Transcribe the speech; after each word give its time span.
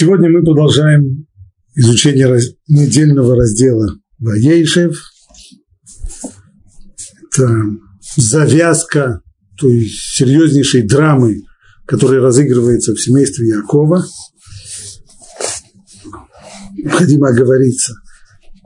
Сегодня 0.00 0.30
мы 0.30 0.42
продолжаем 0.42 1.26
изучение 1.74 2.24
раз... 2.24 2.44
недельного 2.66 3.36
раздела 3.36 3.98
Ваейшев. 4.18 4.98
Это 7.26 7.66
завязка 8.16 9.20
той 9.58 9.84
серьезнейшей 9.84 10.88
драмы, 10.88 11.42
которая 11.84 12.22
разыгрывается 12.22 12.94
в 12.94 12.98
семействе 12.98 13.48
Якова. 13.48 14.02
Необходимо 16.78 17.28
оговориться. 17.28 17.92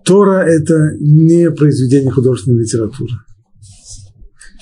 Тора– 0.05 0.39
это 0.47 0.93
не 1.01 1.51
произведение 1.51 2.13
художественной 2.13 2.63
литературы. 2.63 3.15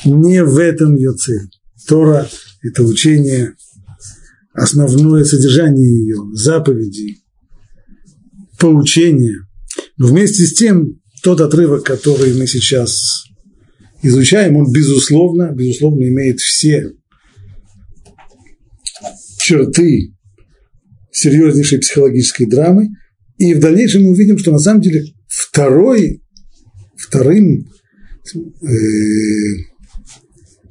Не 0.06 0.42
в 0.42 0.56
этом 0.56 0.96
ее 0.96 1.12
цель. 1.12 1.50
Тора– 1.86 2.26
это 2.62 2.82
учение 2.82 3.56
основное 4.52 5.24
содержание 5.24 5.86
ее, 5.86 6.16
заповеди, 6.34 7.18
поучения. 8.58 9.46
Но 9.96 10.08
вместе 10.08 10.44
с 10.44 10.54
тем, 10.54 11.00
тот 11.22 11.40
отрывок, 11.40 11.84
который 11.84 12.34
мы 12.34 12.46
сейчас 12.46 13.24
изучаем, 14.02 14.56
он 14.56 14.70
безусловно, 14.72 15.52
безусловно 15.52 16.04
имеет 16.04 16.40
все 16.40 16.92
черты 19.38 20.14
серьезнейшей 21.10 21.78
психологической 21.78 22.46
драмы. 22.46 22.88
И 23.38 23.54
в 23.54 23.60
дальнейшем 23.60 24.04
мы 24.04 24.10
увидим, 24.10 24.38
что 24.38 24.52
на 24.52 24.58
самом 24.58 24.80
деле 24.80 25.04
второй, 25.26 26.22
вторым 26.96 27.66
э, 28.34 28.68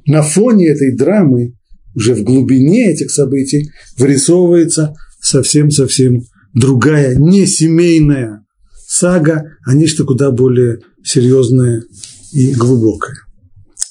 на 0.06 0.22
фоне 0.22 0.68
этой 0.68 0.96
драмы 0.96 1.54
уже 1.94 2.14
в 2.14 2.22
глубине 2.22 2.92
этих 2.92 3.10
событий 3.10 3.70
вырисовывается 3.98 4.94
совсем-совсем 5.20 6.24
другая, 6.54 7.16
не 7.16 7.46
семейная 7.46 8.44
сага, 8.86 9.56
а 9.64 9.74
нечто 9.74 10.04
куда 10.04 10.30
более 10.30 10.80
серьезное 11.04 11.84
и 12.32 12.52
глубокое. 12.52 13.16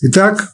Итак, 0.02 0.54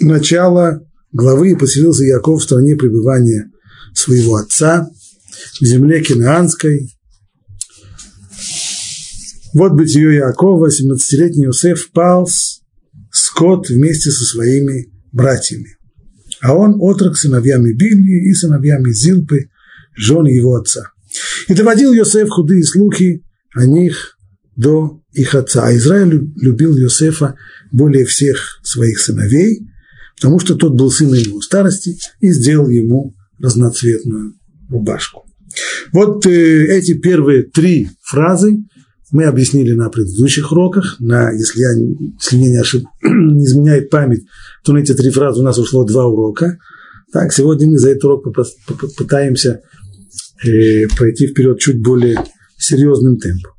начало 0.00 0.80
главы 1.12 1.56
поселился 1.56 2.04
Яков 2.04 2.40
в 2.40 2.44
стране 2.44 2.76
пребывания 2.76 3.50
своего 3.94 4.36
отца, 4.36 4.88
в 5.60 5.64
земле 5.64 6.02
Кинаанской. 6.02 6.94
Вот 9.54 9.72
бытие 9.72 10.16
Якова, 10.16 10.68
17-летний 10.68 11.46
Иосиф 11.46 11.90
палс 11.92 12.60
скот 13.10 13.68
вместе 13.68 14.10
со 14.10 14.24
своими 14.24 14.92
братьями 15.12 15.77
а 16.40 16.54
он 16.54 16.76
отрок 16.78 17.16
сыновьями 17.16 17.72
Бильи 17.72 18.28
и 18.28 18.34
сыновьями 18.34 18.92
Зилпы, 18.92 19.48
жены 19.94 20.28
его 20.28 20.56
отца. 20.56 20.92
И 21.48 21.54
доводил 21.54 21.92
Йосеф 21.92 22.28
худые 22.28 22.64
слухи 22.64 23.24
о 23.54 23.64
них 23.66 24.16
до 24.56 25.00
их 25.12 25.34
отца. 25.34 25.64
А 25.64 25.74
Израиль 25.74 26.30
любил 26.36 26.76
Йосефа 26.76 27.36
более 27.72 28.04
всех 28.04 28.60
своих 28.62 29.00
сыновей, 29.00 29.66
потому 30.16 30.38
что 30.38 30.54
тот 30.54 30.74
был 30.74 30.90
сыном 30.90 31.14
его 31.14 31.40
старости 31.40 31.98
и 32.20 32.30
сделал 32.30 32.68
ему 32.68 33.14
разноцветную 33.38 34.34
рубашку. 34.68 35.24
Вот 35.92 36.26
э, 36.26 36.66
эти 36.76 36.94
первые 36.94 37.44
три 37.44 37.88
фразы 38.02 38.58
мы 39.10 39.24
объяснили 39.24 39.72
на 39.72 39.88
предыдущих 39.88 40.52
уроках, 40.52 40.96
на, 41.00 41.30
если, 41.30 41.60
я, 41.60 41.70
если 42.20 42.36
мне 42.36 42.50
не, 42.50 42.56
ошиб, 42.58 42.84
не 43.02 43.44
изменяет 43.44 43.90
память, 43.90 44.24
то 44.64 44.72
на 44.72 44.78
эти 44.78 44.92
три 44.94 45.10
фразы 45.10 45.40
у 45.40 45.44
нас 45.44 45.58
ушло 45.58 45.84
два 45.84 46.06
урока. 46.06 46.58
Так, 47.12 47.32
сегодня 47.32 47.68
мы 47.68 47.78
за 47.78 47.90
этот 47.90 48.04
урок 48.04 48.24
попытаемся 48.24 49.62
э, 50.44 50.86
пройти 50.88 51.28
вперед 51.28 51.58
чуть 51.58 51.82
более 51.82 52.22
серьезным 52.58 53.16
темпом. 53.16 53.52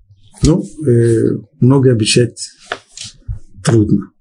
Ну, 0.44 0.64
э, 0.88 1.24
много 1.60 1.92
обещать 1.92 2.38
трудно. 3.64 4.12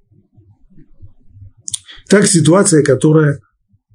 Так, 2.09 2.27
ситуация, 2.27 2.83
которая 2.83 3.41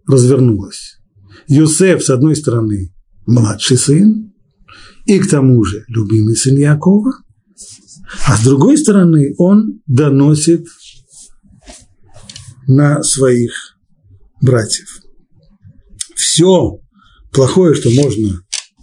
развернулась. 0.08 1.00
Юсеф, 1.48 2.04
с 2.04 2.10
одной 2.12 2.36
стороны, 2.36 2.94
младший 3.26 3.78
сын, 3.78 4.33
и 5.06 5.20
к 5.20 5.30
тому 5.30 5.64
же 5.64 5.86
любимый 5.88 6.36
сын 6.36 6.56
Якова, 6.56 7.14
а 8.28 8.38
с 8.38 8.44
другой 8.44 8.78
стороны 8.78 9.34
он 9.38 9.82
доносит 9.86 10.66
на 12.68 13.04
своих 13.04 13.78
братьев. 14.42 15.02
Все 16.16 16.80
плохое, 17.32 17.76
что 17.76 17.90
можно 17.92 18.42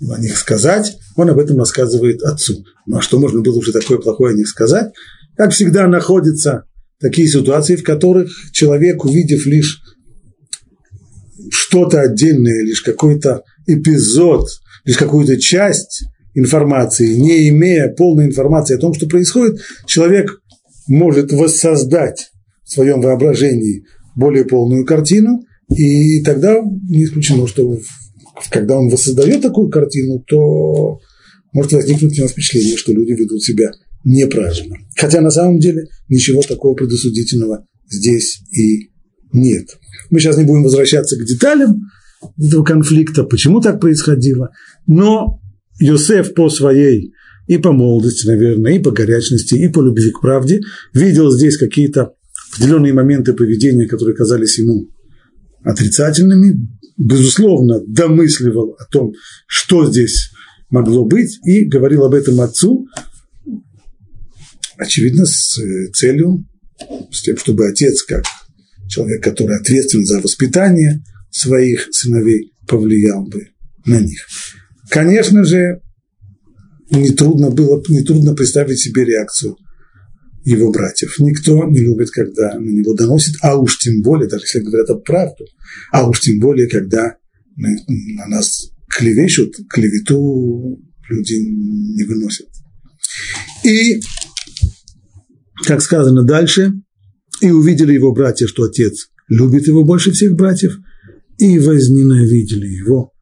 о 0.08 0.18
них 0.18 0.36
сказать, 0.36 0.96
он 1.16 1.30
об 1.30 1.38
этом 1.38 1.58
рассказывает 1.58 2.22
отцу. 2.22 2.64
Ну 2.86 2.98
а 2.98 3.02
что 3.02 3.18
можно 3.18 3.40
было 3.40 3.56
уже 3.56 3.72
такое 3.72 3.98
плохое 3.98 4.34
о 4.34 4.36
них 4.36 4.48
сказать? 4.48 4.92
Как 5.36 5.52
всегда 5.52 5.86
находятся 5.86 6.64
такие 6.98 7.28
ситуации, 7.28 7.76
в 7.76 7.84
которых 7.84 8.30
человек, 8.52 9.04
увидев 9.04 9.46
лишь 9.46 9.80
что-то 11.50 12.00
отдельное, 12.00 12.64
лишь 12.64 12.82
какой-то 12.82 13.42
эпизод, 13.66 14.48
лишь 14.84 14.96
какую-то 14.96 15.38
часть 15.38 16.04
информации, 16.34 17.16
не 17.16 17.48
имея 17.48 17.88
полной 17.88 18.26
информации 18.26 18.76
о 18.76 18.80
том, 18.80 18.94
что 18.94 19.06
происходит, 19.06 19.60
человек 19.86 20.40
может 20.86 21.32
воссоздать 21.32 22.30
в 22.64 22.72
своем 22.72 23.00
воображении 23.00 23.84
более 24.16 24.44
полную 24.44 24.84
картину, 24.84 25.40
и 25.68 26.22
тогда 26.22 26.60
не 26.88 27.04
исключено, 27.04 27.46
что 27.46 27.78
когда 28.50 28.78
он 28.78 28.88
воссоздает 28.88 29.42
такую 29.42 29.70
картину, 29.70 30.22
то 30.26 30.98
может 31.52 31.72
возникнуть 31.72 32.12
у 32.12 32.16
него 32.16 32.28
впечатление, 32.28 32.76
что 32.76 32.92
люди 32.92 33.12
ведут 33.12 33.42
себя 33.42 33.70
неправильно. 34.04 34.76
Хотя 34.96 35.20
на 35.20 35.30
самом 35.30 35.58
деле 35.58 35.86
ничего 36.08 36.42
такого 36.42 36.74
предосудительного 36.74 37.66
здесь 37.88 38.40
и 38.56 38.90
нет. 39.32 39.78
Мы 40.10 40.20
сейчас 40.20 40.36
не 40.36 40.44
будем 40.44 40.62
возвращаться 40.62 41.16
к 41.16 41.24
деталям 41.24 41.82
этого 42.38 42.64
конфликта, 42.64 43.24
почему 43.24 43.60
так 43.60 43.80
происходило, 43.80 44.50
но 44.86 45.40
Йосеф 45.78 46.34
по 46.34 46.50
своей 46.50 47.12
и 47.46 47.58
по 47.58 47.72
молодости, 47.72 48.26
наверное, 48.26 48.72
и 48.74 48.78
по 48.78 48.90
горячности, 48.90 49.54
и 49.54 49.68
по 49.68 49.82
любви 49.82 50.10
к 50.10 50.20
правде, 50.20 50.60
видел 50.94 51.30
здесь 51.32 51.56
какие-то 51.56 52.12
определенные 52.52 52.92
моменты 52.92 53.32
поведения, 53.32 53.86
которые 53.86 54.14
казались 54.14 54.58
ему 54.58 54.88
отрицательными, 55.64 56.68
безусловно, 56.96 57.80
домысливал 57.86 58.76
о 58.78 58.84
том, 58.84 59.12
что 59.46 59.90
здесь 59.90 60.30
могло 60.68 61.04
быть, 61.04 61.38
и 61.44 61.64
говорил 61.64 62.04
об 62.04 62.14
этом 62.14 62.40
отцу, 62.40 62.86
очевидно, 64.78 65.24
с 65.26 65.58
э, 65.58 65.90
целью, 65.92 66.44
с 67.10 67.22
тем, 67.22 67.36
чтобы 67.36 67.66
отец, 67.66 68.02
как 68.02 68.24
человек, 68.88 69.22
который 69.22 69.56
ответственен 69.56 70.06
за 70.06 70.20
воспитание 70.20 71.02
своих 71.30 71.88
сыновей, 71.92 72.52
повлиял 72.66 73.24
бы 73.24 73.48
на 73.86 74.00
них. 74.00 74.26
Конечно 74.88 75.44
же, 75.44 75.80
нетрудно 76.90 77.50
было, 77.50 77.82
нетрудно 77.88 78.34
представить 78.34 78.80
себе 78.80 79.04
реакцию 79.04 79.56
его 80.44 80.72
братьев. 80.72 81.18
Никто 81.18 81.64
не 81.68 81.80
любит, 81.80 82.10
когда 82.10 82.58
на 82.58 82.68
него 82.68 82.94
доносит, 82.94 83.36
а 83.42 83.56
уж 83.56 83.78
тем 83.78 84.02
более, 84.02 84.28
даже 84.28 84.44
если 84.44 84.60
говорят 84.60 84.90
об 84.90 85.04
правду, 85.04 85.44
а 85.92 86.08
уж 86.08 86.20
тем 86.20 86.40
более, 86.40 86.68
когда 86.68 87.16
на 87.56 88.26
нас 88.26 88.70
клевещут, 88.88 89.54
клевету 89.68 90.80
люди 91.08 91.34
не 91.34 92.04
выносят. 92.04 92.48
И, 93.64 94.00
как 95.66 95.82
сказано 95.82 96.22
дальше, 96.22 96.72
и 97.40 97.50
увидели 97.50 97.92
его 97.92 98.12
братья, 98.12 98.46
что 98.46 98.64
отец 98.64 99.10
любит 99.28 99.66
его 99.66 99.84
больше 99.84 100.12
всех 100.12 100.34
братьев, 100.34 100.78
и 101.40 101.58
возненавидели 101.58 102.66
его, 102.66 103.12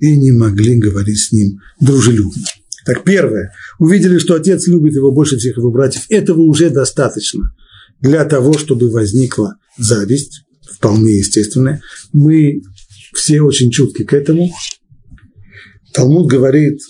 и 0.00 0.16
не 0.16 0.32
могли 0.32 0.78
говорить 0.78 1.18
с 1.18 1.32
ним 1.32 1.58
дружелюбно. 1.80 2.42
Так 2.86 3.04
первое, 3.04 3.52
увидели, 3.78 4.18
что 4.18 4.34
отец 4.34 4.66
любит 4.66 4.94
его 4.94 5.12
больше 5.12 5.36
всех 5.36 5.58
его 5.58 5.70
братьев, 5.70 6.06
этого 6.08 6.40
уже 6.40 6.70
достаточно 6.70 7.54
для 8.00 8.24
того, 8.24 8.56
чтобы 8.56 8.90
возникла 8.90 9.56
зависть, 9.76 10.44
вполне 10.72 11.18
естественная. 11.18 11.82
Мы 12.12 12.62
все 13.14 13.42
очень 13.42 13.70
чутки 13.70 14.04
к 14.04 14.14
этому. 14.14 14.50
Талмуд 15.92 16.30
говорит, 16.30 16.80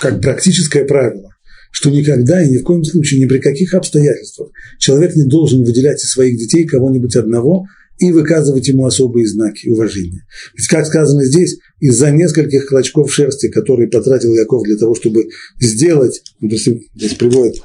как 0.00 0.22
практическое 0.22 0.86
правило, 0.86 1.28
что 1.70 1.90
никогда 1.90 2.42
и 2.42 2.48
ни 2.48 2.58
в 2.58 2.62
коем 2.62 2.84
случае, 2.84 3.20
ни 3.20 3.26
при 3.26 3.38
каких 3.38 3.74
обстоятельствах 3.74 4.50
человек 4.78 5.14
не 5.14 5.24
должен 5.24 5.62
выделять 5.62 6.02
из 6.02 6.10
своих 6.10 6.38
детей 6.38 6.64
кого-нибудь 6.64 7.16
одного 7.16 7.66
и 7.98 8.12
выказывать 8.12 8.68
ему 8.68 8.84
особые 8.84 9.26
знаки 9.26 9.68
уважения. 9.68 10.26
Ведь, 10.54 10.68
как 10.68 10.86
сказано 10.86 11.24
здесь, 11.24 11.58
из-за 11.80 12.10
нескольких 12.10 12.66
клочков 12.66 13.12
шерсти, 13.12 13.48
которые 13.48 13.88
потратил 13.88 14.34
Яков 14.34 14.64
для 14.64 14.76
того, 14.76 14.94
чтобы 14.94 15.28
сделать, 15.58 16.22
ну, 16.40 16.50
здесь 16.50 17.14
приводит 17.14 17.62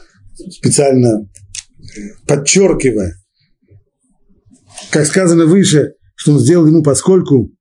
специально 0.50 1.28
э, 1.28 2.00
подчеркивая, 2.28 3.16
как 4.90 5.06
сказано 5.06 5.46
выше, 5.46 5.94
что 6.16 6.34
он 6.34 6.40
сделал 6.40 6.68
ему, 6.68 6.84
поскольку 6.84 7.52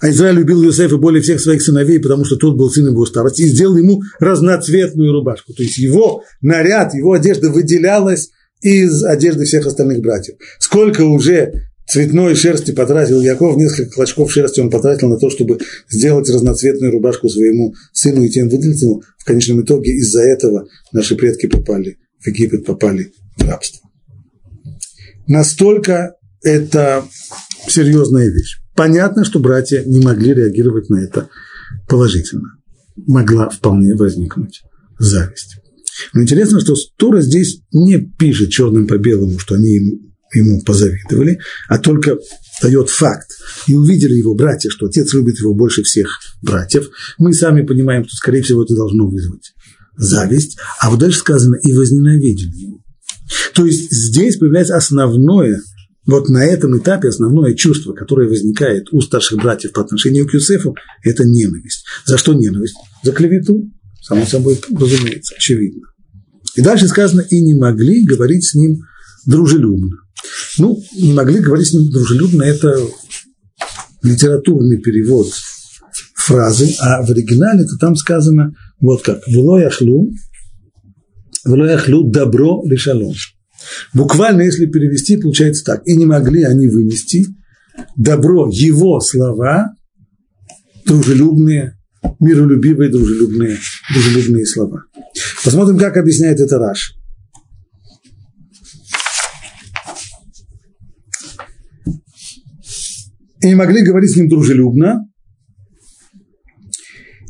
а 0.00 0.08
Израиль 0.08 0.36
любил 0.36 0.62
Юсефа 0.62 0.96
более 0.96 1.20
всех 1.20 1.40
своих 1.40 1.60
сыновей, 1.60 2.00
потому 2.00 2.24
что 2.24 2.36
тот 2.36 2.56
был 2.56 2.70
сын 2.70 2.88
его 2.88 3.04
старости, 3.04 3.42
и 3.42 3.48
сделал 3.48 3.76
ему 3.76 4.00
разноцветную 4.18 5.12
рубашку. 5.12 5.52
То 5.52 5.62
есть 5.62 5.76
его 5.76 6.22
наряд, 6.40 6.94
его 6.94 7.12
одежда 7.12 7.50
выделялась 7.50 8.30
из 8.60 9.04
одежды 9.04 9.44
всех 9.44 9.66
остальных 9.66 10.00
братьев. 10.00 10.36
Сколько 10.58 11.02
уже 11.02 11.70
цветной 11.88 12.34
шерсти 12.34 12.72
потратил 12.72 13.20
Яков, 13.20 13.56
несколько 13.56 13.90
клочков 13.90 14.32
шерсти 14.32 14.60
он 14.60 14.70
потратил 14.70 15.08
на 15.08 15.18
то, 15.18 15.30
чтобы 15.30 15.58
сделать 15.88 16.28
разноцветную 16.30 16.92
рубашку 16.92 17.28
своему 17.28 17.74
сыну 17.92 18.22
и 18.22 18.28
тем 18.28 18.48
выделить 18.48 18.82
ему. 18.82 19.02
В 19.18 19.24
конечном 19.24 19.62
итоге 19.62 19.92
из-за 19.96 20.22
этого 20.22 20.66
наши 20.92 21.16
предки 21.16 21.46
попали 21.46 21.98
в 22.20 22.26
Египет, 22.28 22.64
попали 22.64 23.12
в 23.36 23.42
рабство. 23.42 23.88
Настолько 25.26 26.14
это 26.42 27.04
серьезная 27.66 28.28
вещь. 28.28 28.58
Понятно, 28.74 29.24
что 29.24 29.40
братья 29.40 29.82
не 29.84 30.00
могли 30.00 30.34
реагировать 30.34 30.88
на 30.90 31.02
это 31.02 31.28
положительно. 31.88 32.56
Могла 32.96 33.48
вполне 33.48 33.94
возникнуть 33.94 34.62
зависть. 34.98 35.56
Но 36.12 36.22
интересно, 36.22 36.60
что 36.60 36.74
Тура 36.96 37.20
здесь 37.20 37.62
не 37.72 37.98
пишет 37.98 38.50
черным 38.50 38.86
по 38.86 38.98
белому, 38.98 39.38
что 39.38 39.54
они 39.54 39.78
ему 40.34 40.62
позавидовали, 40.62 41.40
а 41.68 41.78
только 41.78 42.18
дает 42.62 42.90
факт. 42.90 43.30
И 43.66 43.74
увидели 43.74 44.14
его 44.14 44.34
братья, 44.34 44.70
что 44.70 44.86
отец 44.86 45.12
любит 45.14 45.38
его 45.38 45.54
больше 45.54 45.82
всех 45.82 46.20
братьев. 46.42 46.88
Мы 47.18 47.34
сами 47.34 47.62
понимаем, 47.62 48.04
что, 48.04 48.16
скорее 48.16 48.42
всего, 48.42 48.62
это 48.62 48.74
должно 48.74 49.08
вызвать 49.08 49.52
зависть. 49.96 50.58
А 50.80 50.90
вот 50.90 51.00
дальше 51.00 51.18
сказано, 51.18 51.56
и 51.56 51.72
возненавидели 51.72 52.56
его. 52.56 52.78
То 53.54 53.66
есть 53.66 53.92
здесь 53.92 54.36
появляется 54.36 54.76
основное 54.76 55.60
вот 56.06 56.28
на 56.28 56.44
этом 56.44 56.76
этапе 56.78 57.08
основное 57.08 57.54
чувство, 57.54 57.92
которое 57.92 58.28
возникает 58.28 58.88
у 58.90 59.00
старших 59.00 59.38
братьев 59.38 59.72
по 59.72 59.82
отношению 59.82 60.26
к 60.26 60.34
Юсефу, 60.34 60.74
это 61.04 61.24
ненависть. 61.24 61.84
За 62.04 62.18
что 62.18 62.32
ненависть? 62.32 62.74
За 63.04 63.12
клевету, 63.12 63.70
само 64.00 64.26
собой 64.26 64.60
разумеется, 64.70 65.34
очевидно. 65.36 65.82
И 66.56 66.62
дальше 66.62 66.88
сказано, 66.88 67.20
и 67.20 67.40
не 67.40 67.54
могли 67.54 68.04
говорить 68.04 68.44
с 68.44 68.54
ним 68.54 68.78
дружелюбно. 69.26 69.96
Ну, 70.58 70.78
не 70.96 71.12
могли 71.12 71.40
говорить 71.40 71.68
с 71.68 71.74
ним 71.74 71.90
дружелюбно, 71.90 72.42
это 72.42 72.76
литературный 74.02 74.78
перевод 74.78 75.28
фразы, 76.14 76.74
а 76.80 77.02
в 77.04 77.10
оригинале 77.10 77.64
то 77.64 77.76
там 77.78 77.96
сказано 77.96 78.52
вот 78.80 79.02
как 79.02 79.26
«Вело 79.26 79.58
яхлу, 79.58 80.10
вело 81.44 81.66
яхлу 81.66 82.10
добро 82.10 82.62
лишалом». 82.66 83.14
Буквально, 83.92 84.42
если 84.42 84.66
перевести, 84.66 85.16
получается 85.18 85.64
так. 85.64 85.82
И 85.86 85.94
не 85.94 86.06
могли 86.06 86.44
они 86.44 86.66
вынести 86.68 87.26
добро, 87.96 88.48
его 88.50 89.00
слова, 89.00 89.74
дружелюбные, 90.86 91.78
миролюбивые, 92.18 92.90
дружелюбные, 92.90 93.58
дружелюбные 93.92 94.46
слова. 94.46 94.84
Посмотрим, 95.44 95.78
как 95.78 95.96
объясняет 95.96 96.40
это 96.40 96.58
Раш. 96.58 96.94
И 103.42 103.46
не 103.46 103.54
могли 103.54 103.82
говорить 103.82 104.12
с 104.12 104.16
ним 104.16 104.28
дружелюбно, 104.28 105.06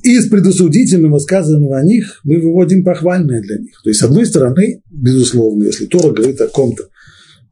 из 0.02 0.28
предосудительного 0.28 1.18
сказанного 1.18 1.78
о 1.78 1.84
них 1.84 2.20
мы 2.24 2.40
выводим 2.40 2.82
похвальное 2.84 3.42
для 3.42 3.58
них. 3.58 3.80
То 3.84 3.90
есть, 3.90 4.00
с 4.00 4.02
одной 4.02 4.26
стороны, 4.26 4.82
безусловно, 4.90 5.64
если 5.64 5.86
Тора 5.86 6.12
говорит 6.12 6.40
о 6.40 6.48
ком-то, 6.48 6.84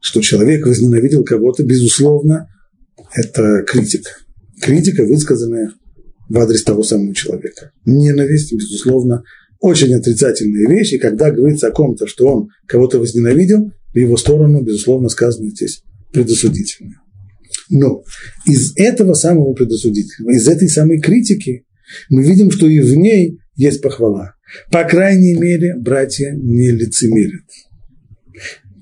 что 0.01 0.21
человек 0.21 0.65
возненавидел 0.65 1.23
кого-то, 1.23 1.63
безусловно, 1.63 2.47
это 3.13 3.63
критика. 3.67 4.09
Критика, 4.61 5.05
высказанная 5.05 5.71
в 6.29 6.37
адрес 6.37 6.63
того 6.63 6.83
самого 6.83 7.13
человека. 7.13 7.71
Ненависть, 7.85 8.53
безусловно, 8.53 9.23
очень 9.59 9.93
отрицательная 9.93 10.69
вещь, 10.69 10.93
и 10.93 10.99
когда 10.99 11.31
говорится 11.31 11.67
о 11.67 11.71
ком-то, 11.71 12.07
что 12.07 12.27
он 12.27 12.49
кого-то 12.67 12.99
возненавидел, 12.99 13.71
в 13.93 13.97
его 13.97 14.17
сторону, 14.17 14.61
безусловно, 14.61 15.09
сказано 15.09 15.49
здесь 15.49 15.81
предосудительное. 16.13 17.01
Но 17.69 18.03
из 18.45 18.73
этого 18.77 19.13
самого 19.13 19.53
предосудительного, 19.53 20.35
из 20.35 20.47
этой 20.47 20.69
самой 20.69 21.01
критики 21.01 21.65
мы 22.09 22.23
видим, 22.23 22.51
что 22.51 22.67
и 22.67 22.79
в 22.79 22.95
ней 22.95 23.39
есть 23.55 23.81
похвала. 23.81 24.35
По 24.71 24.83
крайней 24.83 25.35
мере, 25.35 25.75
братья 25.75 26.31
не 26.35 26.71
лицемерят. 26.71 27.45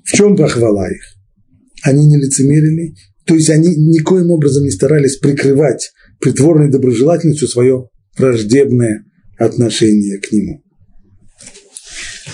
В 0.04 0.12
чем 0.12 0.36
похвала 0.36 0.90
их? 0.90 1.02
Они 1.82 2.06
не 2.06 2.16
лицемерили, 2.16 2.94
то 3.24 3.34
есть 3.34 3.50
они 3.50 3.74
никоим 3.76 4.30
образом 4.30 4.64
не 4.64 4.70
старались 4.70 5.16
прикрывать 5.16 5.92
притворной 6.20 6.70
доброжелательностью 6.70 7.48
свое 7.48 7.88
враждебное 8.16 9.04
отношение 9.38 10.18
к 10.18 10.32
нему. 10.32 10.62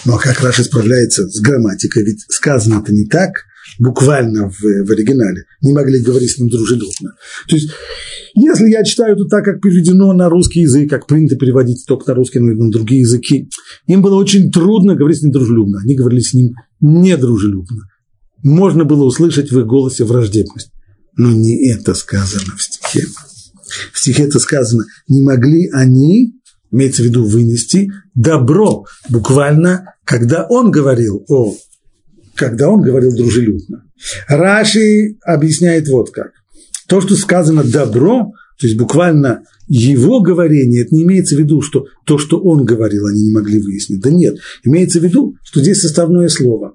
Но 0.05 0.19
как 0.19 0.41
Раша 0.43 0.65
справляется 0.65 1.29
с 1.29 1.41
грамматикой? 1.41 2.05
Ведь 2.05 2.25
сказано 2.29 2.81
это 2.83 2.93
не 2.93 3.07
так, 3.07 3.31
буквально 3.79 4.51
в, 4.51 4.61
в 4.61 4.91
оригинале. 4.91 5.45
Не 5.63 5.73
могли 5.73 6.01
говорить 6.01 6.33
с 6.33 6.39
ним 6.39 6.49
дружелюбно. 6.49 7.15
То 7.49 7.57
есть 7.57 7.71
если 8.35 8.69
я 8.69 8.83
читаю 8.85 9.15
это 9.15 9.25
так, 9.27 9.45
как 9.45 9.61
переведено 9.61 10.13
на 10.13 10.29
русский 10.29 10.63
язык, 10.63 10.91
как 10.91 11.07
принято 11.07 11.37
переводить 11.37 11.85
только 11.87 12.11
на 12.11 12.15
русский, 12.15 12.41
но 12.41 12.51
и 12.51 12.57
на 12.57 12.71
другие 12.71 13.03
языки, 13.03 13.49
им 13.87 14.03
было 14.03 14.17
очень 14.17 14.51
трудно 14.51 14.97
говорить 14.97 15.21
с 15.21 15.23
ним 15.23 15.33
дружелюбно. 15.33 15.81
Они 15.81 15.95
говорили 15.95 16.21
с 16.21 16.35
ним 16.35 16.55
недружелюбно. 16.81 17.83
Можно 18.43 18.85
было 18.85 19.05
услышать 19.05 19.53
в 19.53 19.59
их 19.61 19.67
голосе 19.67 20.05
враждебность. 20.05 20.71
Но 21.17 21.31
не 21.31 21.71
это 21.71 21.95
сказано 21.95 22.57
в 22.57 22.63
стихе. 22.63 23.07
В 23.93 23.99
стихе 23.99 24.25
это 24.25 24.39
сказано, 24.39 24.85
не 25.09 25.21
могли 25.21 25.69
они, 25.73 26.35
имеется 26.71 27.03
в 27.03 27.07
виду 27.07 27.25
вынести, 27.25 27.91
добро, 28.15 28.85
буквально, 29.09 29.95
когда 30.05 30.47
он 30.49 30.71
говорил 30.71 31.25
о 31.29 31.55
когда 32.35 32.69
он 32.69 32.83
говорил 32.83 33.15
дружелюбно. 33.15 33.85
Раши 34.29 35.17
объясняет 35.25 35.89
вот 35.89 36.11
как. 36.11 36.33
То, 36.89 37.01
что 37.01 37.17
сказано 37.17 37.65
добро, 37.65 38.33
то 38.59 38.67
есть 38.67 38.79
буквально 38.79 39.43
его 39.67 40.21
говорение, 40.21 40.83
это 40.83 40.95
не 40.95 41.03
имеется 41.03 41.37
в 41.37 41.39
виду, 41.39 41.63
что 41.63 41.87
то, 42.05 42.19
что 42.19 42.41
он 42.41 42.65
говорил, 42.65 43.07
они 43.07 43.23
не 43.23 43.31
могли 43.31 43.61
выяснить. 43.61 44.01
Да 44.01 44.11
нет, 44.11 44.37
имеется 44.65 45.01
в 45.01 45.05
виду, 45.05 45.37
что 45.43 45.61
здесь 45.61 45.81
составное 45.81 46.29
слово. 46.29 46.75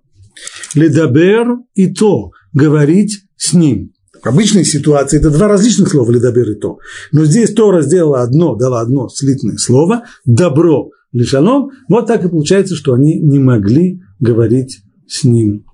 Ледабер 0.73 1.57
и 1.75 1.93
то, 1.93 2.31
говорить 2.53 3.21
с 3.37 3.53
ним. 3.53 3.91
В 4.21 4.27
обычной 4.27 4.65
ситуации 4.65 5.17
это 5.17 5.29
два 5.29 5.47
различных 5.47 5.89
слова 5.89 6.11
ледабер 6.11 6.51
и 6.51 6.55
то. 6.55 6.79
Но 7.11 7.25
здесь 7.25 7.53
Тора 7.53 7.81
сделала 7.81 8.21
одно, 8.21 8.55
дала 8.55 8.81
одно 8.81 9.07
слитное 9.09 9.57
слово, 9.57 10.03
добро 10.25 10.89
лишалом. 11.11 11.69
Вот 11.87 12.07
так 12.07 12.25
и 12.25 12.29
получается, 12.29 12.75
что 12.75 12.93
они 12.93 13.19
не 13.19 13.39
могли 13.39 14.01
говорить 14.19 14.81
с 15.07 15.23
ним 15.23 15.65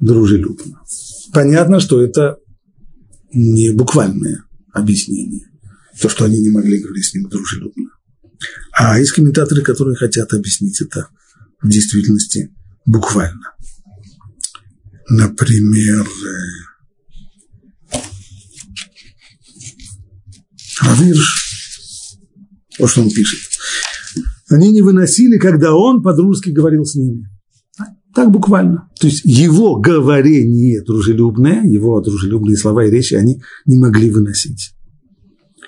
дружелюбно. 0.00 0.80
Понятно, 1.32 1.80
что 1.80 2.02
это 2.02 2.38
не 3.32 3.70
буквальное 3.70 4.44
объяснение, 4.72 5.46
то, 6.00 6.08
что 6.08 6.24
они 6.24 6.40
не 6.40 6.50
могли 6.50 6.80
говорить 6.80 7.06
с 7.06 7.14
ним 7.14 7.28
дружелюбно. 7.28 7.90
А 8.72 8.98
есть 8.98 9.12
комментаторы, 9.12 9.62
которые 9.62 9.96
хотят 9.96 10.32
объяснить 10.32 10.80
это 10.80 11.08
в 11.62 11.68
действительности 11.68 12.52
буквально. 12.84 13.54
Например, 15.08 16.06
Равирш, 20.84 22.18
вот 22.78 22.90
что 22.90 23.02
он 23.02 23.10
пишет. 23.10 23.40
Они 24.50 24.70
не 24.70 24.82
выносили, 24.82 25.38
когда 25.38 25.74
он 25.74 26.02
по-дружески 26.02 26.50
говорил 26.50 26.84
с 26.84 26.94
ними. 26.94 27.28
Так 28.14 28.30
буквально. 28.30 28.88
То 29.00 29.08
есть 29.08 29.22
его 29.24 29.76
говорение 29.80 30.82
дружелюбное, 30.82 31.64
его 31.64 32.00
дружелюбные 32.00 32.56
слова 32.56 32.84
и 32.84 32.90
речи 32.90 33.14
они 33.14 33.42
не 33.66 33.76
могли 33.76 34.10
выносить. 34.10 34.74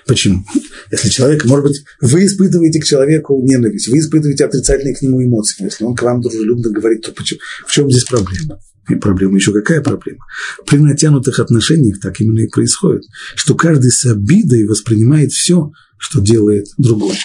Почему? 0.07 0.45
Если 0.89 1.09
человек, 1.09 1.43
может 1.43 1.65
быть, 1.65 1.83
вы 1.99 2.25
испытываете 2.25 2.79
к 2.79 2.85
человеку 2.85 3.41
ненависть, 3.41 3.89
вы 3.89 3.99
испытываете 3.99 4.45
отрицательные 4.45 4.95
к 4.95 5.01
нему 5.01 5.21
эмоции, 5.21 5.65
если 5.65 5.83
он 5.83 5.95
к 5.95 6.01
вам 6.01 6.21
дружелюбно 6.21 6.69
говорит, 6.69 7.01
то 7.01 7.11
почему? 7.11 7.41
в 7.65 7.71
чем 7.71 7.91
здесь 7.91 8.05
проблема? 8.05 8.57
И 8.89 8.95
проблема 8.95 9.35
еще 9.35 9.51
какая 9.51 9.81
проблема? 9.81 10.19
При 10.65 10.77
натянутых 10.77 11.39
отношениях 11.39 11.99
так 11.99 12.19
именно 12.21 12.39
и 12.39 12.47
происходит, 12.47 13.03
что 13.35 13.55
каждый 13.55 13.91
с 13.91 14.05
обидой 14.05 14.65
воспринимает 14.65 15.31
все, 15.31 15.71
что 15.97 16.21
делает 16.21 16.67
другой. 16.77 17.15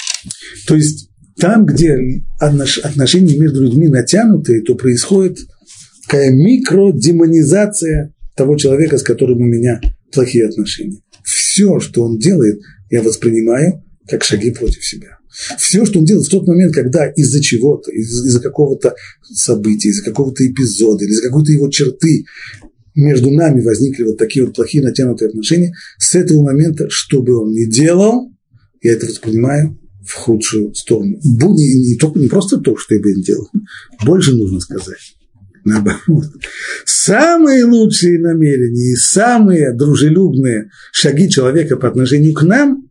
То 0.66 0.75
есть 0.75 1.11
там, 1.37 1.64
где 1.64 1.97
отношения 2.38 3.38
между 3.38 3.62
людьми 3.62 3.88
натянутые, 3.88 4.62
то 4.62 4.75
происходит 4.75 5.38
такая 6.07 6.31
микродемонизация 6.31 8.14
того 8.37 8.57
человека, 8.57 8.99
с 8.99 9.02
которым 9.02 9.38
у 9.38 9.47
меня 9.47 9.81
плохие 10.12 10.47
отношения. 10.47 11.00
Все, 11.25 11.81
что 11.81 12.04
он 12.04 12.19
делает, 12.19 12.61
я 12.90 13.02
воспринимаю 13.02 13.83
как 14.09 14.25
шаги 14.25 14.50
против 14.50 14.85
себя. 14.85 15.19
Все, 15.59 15.85
что 15.85 16.01
он 16.01 16.05
делает 16.05 16.27
в 16.27 16.31
тот 16.31 16.47
момент, 16.47 16.75
когда 16.75 17.07
из-за 17.11 17.43
чего-то, 17.43 17.91
из- 17.91 18.11
за 18.11 18.41
какого-то 18.41 18.95
события, 19.23 19.89
из-за 19.89 20.05
какого-то 20.05 20.47
эпизода, 20.47 21.05
из-за 21.05 21.23
какой-то 21.23 21.53
его 21.53 21.69
черты 21.69 22.25
между 22.95 23.31
нами 23.31 23.62
возникли 23.62 24.05
вот 24.05 24.19
такие 24.19 24.45
вот 24.45 24.55
плохие 24.55 24.85
натянутые 24.85 25.29
отношения, 25.29 25.75
с 25.99 26.15
этого 26.15 26.43
момента, 26.43 26.87
что 26.91 27.23
бы 27.23 27.37
он 27.37 27.53
ни 27.53 27.65
делал, 27.65 28.31
я 28.83 28.93
это 28.93 29.07
воспринимаю 29.07 29.79
в 30.07 30.15
худшую 30.15 30.75
сторону. 30.75 31.19
Не, 31.23 31.91
не, 31.91 31.97
только, 31.97 32.19
не 32.19 32.29
просто 32.29 32.59
то, 32.59 32.77
что 32.77 32.95
я 32.95 33.01
бы 33.01 33.15
делал, 33.23 33.49
больше 34.05 34.35
нужно 34.35 34.61
сказать. 34.61 35.17
Наоборот. 35.65 36.25
Самые 36.85 37.65
лучшие 37.65 38.19
намерения 38.19 38.93
и 38.93 38.97
самые 38.97 39.73
дружелюбные 39.73 40.71
шаги 40.91 41.31
человека 41.31 41.77
по 41.77 41.89
отношению 41.89 42.35
к 42.35 42.43
нам, 42.43 42.89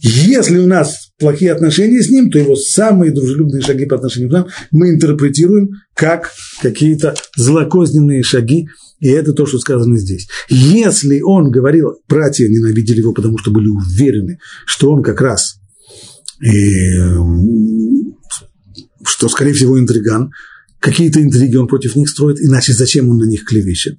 если 0.00 0.58
у 0.58 0.66
нас 0.66 1.03
плохие 1.24 1.52
отношения 1.52 2.02
с 2.02 2.10
ним, 2.10 2.30
то 2.30 2.38
его 2.38 2.54
самые 2.54 3.10
дружелюбные 3.10 3.62
шаги 3.62 3.86
по 3.86 3.96
отношению 3.96 4.28
к 4.28 4.32
нам 4.32 4.46
мы 4.70 4.90
интерпретируем 4.90 5.70
как 5.94 6.30
какие-то 6.60 7.14
злокозненные 7.34 8.22
шаги, 8.22 8.68
и 9.00 9.08
это 9.08 9.32
то, 9.32 9.46
что 9.46 9.58
сказано 9.58 9.96
здесь. 9.96 10.28
Если 10.50 11.22
он 11.22 11.50
говорил, 11.50 11.94
братья 12.10 12.46
ненавидели 12.46 12.98
его, 12.98 13.14
потому 13.14 13.38
что 13.38 13.50
были 13.50 13.68
уверены, 13.68 14.38
что 14.66 14.92
он 14.92 15.02
как 15.02 15.22
раз 15.22 15.56
и, 16.42 16.92
что, 19.06 19.30
скорее 19.30 19.54
всего, 19.54 19.80
интриган. 19.80 20.30
Какие-то 20.78 21.22
интриги 21.22 21.56
он 21.56 21.68
против 21.68 21.96
них 21.96 22.10
строит, 22.10 22.38
иначе 22.38 22.74
зачем 22.74 23.08
он 23.08 23.16
на 23.16 23.24
них 23.24 23.46
клевещет? 23.46 23.98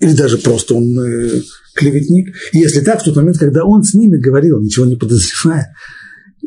Или 0.00 0.14
даже 0.14 0.38
просто 0.38 0.74
он 0.74 0.98
э, 0.98 1.42
клеветник. 1.74 2.34
И 2.52 2.58
если 2.58 2.80
так, 2.80 3.02
в 3.02 3.04
тот 3.04 3.16
момент, 3.16 3.36
когда 3.36 3.64
он 3.64 3.82
с 3.82 3.92
ними 3.92 4.16
говорил, 4.16 4.62
ничего 4.62 4.86
не 4.86 4.96
подозревая, 4.96 5.74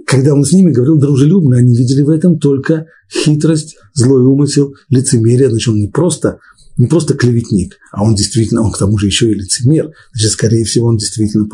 когда 0.08 0.34
он 0.34 0.46
с 0.46 0.54
ними 0.54 0.72
говорил 0.72 0.98
дружелюбно, 0.98 1.58
они 1.58 1.76
видели 1.76 2.02
в 2.02 2.10
этом 2.10 2.40
только 2.40 2.88
хитрость, 3.12 3.76
злой 3.94 4.24
умысел, 4.24 4.74
лицемерие. 4.88 5.50
Значит, 5.50 5.68
он 5.68 5.76
не 5.76 5.90
просто, 5.90 6.40
не 6.78 6.88
просто 6.88 7.14
клеветник, 7.14 7.78
а 7.92 8.06
он 8.06 8.16
действительно, 8.16 8.62
он 8.62 8.72
к 8.72 8.78
тому 8.78 8.98
же 8.98 9.08
еще 9.08 9.30
и 9.30 9.34
лицемер. 9.34 9.92
Значит, 10.14 10.32
скорее 10.32 10.64
всего, 10.64 10.88
он 10.88 10.96
действительно, 10.96 11.46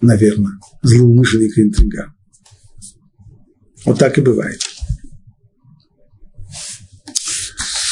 наверное, 0.00 0.52
злоумышленник 0.82 1.58
и 1.58 1.62
интриган. 1.62 2.14
Вот 3.84 3.98
так 3.98 4.16
и 4.16 4.20
бывает. 4.20 4.60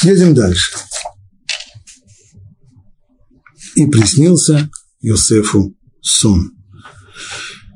Едем 0.03 0.33
дальше. 0.33 0.71
И 3.75 3.85
приснился 3.87 4.69
Йосефу 5.01 5.75
сон. 5.99 6.53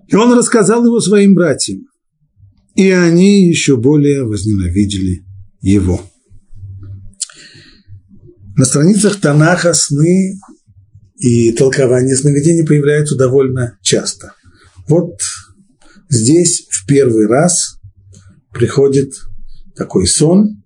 И 0.08 0.16
он 0.16 0.32
рассказал 0.32 0.86
его 0.86 1.02
своим 1.02 1.36
братьям. 1.36 1.90
И 2.76 2.90
они 2.90 3.48
еще 3.48 3.78
более 3.78 4.26
возненавидели 4.26 5.26
его. 5.62 6.02
На 8.58 8.66
страницах 8.66 9.20
Танаха 9.20 9.74
сны 9.74 10.40
и 11.18 11.54
толкования 11.54 12.16
сновидений 12.16 12.66
появляются 12.66 13.16
довольно 13.16 13.78
часто. 13.82 14.34
Вот 14.88 15.22
здесь 16.10 16.68
в 16.70 16.86
первый 16.86 17.28
раз 17.28 17.80
приходит 18.52 19.14
такой 19.76 20.08
сон. 20.08 20.64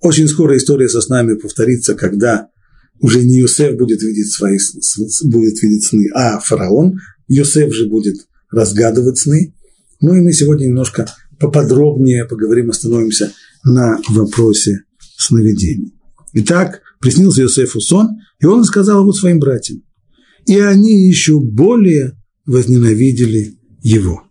Очень 0.00 0.28
скоро 0.28 0.56
история 0.56 0.88
со 0.88 1.00
снами 1.00 1.34
повторится, 1.34 1.94
когда 1.94 2.48
уже 3.00 3.24
не 3.24 3.38
Юсеф 3.38 3.76
будет 3.76 4.00
видеть 4.02 4.32
свои 4.32 4.58
будет 5.24 5.60
видеть 5.62 5.84
сны, 5.84 6.08
а 6.14 6.38
фараон. 6.38 7.00
Юсеф 7.26 7.72
же 7.72 7.88
будет 7.88 8.16
разгадывать 8.50 9.18
сны. 9.18 9.54
Ну 10.00 10.14
и 10.14 10.20
мы 10.20 10.32
сегодня 10.32 10.66
немножко 10.66 11.08
поподробнее 11.38 12.24
поговорим, 12.24 12.70
остановимся 12.70 13.32
на 13.64 13.98
вопросе 14.08 14.84
сновидений. 15.16 15.94
Итак, 16.34 16.80
приснился 17.00 17.42
Иосифу 17.42 17.80
сон, 17.80 18.08
и 18.40 18.46
он 18.46 18.64
сказал 18.64 19.02
его 19.02 19.12
своим 19.12 19.38
братьям. 19.38 19.82
И 20.46 20.58
они 20.58 21.06
еще 21.06 21.38
более 21.38 22.12
возненавидели 22.46 23.58
его. 23.82 24.22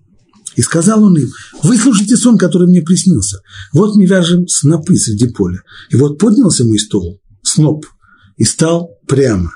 И 0.56 0.62
сказал 0.62 1.04
он 1.04 1.18
им, 1.18 1.30
выслушайте 1.64 2.18
сон, 2.18 2.38
который 2.38 2.68
мне 2.68 2.82
приснился. 2.82 3.42
Вот 3.72 3.96
мы 3.96 4.06
вяжем 4.06 4.48
снопы 4.48 4.98
среди 4.98 5.30
поля. 5.30 5.62
И 5.92 5.96
вот 5.96 6.20
поднялся 6.20 6.66
мой 6.66 6.80
стол, 6.80 7.22
сноп, 7.42 7.86
и 8.36 8.44
стал 8.44 9.00
прямо. 9.08 9.52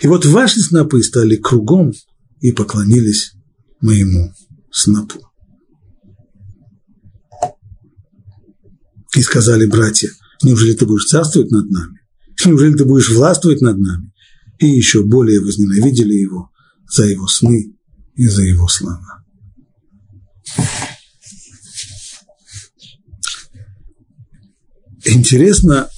И 0.00 0.06
вот 0.06 0.24
ваши 0.24 0.60
снопы 0.60 1.02
стали 1.02 1.36
кругом 1.36 1.92
и 2.40 2.50
поклонились 2.50 3.32
моему 3.80 4.32
снопу. 4.72 5.20
И 9.16 9.22
сказали 9.22 9.64
братья, 9.64 10.10
неужели 10.42 10.74
ты 10.74 10.84
будешь 10.84 11.06
царствовать 11.06 11.50
над 11.50 11.70
нами? 11.70 12.00
Неужели 12.44 12.74
ты 12.74 12.84
будешь 12.84 13.10
властвовать 13.10 13.62
над 13.62 13.78
нами? 13.78 14.12
И 14.58 14.66
еще 14.66 15.02
более 15.04 15.40
возненавидели 15.40 16.12
его 16.12 16.50
за 16.86 17.06
его 17.06 17.26
сны 17.26 17.74
и 18.14 18.26
за 18.28 18.42
его 18.42 18.68
слова. 18.68 19.24
Интересно, 25.06 25.88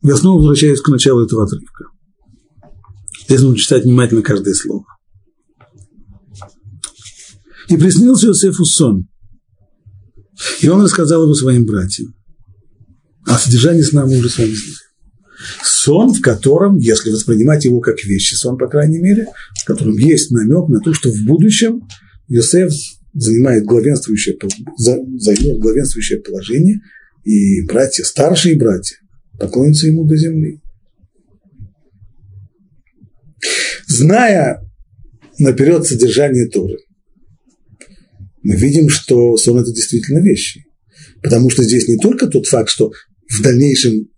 я 0.00 0.16
снова 0.16 0.38
возвращаюсь 0.38 0.80
к 0.80 0.88
началу 0.88 1.24
этого 1.24 1.44
отрывка. 1.44 1.84
Здесь 3.26 3.42
нужно 3.42 3.58
читать 3.58 3.84
внимательно 3.84 4.22
каждое 4.22 4.54
слово. 4.54 4.86
И 7.68 7.76
приснился 7.76 8.28
Иосифу 8.28 8.64
сон. 8.64 9.08
И 10.60 10.68
он 10.68 10.82
рассказал 10.82 11.24
его 11.24 11.34
своим 11.34 11.64
братьям. 11.64 12.14
А 13.26 13.38
содержание 13.38 13.82
сна 13.82 14.06
мы 14.06 14.18
уже 14.18 14.30
с 14.30 14.38
вами 14.38 14.50
знаем. 14.50 14.74
Сон, 15.62 16.12
в 16.12 16.20
котором, 16.20 16.78
если 16.78 17.10
воспринимать 17.10 17.64
его 17.64 17.80
как 17.80 18.02
вещи, 18.04 18.34
сон, 18.34 18.58
по 18.58 18.68
крайней 18.68 18.98
мере, 18.98 19.28
в 19.62 19.64
котором 19.64 19.96
есть 19.96 20.30
намек 20.30 20.68
на 20.68 20.80
то, 20.80 20.92
что 20.92 21.10
в 21.10 21.24
будущем 21.24 21.82
Иосиф 22.28 22.72
занимает 23.14 23.64
главенствующее, 23.64 24.36
займет 24.76 25.58
главенствующее 25.58 26.20
положение, 26.20 26.80
и 27.24 27.62
братья, 27.66 28.04
старшие 28.04 28.56
братья, 28.56 28.96
поклонятся 29.38 29.86
ему 29.86 30.04
до 30.04 30.16
земли. 30.16 30.60
Зная 33.86 34.60
наперед 35.38 35.86
содержание 35.86 36.48
Торы, 36.48 36.78
мы 38.48 38.56
видим, 38.56 38.88
что 38.88 39.36
сон– 39.36 39.58
это 39.60 39.72
действительно 39.72 40.20
вещи. 40.20 40.64
Потому 41.22 41.50
что 41.50 41.62
здесь 41.62 41.86
не 41.86 41.98
только 41.98 42.28
тот 42.28 42.46
факт, 42.46 42.70
что 42.70 42.90
в 43.28 43.42
дальнейшем 43.42 44.08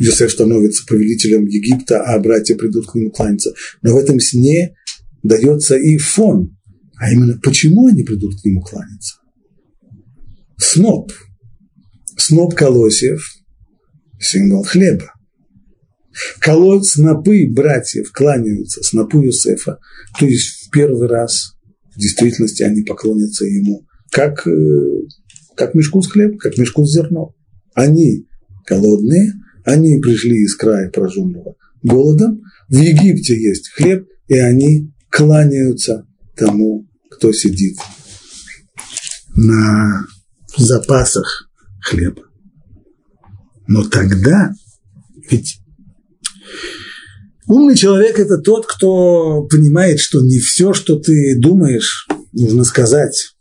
Йосеф 0.00 0.32
становится 0.32 0.84
повелителем 0.84 1.46
Египта, 1.46 2.02
а 2.02 2.18
братья 2.18 2.56
придут 2.56 2.90
к 2.90 2.96
нему 2.96 3.12
кланяться, 3.12 3.54
но 3.82 3.94
в 3.94 3.98
этом 3.98 4.18
сне 4.18 4.74
дается 5.22 5.76
и 5.76 5.96
фон, 5.96 6.58
а 6.96 7.12
именно 7.12 7.38
почему 7.40 7.86
они 7.86 8.02
придут 8.02 8.40
к 8.40 8.44
нему 8.44 8.62
кланяться. 8.62 9.18
Сноп– 10.56 11.12
Сноп 12.16 12.56
колосьев– 12.56 13.24
символ 14.20 14.64
хлеба. 14.64 15.12
Колоть 16.40 16.84
снопы 16.84 17.46
братьев 17.48 18.10
кланяются 18.10 18.82
снопу 18.82 19.22
Юсефа, 19.22 19.78
то 20.18 20.26
есть 20.26 20.66
в 20.66 20.70
первый 20.70 21.06
раз 21.06 21.57
действительности 21.98 22.62
они 22.62 22.82
поклонятся 22.82 23.44
ему, 23.44 23.86
как, 24.10 24.46
э, 24.46 25.02
как 25.56 25.74
мешку 25.74 26.02
с 26.02 26.10
хлебом, 26.10 26.38
как 26.38 26.56
мешку 26.58 26.84
с 26.84 26.92
зерном. 26.92 27.34
Они 27.74 28.26
голодные, 28.66 29.32
они 29.64 30.00
пришли 30.00 30.36
из 30.42 30.54
края 30.56 30.90
пораженного 30.90 31.56
голодом, 31.82 32.42
в 32.68 32.76
Египте 32.76 33.40
есть 33.40 33.70
хлеб, 33.70 34.06
и 34.28 34.38
они 34.38 34.92
кланяются 35.10 36.06
тому, 36.36 36.86
кто 37.10 37.32
сидит 37.32 37.78
на 39.34 40.06
запасах 40.56 41.50
хлеба. 41.80 42.22
Но 43.66 43.84
тогда, 43.84 44.52
ведь 45.30 45.60
умный 47.48 47.76
человек– 47.76 48.18
это 48.20 48.38
тот, 48.38 48.66
кто 48.66 49.42
понимает, 49.44 49.98
что 49.98 50.20
не 50.20 50.38
все, 50.38 50.72
что 50.72 50.98
ты 50.98 51.38
думаешь, 51.38 52.06
нужно 52.32 52.64
сказать. 52.64 53.34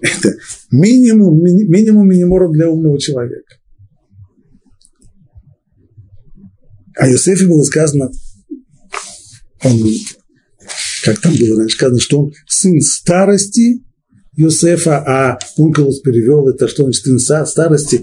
Это 0.00 0.34
минимум, 0.70 1.42
минимум 1.42 2.08
минимум 2.08 2.52
для 2.52 2.68
умного 2.68 2.98
человека. 2.98 3.56
А 6.96 7.08
Юсефе 7.08 7.46
было 7.46 7.62
сказано, 7.62 8.10
он, 9.62 9.78
как 11.04 11.20
там 11.20 11.34
было 11.36 11.58
раньше 11.58 11.76
сказано, 11.76 12.00
что 12.00 12.24
он 12.24 12.32
сын 12.46 12.80
старости 12.80 13.84
Юсефа, 14.36 14.98
а 14.98 15.38
Ункелус 15.56 16.00
перевел 16.00 16.48
это, 16.48 16.68
что 16.68 16.84
значит 16.84 17.04
сын 17.04 17.46
старости, 17.46 18.02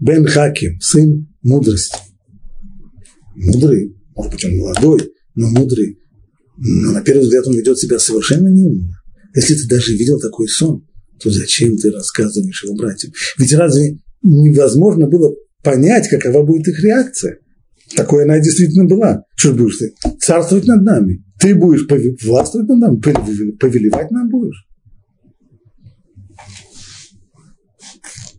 Бен 0.00 0.26
Хаким, 0.26 0.80
сын 0.80 1.28
мудрости. 1.42 1.98
Мудрый, 3.38 3.96
может 4.16 4.32
быть, 4.32 4.44
он 4.44 4.56
молодой, 4.56 5.12
но 5.34 5.48
мудрый. 5.48 5.98
Но 6.56 6.92
на 6.92 7.02
первый 7.02 7.22
взгляд 7.22 7.46
он 7.46 7.54
ведет 7.54 7.78
себя 7.78 7.98
совершенно 7.98 8.48
неумно. 8.48 8.90
Если 9.34 9.54
ты 9.54 9.68
даже 9.68 9.92
видел 9.92 10.18
такой 10.18 10.48
сон, 10.48 10.84
то 11.22 11.30
зачем 11.30 11.76
ты 11.76 11.90
рассказываешь 11.90 12.64
его 12.64 12.74
братьям? 12.74 13.12
Ведь 13.38 13.52
разве 13.52 13.98
невозможно 14.22 15.06
было 15.06 15.34
понять, 15.62 16.08
какова 16.08 16.44
будет 16.44 16.66
их 16.68 16.82
реакция? 16.82 17.38
Такое 17.94 18.24
она 18.24 18.40
действительно 18.40 18.86
была. 18.86 19.22
Что 19.36 19.52
будешь 19.52 19.78
ты? 19.78 19.94
Царствовать 20.18 20.66
над 20.66 20.82
нами. 20.82 21.24
Ты 21.40 21.54
будешь 21.54 21.86
властвовать 22.24 22.68
над 22.68 22.78
нами, 22.78 23.00
повелевать 23.56 24.10
нам 24.10 24.28
будешь. 24.28 24.66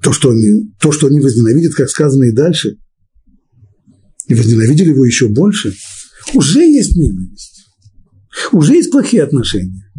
То, 0.04 0.12
что 0.12 0.32
они, 0.32 0.72
то, 0.82 0.92
что 0.92 1.08
они 1.08 1.20
возненавидят, 1.20 1.74
как 1.74 1.90
сказано 1.90 2.26
и 2.26 2.32
дальше, 2.32 2.78
и 4.30 4.36
возненавидели 4.36 4.92
его 4.92 5.04
еще 5.04 5.28
больше, 5.28 5.74
уже 6.34 6.60
есть 6.62 6.96
ненависть. 6.96 7.66
Уже 8.52 8.76
есть 8.76 8.92
плохие 8.92 9.24
отношения. 9.24 9.92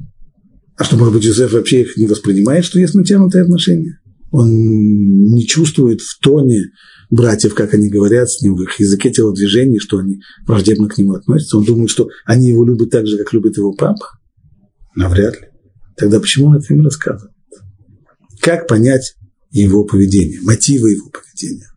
А 0.77 0.85
что, 0.85 0.97
может 0.97 1.13
быть, 1.13 1.25
Юзеф 1.25 1.53
вообще 1.53 1.83
их 1.83 1.97
не 1.97 2.07
воспринимает, 2.07 2.65
что 2.65 2.79
есть 2.79 2.95
натянутые 2.95 3.43
отношения? 3.43 3.99
Он 4.31 4.49
не 4.49 5.45
чувствует 5.47 6.01
в 6.01 6.19
тоне 6.21 6.67
братьев, 7.11 7.55
как 7.55 7.75
они 7.75 7.91
говорят 7.91 8.31
с 8.31 8.41
ним, 8.41 8.55
в 8.55 8.63
их 8.63 8.79
языке 8.79 9.11
телодвижений, 9.11 9.81
что 9.81 9.99
они 9.99 10.21
враждебно 10.47 10.89
к 10.89 10.97
нему 10.97 11.15
относятся. 11.15 11.59
Он 11.59 11.65
думает, 11.65 11.91
что 11.91 12.09
они 12.25 12.49
его 12.49 12.65
любят 12.65 12.91
так 12.91 13.07
же, 13.07 13.19
как 13.19 13.33
любит 13.33 13.57
его 13.57 13.73
папа. 13.73 14.07
Навряд 14.95 15.41
ли. 15.41 15.49
Тогда 15.97 16.21
почему 16.21 16.47
он 16.47 16.57
это 16.57 16.73
им 16.73 16.83
рассказывает? 16.83 17.35
Как 18.41 18.69
понять 18.69 19.17
его 19.51 19.85
поведение, 19.85 20.41
мотивы 20.43 20.93
его 20.93 21.11
поведения? 21.11 21.70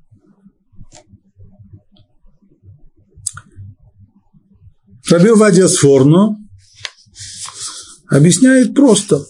Раби 5.13 5.29
Вадия 5.29 5.67
Сфорно 5.67 6.39
объясняет 8.09 8.73
просто. 8.73 9.21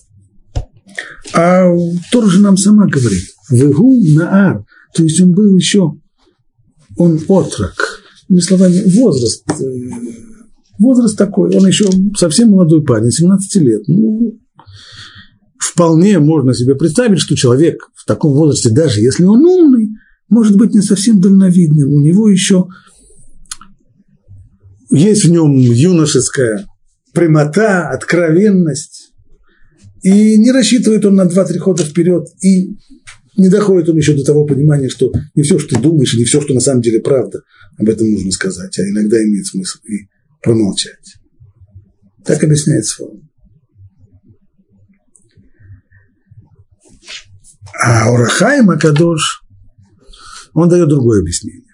А 1.34 1.66
Тор 2.10 2.30
же 2.30 2.40
нам 2.40 2.56
сама 2.56 2.88
говорит. 2.88 3.26
Вегу 3.50 4.02
наар. 4.16 4.64
То 4.96 5.04
есть 5.04 5.20
он 5.20 5.34
был 5.34 5.58
еще, 5.58 5.92
он 6.96 7.20
отрок. 7.28 8.02
Иными 8.30 8.42
словами, 8.42 8.82
возраст. 8.96 9.44
Э, 9.50 9.66
возраст 10.80 11.18
такой. 11.18 11.54
Он 11.54 11.68
еще 11.68 11.90
совсем 12.18 12.52
молодой 12.52 12.82
парень, 12.86 13.12
17 13.12 13.56
лет. 13.62 13.82
Ну, 13.88 14.40
вполне 15.58 16.18
можно 16.20 16.54
себе 16.54 16.76
представить, 16.76 17.20
что 17.20 17.36
человек 17.36 17.90
в 17.94 18.06
таком 18.06 18.32
возрасте, 18.32 18.70
даже 18.70 19.02
если 19.02 19.26
он 19.26 19.44
умный, 19.44 19.90
может 20.30 20.56
быть 20.56 20.74
не 20.74 20.82
совсем 20.82 21.20
дальновидным. 21.20 21.92
У 21.92 22.00
него 22.00 22.30
еще 22.30 22.68
есть 24.94 25.26
в 25.26 25.32
нем 25.32 25.56
юношеская 25.56 26.68
прямота, 27.14 27.90
откровенность. 27.90 29.14
И 30.04 30.38
не 30.38 30.52
рассчитывает 30.52 31.06
он 31.06 31.16
на 31.16 31.26
два-три 31.26 31.58
хода 31.60 31.84
вперед, 31.84 32.28
и 32.42 32.78
не 33.38 33.50
доходит 33.50 33.90
он 33.90 33.98
еще 33.98 34.16
до 34.16 34.24
того 34.24 34.46
понимания, 34.46 34.90
что 34.90 35.12
не 35.34 35.44
все, 35.44 35.58
что 35.58 35.76
ты 35.76 35.82
думаешь, 35.82 36.14
и 36.14 36.18
не 36.18 36.26
все, 36.26 36.42
что 36.42 36.54
на 36.54 36.60
самом 36.60 36.82
деле 36.82 37.00
правда, 37.00 37.42
об 37.78 37.90
этом 37.90 38.12
нужно 38.12 38.32
сказать, 38.32 38.78
а 38.78 38.84
иногда 38.84 39.18
имеет 39.24 39.48
смысл 39.48 39.80
и 39.86 40.10
промолчать. 40.42 41.16
Так 42.26 42.44
объясняет 42.44 42.86
Сфорум. 42.86 43.30
А 47.82 48.12
Урахаим 48.12 48.70
Акадош, 48.70 49.42
он 50.54 50.70
дает 50.70 50.90
другое 50.90 51.22
объяснение. 51.22 51.73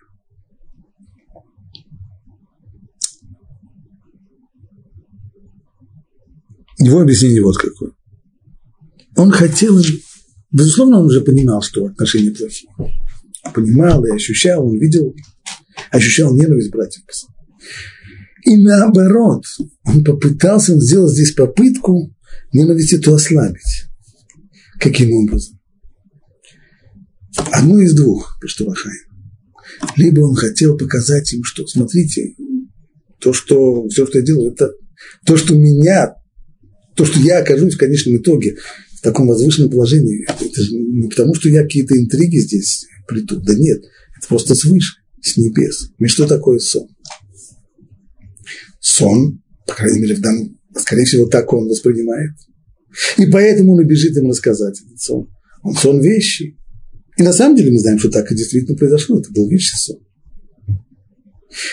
Его 6.80 7.02
объяснение 7.02 7.42
вот 7.42 7.58
какое. 7.58 7.92
Он 9.16 9.32
хотел, 9.32 9.78
безусловно, 10.52 11.00
он 11.00 11.08
уже 11.08 11.22
понимал, 11.22 11.62
что 11.62 11.86
отношения 11.86 12.32
плохие. 12.32 12.72
Понимал 13.54 14.06
и 14.06 14.12
ощущал, 14.12 14.66
он 14.66 14.78
видел, 14.78 15.14
ощущал 15.92 16.34
ненависть 16.34 16.72
братьев. 16.72 17.04
И 18.46 18.56
наоборот, 18.56 19.44
он 19.84 20.04
попытался, 20.04 20.74
он 20.74 20.80
сделал 20.80 21.10
здесь 21.10 21.34
попытку 21.34 22.16
ненависть 22.54 22.94
эту 22.94 23.14
ослабить. 23.14 23.86
Каким 24.80 25.12
образом? 25.14 25.60
Одно 27.52 27.82
из 27.82 27.94
двух, 27.94 28.40
пишет 28.42 28.62
Лахай. 28.62 28.94
Либо 29.98 30.22
он 30.22 30.36
хотел 30.36 30.78
показать 30.78 31.32
им, 31.34 31.44
что, 31.44 31.68
смотрите, 31.68 32.36
то, 33.20 33.34
что 33.34 33.88
все, 33.90 34.06
что 34.06 34.20
я 34.20 34.26
делаю, 34.26 34.54
это 34.54 34.72
то, 35.26 35.38
что 35.38 35.56
меня 35.56 36.16
то, 37.00 37.06
что 37.06 37.18
я 37.22 37.40
окажусь 37.40 37.76
в 37.76 37.78
конечном 37.78 38.18
итоге 38.18 38.58
в 38.92 39.02
таком 39.02 39.28
возвышенном 39.30 39.72
положении, 39.72 40.28
это 40.28 40.62
же 40.62 40.76
не 40.76 41.08
потому, 41.08 41.34
что 41.34 41.48
я 41.48 41.64
какие-то 41.64 41.98
интриги 41.98 42.40
здесь 42.40 42.86
плету. 43.08 43.40
Да 43.40 43.54
нет, 43.54 43.80
это 44.18 44.28
просто 44.28 44.54
свыше, 44.54 44.98
с 45.22 45.38
небес. 45.38 45.92
И 45.98 46.08
что 46.08 46.28
такое 46.28 46.60
сон? 46.60 46.90
Сон, 48.82 49.42
по 49.66 49.76
крайней 49.76 50.02
мере, 50.02 50.16
в 50.16 50.20
данном, 50.20 50.60
скорее 50.76 51.06
всего, 51.06 51.26
так 51.26 51.54
он 51.54 51.70
воспринимает. 51.70 52.32
И 53.18 53.28
поэтому 53.28 53.76
он 53.76 53.82
и 53.82 53.86
бежит 53.86 54.18
им 54.18 54.28
рассказать 54.28 54.82
этот 54.86 55.00
сон. 55.00 55.30
Он 55.64 55.76
сон 55.76 56.02
вещи. 56.02 56.58
И 57.16 57.24
на 57.24 57.32
самом 57.32 57.56
деле 57.56 57.72
мы 57.72 57.80
знаем, 57.80 58.00
что 58.00 58.10
так 58.10 58.30
и 58.30 58.36
действительно 58.36 58.76
произошло. 58.76 59.22
Это 59.22 59.32
был 59.32 59.48
вещий 59.48 59.78
сон. 59.78 60.00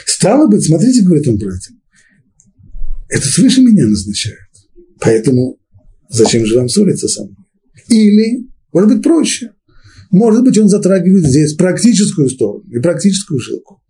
Стало 0.06 0.46
быть, 0.46 0.64
смотрите, 0.64 1.02
говорит 1.02 1.26
он 1.26 1.36
братьям, 1.36 1.80
это 3.08 3.26
свыше 3.26 3.60
меня 3.62 3.86
назначают. 3.86 4.45
Поэтому 5.00 5.58
зачем 6.08 6.44
же 6.44 6.56
вам 6.56 6.68
ссориться 6.68 7.08
со 7.08 7.24
мной? 7.24 7.36
Или, 7.88 8.48
может 8.72 8.90
быть, 8.90 9.02
проще. 9.02 9.52
Может 10.10 10.44
быть, 10.44 10.58
он 10.58 10.68
затрагивает 10.68 11.26
здесь 11.26 11.54
практическую 11.54 12.28
сторону 12.28 12.64
и 12.70 12.78
практическую 12.78 13.40
жилку. 13.40 13.82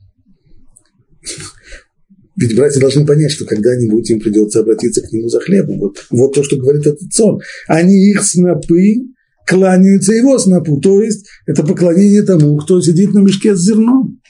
Ведь 2.36 2.54
братья 2.54 2.80
должны 2.80 3.06
понять, 3.06 3.32
что 3.32 3.46
когда-нибудь 3.46 4.10
им 4.10 4.20
придется 4.20 4.60
обратиться 4.60 5.00
к 5.00 5.10
нему 5.10 5.28
за 5.28 5.40
хлебом. 5.40 5.78
Вот, 5.78 6.04
вот 6.10 6.34
то, 6.34 6.44
что 6.44 6.56
говорит 6.56 6.86
этот 6.86 7.12
сон. 7.12 7.40
Они 7.66 8.10
их 8.10 8.22
снопы 8.22 9.06
кланяются 9.46 10.12
его 10.12 10.38
снопу. 10.38 10.78
То 10.80 11.02
есть 11.02 11.26
это 11.46 11.62
поклонение 11.62 12.22
тому, 12.22 12.58
кто 12.58 12.80
сидит 12.82 13.14
на 13.14 13.20
мешке 13.20 13.56
с 13.56 13.60
зерном. 13.60 14.20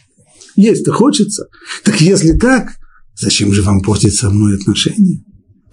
Есть-то 0.54 0.92
хочется. 0.92 1.48
Так 1.82 2.00
если 2.00 2.32
так, 2.32 2.68
зачем 3.20 3.52
же 3.52 3.62
вам 3.62 3.82
портить 3.82 4.14
со 4.14 4.30
мной 4.30 4.56
отношения? 4.56 5.24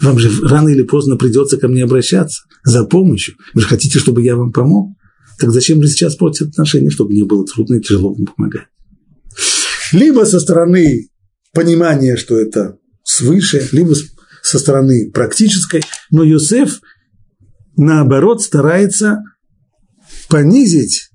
Вам 0.02 0.20
же 0.20 0.30
рано 0.46 0.70
или 0.70 0.84
поздно 0.84 1.16
придется 1.16 1.58
ко 1.58 1.68
мне 1.68 1.84
обращаться 1.84 2.44
за 2.64 2.84
помощью. 2.84 3.36
Вы 3.54 3.62
же 3.62 3.68
хотите, 3.68 4.00
чтобы 4.00 4.22
я 4.22 4.36
вам 4.36 4.52
помог? 4.52 4.96
Так 5.40 5.52
зачем 5.52 5.82
же 5.82 5.90
сейчас 5.90 6.16
портить 6.16 6.50
отношения, 6.50 6.90
чтобы 6.90 7.12
мне 7.12 7.26
было 7.26 7.46
трудно 7.46 7.76
и 7.76 7.82
тяжело 7.82 8.14
вам 8.14 8.26
помогать? 8.26 8.68
Либо 9.92 10.26
со 10.26 10.40
стороны 10.40 11.08
понимания, 11.54 12.18
что 12.18 12.38
это 12.38 12.78
свыше, 13.04 13.68
либо 13.72 13.94
со 14.42 14.60
стороны 14.60 15.12
практической, 15.12 15.84
но 16.12 16.24
Йосеф, 16.24 16.82
наоборот, 17.78 18.42
старается 18.42 19.20
понизить 20.30 21.10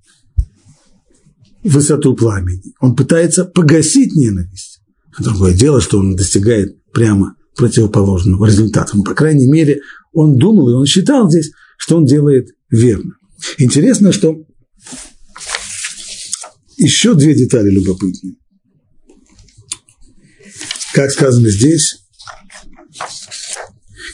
высоту 1.62 2.14
пламени. 2.14 2.74
Он 2.80 2.96
пытается 2.96 3.44
погасить 3.44 4.14
ненависть. 4.14 4.80
Другое 5.18 5.54
дело, 5.54 5.80
что 5.80 5.98
он 5.98 6.14
достигает 6.14 6.82
прямо 6.92 7.34
противоположного 7.58 8.46
результата. 8.46 8.96
Но, 8.96 9.02
по 9.02 9.14
крайней 9.14 9.48
мере, 9.48 9.80
он 10.12 10.36
думал 10.36 10.70
и 10.70 10.74
он 10.74 10.86
считал 10.86 11.28
здесь, 11.28 11.50
что 11.76 11.96
он 11.96 12.06
делает 12.06 12.48
верно. 12.70 13.14
Интересно, 13.58 14.12
что 14.12 14.36
еще 16.78 17.14
две 17.14 17.34
детали 17.34 17.68
любопытные. 17.68 18.36
Как 20.94 21.10
сказано 21.10 21.50
здесь, 21.50 21.96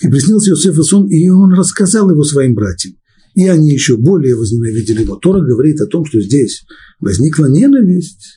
и 0.00 0.08
приснился 0.08 0.50
Иосиф 0.50 0.76
сон, 0.84 1.08
и 1.08 1.28
он 1.28 1.52
рассказал 1.52 2.10
его 2.10 2.24
своим 2.24 2.54
братьям. 2.54 2.94
И 3.34 3.48
они 3.48 3.70
еще 3.70 3.96
более 3.96 4.36
возненавидели 4.36 5.02
его. 5.02 5.16
Тора 5.16 5.40
говорит 5.40 5.80
о 5.80 5.86
том, 5.86 6.04
что 6.04 6.20
здесь 6.20 6.64
возникла 7.00 7.46
ненависть 7.46 8.36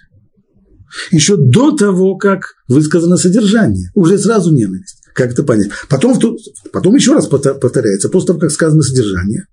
еще 1.12 1.38
до 1.38 1.76
того, 1.76 2.16
как 2.16 2.56
высказано 2.68 3.18
содержание. 3.18 3.92
Уже 3.94 4.18
сразу 4.18 4.54
ненависть. 4.54 5.04
Как 5.14 5.32
это 5.32 5.44
понять? 5.44 5.72
Потом, 5.90 6.20
потом 6.72 6.96
еще 6.96 7.14
раз 7.14 7.28
повторяется, 7.28 8.10
после 8.10 8.28
того, 8.28 8.40
как 8.40 8.52
сказано 8.52 8.82
содержание. 8.82 9.46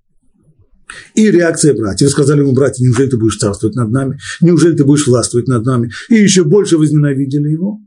И 1.15 1.31
реакция 1.31 1.75
братьев. 1.75 2.11
Сказали 2.11 2.41
ему, 2.41 2.53
братья, 2.53 2.85
неужели 2.85 3.09
ты 3.09 3.17
будешь 3.17 3.39
царствовать 3.39 3.75
над 3.75 3.91
нами? 3.91 4.19
Неужели 4.41 4.77
ты 4.77 4.85
будешь 4.85 5.07
властвовать 5.07 5.49
над 5.49 5.65
нами? 5.65 5.91
И 6.09 6.17
еще 6.17 6.45
больше 6.45 6.77
возненавидели 6.77 7.49
его. 7.49 7.79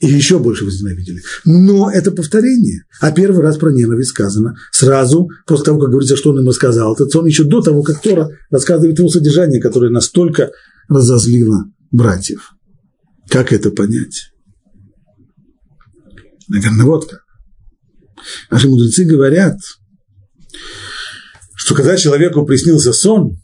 И 0.00 0.06
еще 0.06 0.38
больше 0.38 0.64
возненавидели. 0.64 1.20
Но 1.44 1.90
это 1.90 2.10
повторение. 2.10 2.84
А 3.00 3.12
первый 3.12 3.42
раз 3.42 3.58
про 3.58 3.70
ненависть 3.70 4.10
сказано 4.10 4.56
сразу, 4.72 5.28
после 5.46 5.66
того, 5.66 5.78
как 5.78 5.90
говорится, 5.90 6.16
что 6.16 6.30
он 6.30 6.40
им 6.40 6.48
рассказал. 6.48 6.94
Этот 6.94 7.10
сон 7.12 7.26
еще 7.26 7.44
до 7.44 7.60
того, 7.60 7.82
как 7.82 8.00
Тора 8.00 8.30
рассказывает 8.50 8.98
его 8.98 9.08
содержание, 9.08 9.60
которое 9.60 9.90
настолько 9.90 10.50
разозлило 10.88 11.66
братьев. 11.90 12.52
Как 13.28 13.52
это 13.52 13.70
понять? 13.70 14.32
Наверное, 16.48 16.86
вот 16.86 17.08
как. 17.08 17.20
Наши 18.50 18.68
мудрецы 18.68 19.04
говорят, 19.04 19.56
что 21.54 21.74
когда 21.74 21.96
человеку 21.96 22.44
приснился 22.44 22.92
сон, 22.92 23.40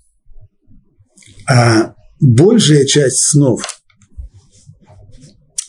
а 1.48 1.94
большая 2.20 2.84
часть 2.84 3.22
снов 3.30 3.62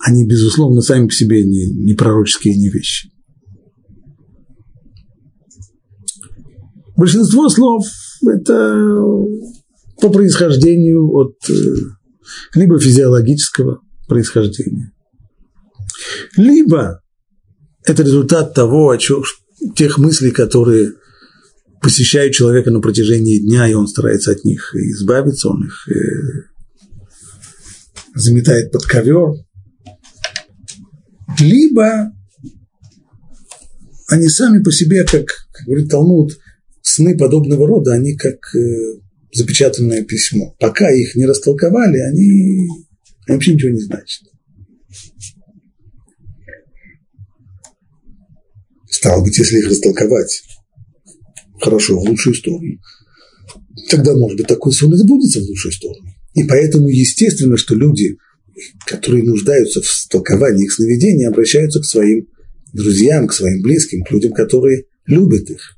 они, 0.07 0.25
безусловно, 0.25 0.81
сами 0.81 1.07
по 1.07 1.13
себе 1.13 1.43
не, 1.43 1.69
не 1.69 1.93
пророческие, 1.93 2.55
не 2.55 2.69
вещи. 2.69 3.09
Большинство 6.95 7.49
слов– 7.49 7.85
это 8.25 8.85
по 10.01 10.09
происхождению 10.09 11.11
от 11.11 11.35
э, 11.49 11.53
либо 12.53 12.79
физиологического 12.79 13.81
происхождения, 14.07 14.93
либо 16.35 17.01
это 17.83 18.03
результат 18.03 18.53
того, 18.53 18.89
о 18.89 18.97
чем, 18.97 19.23
тех 19.75 19.97
мыслей, 19.97 20.31
которые 20.31 20.93
посещают 21.81 22.33
человека 22.33 22.71
на 22.71 22.81
протяжении 22.81 23.39
дня, 23.39 23.67
и 23.67 23.73
он 23.73 23.87
старается 23.87 24.31
от 24.31 24.43
них 24.43 24.73
избавиться, 24.75 25.49
он 25.49 25.65
их 25.65 25.87
э, 25.89 25.95
заметает 28.15 28.71
под 28.71 28.83
ковер. 28.83 29.33
Либо 31.39 32.11
они 34.09 34.27
сами 34.27 34.63
по 34.63 34.71
себе, 34.71 35.03
как, 35.03 35.25
как 35.51 35.65
говорит 35.65 35.89
Талмуд, 35.89 36.37
сны 36.81 37.17
подобного 37.17 37.67
рода, 37.67 37.93
они 37.93 38.15
как 38.15 38.55
э, 38.55 38.99
запечатанное 39.37 40.03
письмо. 40.03 40.55
Пока 40.59 40.91
их 40.91 41.15
не 41.15 41.25
растолковали, 41.25 41.97
они, 41.99 42.29
они 43.27 43.35
вообще 43.35 43.53
ничего 43.53 43.71
не 43.71 43.81
значат. 43.81 44.23
Стало 48.89 49.23
быть, 49.23 49.37
если 49.37 49.59
их 49.59 49.67
растолковать 49.69 50.41
хорошо, 51.61 51.99
в 51.99 52.03
лучшую 52.03 52.35
сторону, 52.35 52.79
тогда, 53.89 54.15
может 54.15 54.37
быть, 54.37 54.47
такой 54.47 54.73
сон 54.73 54.95
сбудется 54.95 55.39
в 55.39 55.43
лучшую 55.43 55.71
сторону. 55.71 56.09
И 56.33 56.43
поэтому 56.43 56.87
естественно, 56.87 57.57
что 57.57 57.75
люди, 57.75 58.17
которые 58.85 59.23
нуждаются 59.23 59.81
в 59.81 60.07
толковании 60.09 60.65
их 60.65 60.73
сновидений, 60.73 61.27
обращаются 61.27 61.79
к 61.79 61.85
своим 61.85 62.27
друзьям, 62.73 63.27
к 63.27 63.33
своим 63.33 63.61
близким, 63.61 64.03
к 64.03 64.11
людям, 64.11 64.33
которые 64.33 64.85
любят 65.05 65.49
их. 65.49 65.76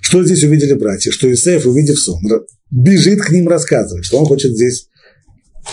Что 0.00 0.24
здесь 0.24 0.44
увидели 0.44 0.74
братья? 0.74 1.10
Что 1.10 1.32
Исаев, 1.32 1.66
увидев 1.66 1.98
сон, 1.98 2.22
бежит 2.70 3.20
к 3.20 3.30
ним 3.30 3.48
рассказывать, 3.48 4.04
что 4.04 4.18
он 4.18 4.26
хочет 4.26 4.52
здесь 4.52 4.88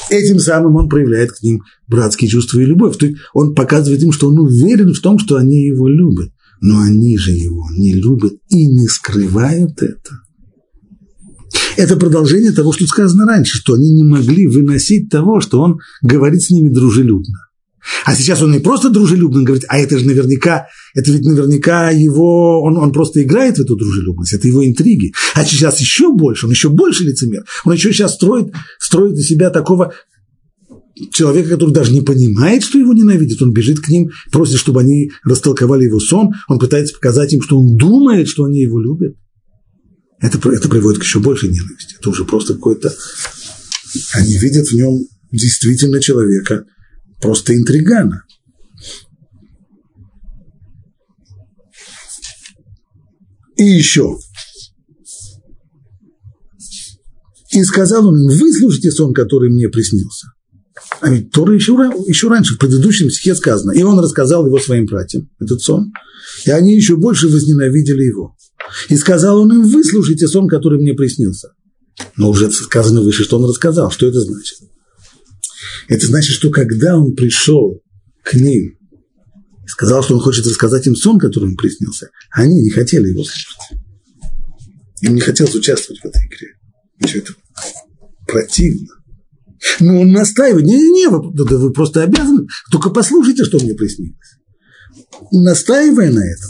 Этим 0.09 0.39
самым 0.39 0.75
он 0.75 0.89
проявляет 0.89 1.31
к 1.31 1.41
ним 1.41 1.63
братские 1.87 2.29
чувства 2.29 2.59
и 2.59 2.65
любовь. 2.65 2.97
То 2.97 3.07
есть 3.07 3.17
он 3.33 3.55
показывает 3.55 4.03
им, 4.03 4.11
что 4.11 4.27
он 4.27 4.39
уверен 4.39 4.93
в 4.93 4.99
том, 4.99 5.19
что 5.19 5.35
они 5.37 5.65
его 5.65 5.87
любят. 5.87 6.31
Но 6.61 6.81
они 6.81 7.17
же 7.17 7.31
его 7.31 7.67
не 7.71 7.93
любят 7.93 8.33
и 8.49 8.67
не 8.67 8.87
скрывают 8.87 9.81
это. 9.81 10.19
Это 11.77 11.95
продолжение 11.95 12.51
того, 12.51 12.71
что 12.71 12.87
сказано 12.87 13.25
раньше, 13.25 13.57
что 13.57 13.73
они 13.73 13.91
не 13.91 14.03
могли 14.03 14.47
выносить 14.47 15.09
того, 15.09 15.41
что 15.41 15.61
он 15.61 15.79
говорит 16.01 16.41
с 16.41 16.49
ними 16.49 16.69
дружелюбно. 16.69 17.44
А 18.05 18.15
сейчас 18.15 18.41
он 18.41 18.51
не 18.51 18.59
просто 18.59 18.89
дружелюбно 18.89 19.43
говорит, 19.43 19.65
а 19.67 19.77
это 19.77 19.97
же 19.97 20.05
наверняка, 20.05 20.67
это 20.93 21.11
ведь 21.11 21.25
наверняка 21.25 21.89
его, 21.91 22.61
он, 22.61 22.77
он 22.77 22.91
просто 22.91 23.21
играет 23.21 23.57
в 23.57 23.61
эту 23.61 23.75
дружелюбность, 23.75 24.33
это 24.33 24.47
его 24.47 24.65
интриги. 24.65 25.13
А 25.33 25.45
сейчас 25.45 25.79
еще 25.79 26.11
больше, 26.11 26.45
он 26.45 26.51
еще 26.51 26.69
больше 26.69 27.03
лицемер. 27.03 27.45
Он 27.63 27.73
еще 27.73 27.91
сейчас 27.91 28.15
строит, 28.15 28.53
строит 28.79 29.17
из 29.17 29.27
себя 29.27 29.49
такого 29.49 29.93
человека, 31.11 31.49
который 31.49 31.73
даже 31.73 31.91
не 31.91 32.01
понимает, 32.01 32.63
что 32.63 32.77
его 32.77 32.93
ненавидит, 32.93 33.41
он 33.41 33.51
бежит 33.51 33.79
к 33.79 33.89
ним, 33.89 34.11
просит, 34.31 34.59
чтобы 34.59 34.81
они 34.81 35.11
растолковали 35.23 35.83
его 35.85 35.99
сон, 35.99 36.31
он 36.47 36.59
пытается 36.59 36.95
показать 36.95 37.33
им, 37.33 37.41
что 37.41 37.59
он 37.59 37.75
думает, 37.75 38.27
что 38.27 38.45
они 38.45 38.61
его 38.61 38.79
любят. 38.79 39.15
Это, 40.21 40.37
это 40.49 40.69
приводит 40.69 40.99
к 40.99 41.03
еще 41.03 41.19
большей 41.19 41.49
ненависти. 41.49 41.95
Это 41.99 42.09
уже 42.09 42.23
просто 42.23 42.53
какой-то... 42.53 42.93
Они 44.13 44.37
видят 44.37 44.67
в 44.67 44.73
нем 44.73 44.99
действительно 45.31 46.01
человека, 46.01 46.65
просто 47.21 47.55
интригана. 47.55 48.23
И 53.57 53.63
еще. 53.63 54.17
И 57.51 57.63
сказал 57.63 58.07
он 58.07 58.19
им, 58.19 58.27
выслушайте 58.27 58.91
сон, 58.91 59.13
который 59.13 59.49
мне 59.49 59.69
приснился. 59.69 60.27
А 60.99 61.09
ведь 61.09 61.31
Тора 61.31 61.53
еще, 61.53 61.73
еще 62.07 62.27
раньше, 62.27 62.55
в 62.55 62.57
предыдущем 62.57 63.09
стихе 63.09 63.35
сказано, 63.35 63.71
и 63.71 63.81
он 63.83 63.99
рассказал 63.99 64.45
его 64.45 64.59
своим 64.59 64.85
братьям, 64.85 65.29
этот 65.39 65.61
сон, 65.61 65.93
и 66.45 66.51
они 66.51 66.75
еще 66.75 66.97
больше 66.97 67.27
возненавидели 67.27 68.03
его. 68.03 68.35
И 68.89 68.97
сказал 68.97 69.39
он 69.41 69.53
им, 69.53 69.63
выслушайте 69.63 70.27
сон, 70.27 70.47
который 70.47 70.79
мне 70.79 70.93
приснился. 70.93 71.53
Но 72.17 72.29
уже 72.29 72.51
сказано 72.51 73.01
выше, 73.01 73.23
что 73.23 73.37
он 73.37 73.45
рассказал. 73.45 73.89
Что 73.91 74.07
это 74.07 74.19
значит? 74.19 74.57
Это 75.87 76.05
значит, 76.07 76.33
что 76.33 76.49
когда 76.49 76.97
он 76.97 77.15
пришел 77.15 77.81
к 78.23 78.33
ним 78.33 78.77
и 79.63 79.67
сказал, 79.67 80.03
что 80.03 80.15
он 80.15 80.21
хочет 80.21 80.45
рассказать 80.45 80.87
им 80.87 80.95
сон, 80.95 81.19
который 81.19 81.45
ему 81.45 81.55
приснился, 81.55 82.09
они 82.31 82.61
не 82.61 82.69
хотели 82.69 83.09
его 83.09 83.23
слушать. 83.23 83.79
Им 85.01 85.15
не 85.15 85.21
хотелось 85.21 85.55
участвовать 85.55 86.01
в 86.01 86.05
этой 86.05 86.25
игре. 86.25 86.47
Все 87.05 87.19
это 87.19 87.33
противно. 88.27 88.87
Но 89.79 90.01
он 90.01 90.11
настаивает, 90.11 90.65
не-не-не, 90.65 91.09
вы, 91.09 91.33
да, 91.33 91.43
вы 91.57 91.71
просто 91.71 92.03
обязаны, 92.03 92.45
только 92.71 92.89
послушайте, 92.89 93.43
что 93.43 93.57
мне 93.59 93.73
приснилось. 93.73 94.39
Настаивая 95.31 96.11
на 96.11 96.19
этом, 96.19 96.49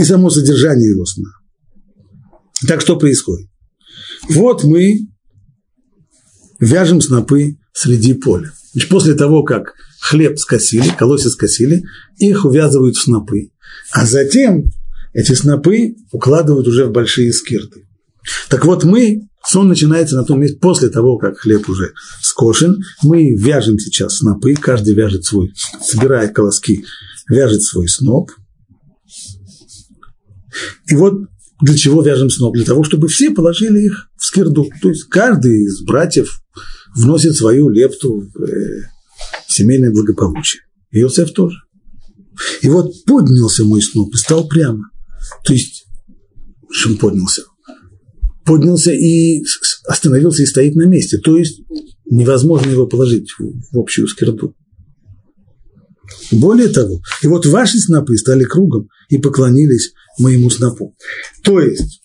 и 0.00 0.04
само 0.04 0.30
содержание 0.30 0.90
его 0.90 1.04
сна. 1.04 1.28
Так 2.66 2.80
что 2.80 2.98
происходит? 2.98 3.49
Вот 4.28 4.64
мы 4.64 5.08
вяжем 6.58 7.00
снопы 7.00 7.56
среди 7.72 8.14
поля. 8.14 8.52
Значит, 8.72 8.90
после 8.90 9.14
того, 9.14 9.42
как 9.42 9.74
хлеб 10.00 10.38
скосили, 10.38 10.90
колосья 10.96 11.30
скосили, 11.30 11.82
их 12.18 12.44
увязывают 12.44 12.96
в 12.96 13.02
снопы. 13.02 13.50
А 13.92 14.06
затем 14.06 14.64
эти 15.12 15.32
снопы 15.32 15.96
укладывают 16.12 16.68
уже 16.68 16.86
в 16.86 16.92
большие 16.92 17.32
скирты. 17.32 17.86
Так 18.48 18.64
вот 18.64 18.84
мы, 18.84 19.28
сон 19.44 19.68
начинается 19.68 20.16
на 20.16 20.24
том 20.24 20.40
месте, 20.40 20.58
после 20.58 20.88
того, 20.88 21.16
как 21.16 21.38
хлеб 21.38 21.68
уже 21.68 21.92
скошен, 22.20 22.76
мы 23.02 23.34
вяжем 23.34 23.78
сейчас 23.78 24.18
снопы, 24.18 24.54
каждый 24.54 24.94
вяжет 24.94 25.24
свой, 25.24 25.52
собирает 25.82 26.34
колоски, 26.34 26.84
вяжет 27.28 27.62
свой 27.62 27.88
сноп. 27.88 28.30
И 30.88 30.94
вот 30.94 31.29
для 31.60 31.76
чего 31.76 32.02
вяжем 32.02 32.30
сноп? 32.30 32.54
Для 32.54 32.64
того, 32.64 32.84
чтобы 32.84 33.08
все 33.08 33.30
положили 33.30 33.84
их 33.86 34.10
в 34.16 34.24
скирду. 34.24 34.68
То 34.80 34.88
есть 34.88 35.04
каждый 35.04 35.64
из 35.64 35.82
братьев 35.82 36.40
вносит 36.94 37.34
свою 37.34 37.68
лепту 37.68 38.20
в 38.34 38.42
э, 38.42 38.82
семейное 39.46 39.90
благополучие. 39.90 40.62
И 40.90 41.00
Иосиф 41.00 41.32
тоже. 41.32 41.58
И 42.62 42.68
вот 42.68 42.92
поднялся 43.04 43.64
мой 43.64 43.82
сноп 43.82 44.14
и 44.14 44.18
стал 44.18 44.48
прямо. 44.48 44.90
То 45.44 45.52
есть, 45.52 45.84
чем 46.72 46.96
поднялся? 46.96 47.42
Поднялся 48.44 48.92
и 48.92 49.44
остановился 49.86 50.42
и 50.42 50.46
стоит 50.46 50.74
на 50.74 50.86
месте. 50.86 51.18
То 51.18 51.36
есть, 51.36 51.60
невозможно 52.06 52.70
его 52.70 52.86
положить 52.86 53.28
в 53.38 53.78
общую 53.78 54.08
скирду. 54.08 54.54
Более 56.32 56.68
того, 56.68 57.00
и 57.22 57.26
вот 57.26 57.46
ваши 57.46 57.78
снопы 57.78 58.16
стали 58.16 58.44
кругом 58.44 58.88
и 59.08 59.18
поклонились 59.18 59.92
моему 60.20 60.50
снопу. 60.50 60.94
То 61.42 61.60
есть, 61.60 62.02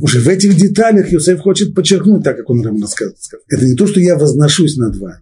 уже 0.00 0.20
в 0.20 0.28
этих 0.28 0.56
деталях 0.56 1.10
Йосеф 1.10 1.40
хочет 1.40 1.74
подчеркнуть, 1.74 2.22
так 2.22 2.36
как 2.36 2.48
он 2.50 2.60
нам 2.60 2.80
рассказывает. 2.80 3.18
Это 3.48 3.66
не 3.66 3.74
то, 3.74 3.86
что 3.86 4.00
я 4.00 4.16
возношусь 4.16 4.76
над 4.76 4.96
вами. 4.96 5.20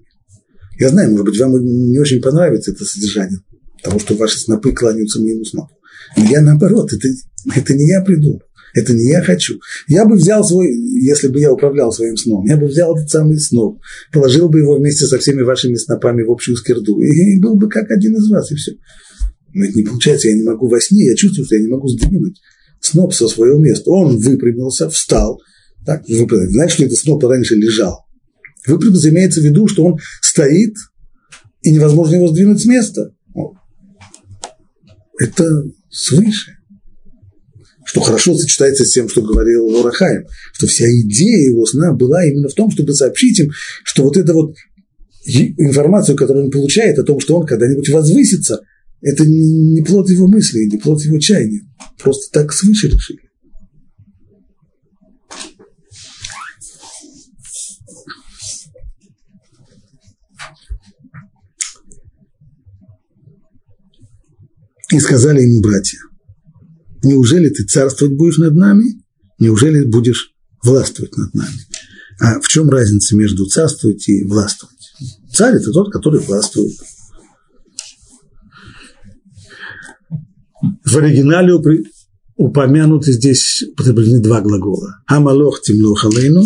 Я 0.79 0.91
знаю, 0.91 1.11
может 1.11 1.27
быть, 1.27 1.41
вам 1.41 1.53
не 1.65 1.99
очень 1.99 2.21
понравится 2.21 2.71
это 2.71 2.85
содержание 2.85 3.41
того, 3.83 3.99
что 3.99 4.15
ваши 4.15 4.39
снопы 4.39 4.73
кланяются 4.73 5.21
моему 5.21 5.45
снопу. 5.45 5.75
Но 6.17 6.25
я 6.25 6.41
наоборот, 6.41 6.93
это, 6.93 7.09
это 7.55 7.75
не 7.75 7.89
я 7.89 8.03
придумал. 8.03 8.43
Это 8.75 8.93
не 8.93 9.09
я 9.09 9.23
хочу. 9.23 9.59
Я 9.89 10.05
бы 10.05 10.17
взял 10.17 10.45
свой, 10.45 10.69
если 10.71 11.29
бы 11.29 11.41
я 11.41 11.53
управлял 11.53 11.91
своим 11.91 12.17
сном, 12.17 12.45
я 12.45 12.57
бы 12.57 12.67
взял 12.67 12.95
этот 12.97 13.09
самый 13.09 13.39
сноп, 13.39 13.81
положил 14.13 14.49
бы 14.49 14.61
его 14.61 14.77
вместе 14.77 15.07
со 15.07 15.19
всеми 15.19 15.43
вашими 15.43 15.75
снопами 15.75 16.23
в 16.23 16.31
общую 16.31 16.57
скирду, 16.57 17.01
и 17.01 17.41
был 17.41 17.55
бы 17.57 17.69
как 17.69 17.91
один 17.91 18.17
из 18.17 18.29
вас, 18.29 18.53
и 18.53 18.57
все. 18.57 18.73
Но 19.53 19.65
это 19.65 19.77
не 19.77 19.85
получается, 19.85 20.29
я 20.29 20.37
не 20.37 20.43
могу 20.43 20.69
во 20.69 20.81
сне, 20.81 21.07
я 21.07 21.17
чувствую, 21.17 21.47
что 21.47 21.57
я 21.57 21.63
не 21.63 21.69
могу 21.69 21.89
сдвинуть 21.89 22.41
сноп 22.81 23.15
со 23.15 23.29
своего 23.29 23.59
места. 23.59 23.91
Он 23.91 24.19
выпрямился, 24.19 24.89
встал, 24.89 25.41
так, 25.85 26.07
выпрямился. 26.09 26.53
Знаете, 26.53 26.75
что 26.75 26.85
этот 26.85 26.99
сноп 26.99 27.25
раньше 27.25 27.55
лежал? 27.55 28.05
Выпрямился 28.67 29.09
имеется 29.09 29.41
в 29.41 29.45
виду, 29.45 29.67
что 29.67 29.85
он 29.85 29.99
стоит, 30.21 30.75
и 31.63 31.71
невозможно 31.71 32.17
его 32.17 32.29
сдвинуть 32.29 32.61
с 32.61 32.67
места. 32.67 33.15
Это 35.19 35.65
свыше 35.91 36.59
что 37.89 38.03
хорошо 38.03 38.35
сочетается 38.35 38.85
с 38.85 38.93
тем, 38.93 39.09
что 39.09 39.23
говорил 39.23 39.65
Лорахаем, 39.65 40.27
что 40.53 40.67
вся 40.67 40.85
идея 40.85 41.49
его 41.49 41.65
сна 41.65 41.95
была 41.95 42.23
именно 42.23 42.49
в 42.51 42.55
том, 42.55 42.71
чтобы 42.71 42.93
сообщить 42.93 43.41
им, 43.41 43.51
что 43.83 44.03
вот 44.03 44.19
эта 44.19 44.35
вот 44.35 44.55
информацию, 45.25 46.15
которую 46.15 46.47
он 46.47 46.51
получает 46.51 46.99
о 46.99 47.03
том, 47.03 47.19
что 47.19 47.37
он 47.39 47.47
когда-нибудь 47.47 47.89
возвысится, 47.89 48.61
это 49.01 49.25
не 49.25 49.83
плод 49.83 50.11
его 50.11 50.27
мысли, 50.27 50.69
не 50.71 50.79
плод 50.79 51.03
его 51.03 51.19
чаяния. 51.19 51.63
Просто 51.99 52.33
так 52.33 52.53
свыше 52.53 52.89
решили. 52.89 53.29
И 64.91 65.01
сказали 65.01 65.43
ему 65.43 65.61
братья, 65.61 65.99
неужели 67.03 67.51
ты 67.51 67.65
царствовать 67.65 68.17
будешь 68.17 68.39
над 68.39 68.55
нами? 68.55 69.03
Неужели 69.39 69.85
будешь 69.85 70.33
властвовать 70.65 71.17
над 71.17 71.35
нами? 71.35 71.59
А 72.21 72.41
в 72.41 72.49
чем 72.49 72.71
разница 72.71 73.15
между 73.15 73.45
царствовать 73.47 74.09
и 74.09 74.25
властвовать? 74.25 74.95
Царь– 75.31 75.57
это 75.57 75.71
тот, 75.73 75.93
который 75.93 76.21
властвует. 76.21 76.73
В 80.85 80.97
оригинале 80.97 81.55
упомянуты 82.37 83.13
здесь 83.13 83.65
употреблены 83.73 84.21
два 84.21 84.41
глагола. 84.41 85.03
Амалох 85.07 85.63
тимлох 85.63 86.05
алейну, 86.05 86.45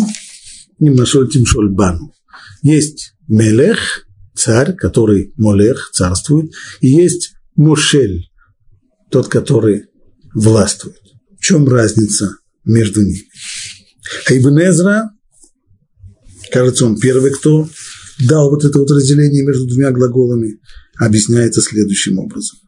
нимашоль 0.79 1.29
тимшоль. 1.29 1.75
Есть 2.61 3.13
мелех, 3.27 4.05
царь, 4.35 4.75
который 4.75 5.33
молех, 5.37 5.91
царствует, 5.93 6.51
и 6.81 6.89
есть 6.89 7.33
мушель, 7.55 8.29
тот, 9.09 9.27
который 9.27 9.85
властвует. 10.33 11.01
В 11.37 11.43
чем 11.43 11.67
разница 11.67 12.37
между 12.65 13.01
ними? 13.01 13.27
А 14.27 14.37
Ибн 14.37 14.59
Эзра, 14.59 15.11
кажется, 16.51 16.85
он 16.85 16.97
первый, 16.97 17.31
кто 17.31 17.67
дал 18.27 18.49
вот 18.49 18.63
это 18.63 18.79
вот 18.79 18.91
разделение 18.91 19.43
между 19.45 19.67
двумя 19.67 19.91
глаголами, 19.91 20.59
объясняется 20.99 21.61
следующим 21.61 22.19
образом. 22.19 22.59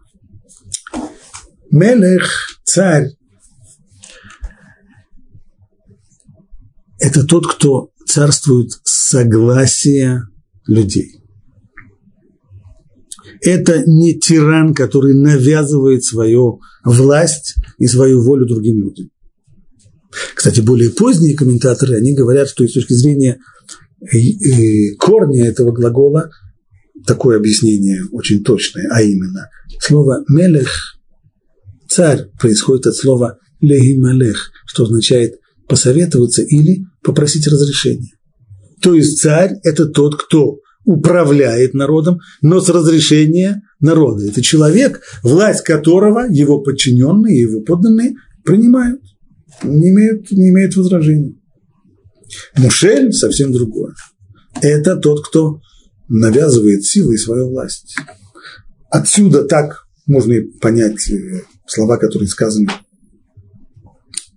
Мелех, 1.76 2.62
царь, 2.64 3.10
это 7.00 7.26
тот, 7.26 7.46
кто 7.54 7.90
царствует 8.08 8.72
согласия 8.86 10.22
людей. 10.68 11.22
Это 13.42 13.84
не 13.86 14.18
тиран, 14.18 14.74
который 14.74 15.16
навязывает 15.16 16.06
свою 16.06 16.62
власть 16.86 17.56
и 17.78 17.88
свою 17.88 18.24
волю 18.24 18.48
другим 18.48 18.82
людям. 18.82 19.10
Кстати, 20.34 20.62
более 20.62 20.92
поздние 20.92 21.36
комментаторы, 21.36 21.98
они 21.98 22.16
говорят, 22.16 22.48
что 22.48 22.66
с 22.66 22.72
точки 22.72 22.94
зрения 22.94 23.40
э, 24.00 24.96
корня 24.98 25.46
этого 25.46 25.74
глагола, 25.74 26.32
такое 27.06 27.36
объяснение 27.36 28.02
очень 28.14 28.46
точное, 28.46 28.88
а 28.94 29.02
именно, 29.02 29.50
слово 29.82 30.24
«мелех»– 30.30 30.70
царь 31.96 32.26
происходит 32.40 32.88
от 32.88 32.96
слова 32.96 33.40
«легималех», 33.62 34.52
что 34.66 34.84
означает 34.84 35.36
посоветоваться 35.68 36.42
или 36.42 36.86
попросить 37.02 37.48
разрешения. 37.48 38.12
То 38.82 38.94
есть 38.94 39.20
царь– 39.22 39.54
это 39.64 39.86
тот, 39.86 40.22
кто 40.22 40.58
управляет 40.84 41.74
народом, 41.74 42.20
но 42.42 42.60
с 42.60 42.70
разрешения 42.70 43.62
народа. 43.80 44.28
Это 44.28 44.42
человек, 44.42 45.02
власть 45.24 45.64
которого 45.64 46.28
его 46.30 46.62
подчиненные, 46.62 47.40
его 47.40 47.62
подданные 47.62 48.16
принимают, 48.44 49.02
не 49.64 49.90
имеют, 49.90 50.30
не 50.32 50.50
имеют 50.50 50.76
возражений. 50.76 51.42
Мушель 52.58 53.14
совсем 53.14 53.54
другое. 53.54 53.94
Это 54.62 54.98
тот, 54.98 55.26
кто 55.26 55.62
навязывает 56.10 56.84
силой 56.84 57.18
свою 57.18 57.50
власть. 57.50 57.96
Отсюда 58.92 59.46
так 59.46 59.85
можно 60.08 60.36
понять 60.62 61.10
э, 61.10 61.42
слова, 61.68 61.98
которые 61.98 62.28
сказаны. 62.28 62.68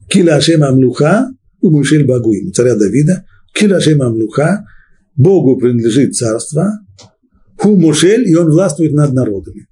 Кила 0.09 0.37
Ашем 0.37 0.63
Амлуха 0.65 1.29
у 1.61 1.71
Мушель 1.71 2.07
Багуим, 2.07 2.53
царя 2.53 2.77
Давида, 2.77 3.25
Кила 3.55 3.77
Ашем 3.77 4.03
Амлуха, 4.03 4.65
Богу 5.17 5.59
принадлежит 5.59 6.15
царство, 6.15 6.73
Ху 7.59 7.77
Мушель, 7.77 8.29
и 8.29 8.35
он 8.35 8.47
властвует 8.47 8.93
над 8.93 9.13
народами. 9.13 9.67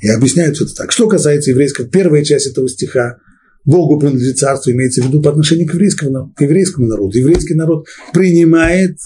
И 0.00 0.08
объясняют 0.08 0.60
это 0.60 0.72
так. 0.74 0.92
Что 0.92 1.08
касается 1.08 1.50
еврейского, 1.50 1.88
первая 1.88 2.22
часть 2.22 2.46
этого 2.46 2.68
стиха, 2.68 3.18
Богу 3.64 3.98
принадлежит 3.98 4.38
царство, 4.38 4.70
имеется 4.70 5.02
в 5.02 5.06
виду 5.06 5.20
по 5.20 5.30
отношению 5.30 5.66
к 5.66 5.74
еврейскому, 5.74 6.32
к 6.34 6.40
еврейскому 6.40 6.86
народу. 6.86 7.18
Еврейский 7.18 7.54
народ 7.54 7.86
принимает 8.12 8.96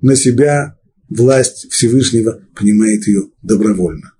на 0.00 0.16
себя 0.16 0.76
власть 1.08 1.66
Всевышнего, 1.70 2.40
принимает 2.56 3.06
ее 3.06 3.24
добровольно, 3.42 4.12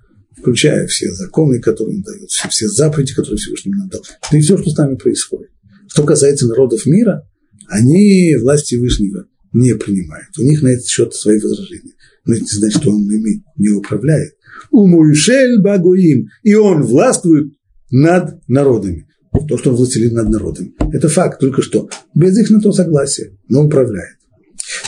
включая 0.45 0.87
все 0.87 1.11
законы, 1.11 1.59
которые 1.59 1.97
он 1.97 2.03
дает, 2.03 2.29
все, 2.29 2.49
все 2.51 2.69
заповеди, 2.69 3.15
которые 3.15 3.39
Всевышний 3.39 3.73
нам 3.73 3.89
дал, 3.89 4.03
да 4.31 4.39
и 4.39 4.43
все, 4.43 4.59
что 4.59 4.69
с 4.69 4.77
нами 4.77 4.97
происходит. 4.97 5.49
Что 5.89 6.05
касается 6.05 6.47
народов 6.47 6.85
мира, 6.85 7.27
они 7.69 8.37
власть 8.37 8.67
Всевышнего 8.67 9.25
не 9.55 9.75
принимают. 9.75 10.37
У 10.39 10.43
них 10.43 10.63
на 10.63 10.69
этот 10.69 10.87
счет 10.87 11.15
свои 11.15 11.41
возражения. 11.41 11.93
Но 12.27 12.35
это 12.35 12.43
не 12.43 12.51
значит, 12.51 12.83
что 12.83 12.91
он 12.91 13.11
ими 13.11 13.43
не 13.57 13.71
управляет. 13.71 14.35
Умуишель 14.71 15.63
Багуим. 15.63 16.29
И 16.43 16.55
он 16.55 16.83
властвует 16.83 17.55
над 17.91 18.47
народами. 18.49 19.07
То, 19.49 19.57
что 19.57 19.71
он 19.71 19.77
властелин 19.77 20.15
над 20.15 20.29
народами. 20.29 20.75
Это 20.93 21.09
факт, 21.09 21.41
только 21.41 21.63
что. 21.63 21.89
Без 22.15 22.37
их 22.37 22.51
на 22.51 22.61
то 22.61 22.73
согласия, 22.73 23.33
но 23.49 23.65
управляет. 23.65 24.17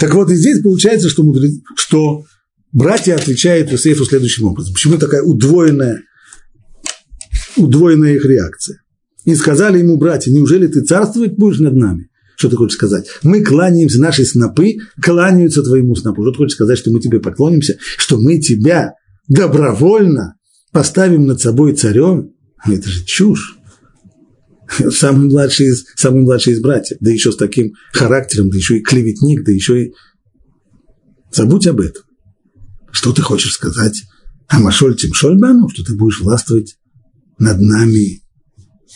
Так 0.00 0.12
вот, 0.14 0.30
и 0.30 0.36
здесь 0.36 0.60
получается, 0.60 1.08
что, 1.08 1.22
мудрец, 1.22 1.52
что 1.76 2.24
братья 2.72 3.14
отвечают 3.14 3.70
Иосифу 3.70 4.04
следующим 4.04 4.46
образом. 4.46 4.74
Почему 4.74 4.98
такая 4.98 5.22
удвоенная, 5.22 6.02
удвоенная 7.56 8.14
их 8.14 8.24
реакция? 8.24 8.82
И 9.24 9.34
сказали 9.34 9.78
ему 9.78 9.96
братья, 9.96 10.30
неужели 10.30 10.66
ты 10.68 10.82
царствовать 10.82 11.36
будешь 11.36 11.58
над 11.58 11.74
нами? 11.74 12.08
Что 12.36 12.50
ты 12.50 12.56
хочешь 12.56 12.76
сказать? 12.76 13.06
Мы 13.22 13.42
кланяемся, 13.42 14.00
наши 14.00 14.24
снопы 14.24 14.76
кланяются 15.02 15.62
твоему 15.62 15.96
снопу. 15.96 16.22
Что 16.22 16.32
ты 16.32 16.36
хочешь 16.38 16.54
сказать, 16.54 16.78
что 16.78 16.90
мы 16.90 17.00
тебе 17.00 17.18
поклонимся, 17.18 17.78
что 17.80 18.20
мы 18.20 18.38
тебя 18.38 18.92
добровольно 19.26 20.34
поставим 20.70 21.26
над 21.26 21.40
собой 21.40 21.74
царем? 21.74 22.34
Это 22.64 22.88
же 22.88 23.04
чушь. 23.04 23.56
Самый 24.90 25.28
младший 25.28 25.68
из, 25.68 25.86
самый 25.94 26.22
младший 26.22 26.52
из 26.52 26.60
братьев, 26.60 26.98
да 27.00 27.10
еще 27.10 27.32
с 27.32 27.36
таким 27.36 27.72
характером, 27.92 28.50
да 28.50 28.56
еще 28.56 28.78
и 28.78 28.82
клеветник, 28.82 29.44
да 29.44 29.52
еще 29.52 29.84
и... 29.84 29.92
Забудь 31.32 31.66
об 31.66 31.80
этом. 31.80 32.02
Что 32.96 33.12
ты 33.12 33.20
хочешь 33.20 33.52
сказать? 33.52 34.04
А 34.48 34.58
Машоль 34.58 34.96
Тимшольбану, 34.96 35.68
что 35.68 35.84
ты 35.84 35.94
будешь 35.94 36.22
властвовать 36.22 36.78
над 37.38 37.60
нами 37.60 38.22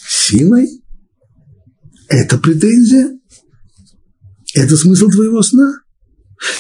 силой? 0.09 0.83
Это 2.09 2.39
претензия? 2.39 3.11
Это 4.55 4.79
смысл 4.79 5.09
твоего 5.09 5.43
сна. 5.43 5.75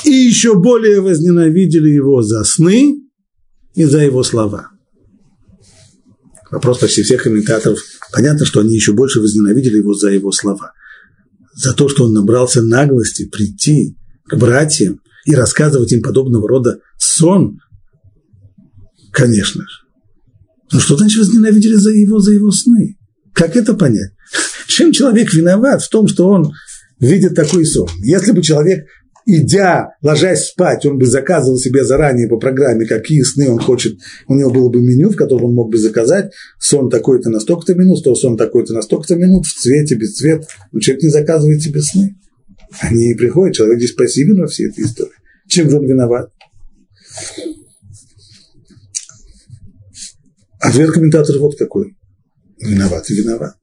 И 0.04 0.10
еще 0.10 0.54
более 0.54 1.00
возненавидели 1.00 1.88
его 1.88 2.20
за 2.20 2.44
сны 2.44 3.08
и 3.74 3.84
за 3.84 4.00
его 4.00 4.22
слова. 4.22 4.72
Вопрос 6.50 6.80
почти 6.80 7.02
всех 7.02 7.22
комментаторов. 7.22 7.78
Понятно, 8.12 8.44
что 8.44 8.60
они 8.60 8.74
еще 8.74 8.92
больше 8.92 9.20
возненавидели 9.20 9.78
его 9.78 9.94
за 9.94 10.10
его 10.10 10.30
слова. 10.30 10.72
За 11.54 11.72
то, 11.72 11.88
что 11.88 12.04
он 12.04 12.12
набрался 12.12 12.60
наглости 12.60 13.24
прийти 13.24 13.96
к 14.26 14.36
братьям 14.36 15.00
и 15.26 15.34
рассказывать 15.34 15.92
им 15.92 16.02
подобного 16.02 16.48
рода 16.48 16.80
сон, 16.98 17.58
конечно 19.12 19.62
же. 19.62 19.80
Но 20.72 20.78
что 20.78 20.96
значит 20.96 21.18
возненавидели 21.18 21.74
за 21.74 21.90
его, 21.90 22.20
за 22.20 22.32
его 22.32 22.50
сны? 22.50 22.96
Как 23.32 23.56
это 23.56 23.74
понять? 23.74 24.12
Чем 24.66 24.92
человек 24.92 25.32
виноват 25.34 25.82
в 25.82 25.90
том, 25.90 26.06
что 26.06 26.28
он 26.28 26.52
видит 27.00 27.34
такой 27.34 27.64
сон. 27.64 27.88
Если 28.02 28.32
бы 28.32 28.42
человек, 28.42 28.86
идя, 29.26 29.90
ложась 30.02 30.48
спать, 30.48 30.84
он 30.86 30.98
бы 30.98 31.06
заказывал 31.06 31.58
себе 31.58 31.84
заранее 31.84 32.28
по 32.28 32.36
программе, 32.36 32.86
какие 32.86 33.22
сны 33.22 33.50
он 33.50 33.58
хочет, 33.58 33.98
у 34.28 34.34
него 34.34 34.50
было 34.50 34.68
бы 34.68 34.80
меню, 34.80 35.10
в 35.10 35.16
котором 35.16 35.46
он 35.46 35.54
мог 35.54 35.70
бы 35.70 35.78
заказать 35.78 36.32
сон 36.58 36.90
такой-то 36.90 37.30
на 37.30 37.40
столько-то 37.40 37.74
минут, 37.74 38.04
то 38.04 38.14
сон 38.14 38.36
такой-то 38.36 38.74
на 38.74 38.82
столько-то 38.82 39.16
минут, 39.16 39.46
в 39.46 39.54
цвете, 39.54 39.94
без 39.96 40.14
цвета. 40.14 40.46
Но 40.72 40.80
человек 40.80 41.04
не 41.04 41.10
заказывает 41.10 41.62
себе 41.62 41.80
сны. 41.80 42.16
Они 42.78 43.14
приходят, 43.14 43.56
человек 43.56 43.78
здесь 43.78 43.92
пассивен 43.92 44.40
во 44.40 44.46
всей 44.46 44.68
этой 44.68 44.84
истории. 44.84 45.12
Чем 45.48 45.68
же 45.68 45.78
он 45.78 45.86
виноват? 45.86 46.32
Ответ 50.60 50.90
комментатора 50.92 51.38
вот 51.38 51.56
какой. 51.58 51.96
Виноват 52.60 53.10
и 53.10 53.14
виноват. 53.14 53.56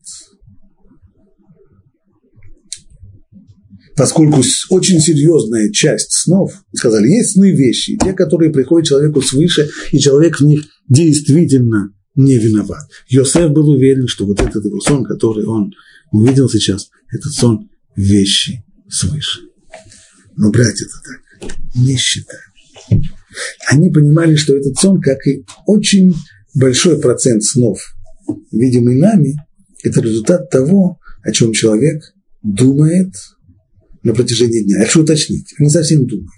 поскольку 3.96 4.43
очень 4.70 5.00
серьезная 5.00 5.72
часть 5.72 6.12
снов, 6.12 6.54
сказали, 6.72 7.08
есть 7.08 7.32
сны 7.32 7.52
вещи, 7.52 7.98
те, 7.98 8.13
которые 8.13 8.52
приходят 8.52 8.88
человеку 8.88 9.24
свыше, 9.24 9.72
и 9.91 9.98
человек 9.98 10.39
в 10.39 10.46
них 10.46 10.65
действительно 10.88 11.91
не 12.13 12.38
виноват. 12.38 12.84
Йосеф 13.08 13.50
был 13.52 13.70
уверен, 13.70 14.08
что 14.08 14.28
вот 14.28 14.39
этот 14.39 14.63
его 14.63 14.80
сон, 14.80 15.04
который 15.04 15.46
он 15.46 15.74
увидел 16.12 16.48
сейчас, 16.48 16.89
этот 17.12 17.34
сон 17.34 17.72
вещи 17.96 18.63
свыше. 18.89 19.41
Но 20.36 20.52
братья 20.52 20.86
это 20.86 20.95
так 21.04 21.52
не 21.76 21.95
считают. 21.95 22.43
Они 23.69 23.89
понимали, 23.89 24.36
что 24.36 24.56
этот 24.56 24.78
сон, 24.78 25.02
как 25.02 25.26
и 25.28 25.45
очень 25.65 26.15
большой 26.56 27.00
процент 27.00 27.43
снов, 27.43 27.80
видимый 28.52 28.95
нами, 28.95 29.36
это 29.84 30.02
результат 30.02 30.50
того, 30.50 31.00
о 31.23 31.32
чем 31.32 31.54
человек 31.54 32.02
думает– 32.41 33.13
на 34.08 34.13
протяжении 34.13 34.63
дня. 34.63 34.80
Я 34.80 34.86
хочу 34.86 35.04
уточнить, 35.04 35.54
не 35.60 35.69
совсем 35.69 36.08
думаю. 36.08 36.30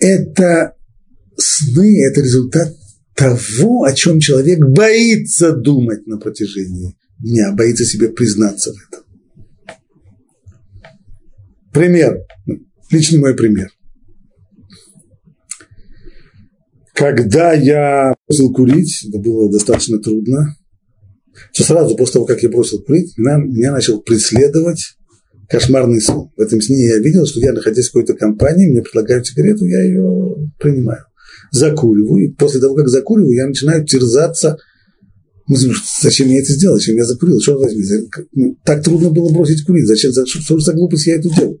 Это 0.00 0.74
сны, 1.36 2.06
это 2.08 2.20
результат 2.20 2.74
того, 3.14 3.84
о 3.84 3.92
чем 3.92 4.20
человек 4.20 4.60
боится 4.60 5.52
думать 5.52 6.06
на 6.06 6.18
протяжении 6.18 6.96
дня, 7.18 7.52
боится 7.52 7.84
себе 7.84 8.08
признаться 8.08 8.72
в 8.72 8.76
этом. 8.76 9.04
Пример, 11.72 12.24
личный 12.90 13.18
мой 13.18 13.34
пример. 13.34 13.68
Когда 16.94 17.52
я 17.52 18.14
бросил 18.26 18.52
курить, 18.52 19.06
это 19.08 19.18
было 19.18 19.50
достаточно 19.50 19.98
трудно, 19.98 20.56
то 21.54 21.62
сразу 21.62 21.96
после 21.96 22.14
того, 22.14 22.26
как 22.26 22.42
я 22.42 22.48
бросил 22.48 22.82
курить, 22.82 23.16
меня, 23.16 23.36
меня 23.36 23.72
начал 23.72 24.00
преследовать 24.00 24.96
кошмарный 25.48 26.00
сон. 26.00 26.30
В 26.36 26.40
этом 26.40 26.60
сне 26.60 26.86
я 26.86 26.98
видел, 26.98 27.26
что 27.26 27.40
я, 27.40 27.52
находясь 27.52 27.88
в 27.88 27.92
какой-то 27.92 28.14
компании, 28.14 28.70
мне 28.70 28.82
предлагают 28.82 29.26
сигарету, 29.26 29.66
я 29.66 29.82
ее 29.82 30.50
принимаю. 30.58 31.04
Закуриваю, 31.52 32.24
и 32.24 32.32
после 32.32 32.60
того, 32.60 32.74
как 32.74 32.88
закуриваю, 32.88 33.32
я 33.32 33.46
начинаю 33.46 33.84
терзаться 33.84 34.58
зачем 35.56 36.28
я 36.28 36.40
это 36.40 36.52
сделал? 36.52 36.76
Зачем 36.76 36.96
я 36.96 37.04
закурил? 37.04 37.40
Что 37.40 37.58
возьми? 37.58 37.82
Ну, 38.32 38.56
так 38.64 38.82
трудно 38.82 39.10
было 39.10 39.32
бросить 39.32 39.64
курить. 39.64 39.86
Зачем? 39.86 40.12
За, 40.12 40.26
что, 40.26 40.58
за 40.58 40.74
глупость 40.74 41.06
я 41.06 41.16
это 41.16 41.28
делаю? 41.34 41.60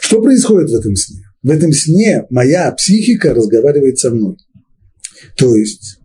Что 0.00 0.22
происходит 0.22 0.70
в 0.70 0.74
этом 0.74 0.94
сне? 0.96 1.22
В 1.42 1.50
этом 1.50 1.72
сне 1.72 2.24
моя 2.30 2.70
психика 2.72 3.34
разговаривает 3.34 3.98
со 3.98 4.10
мной. 4.10 4.36
То 5.36 5.56
есть 5.56 5.98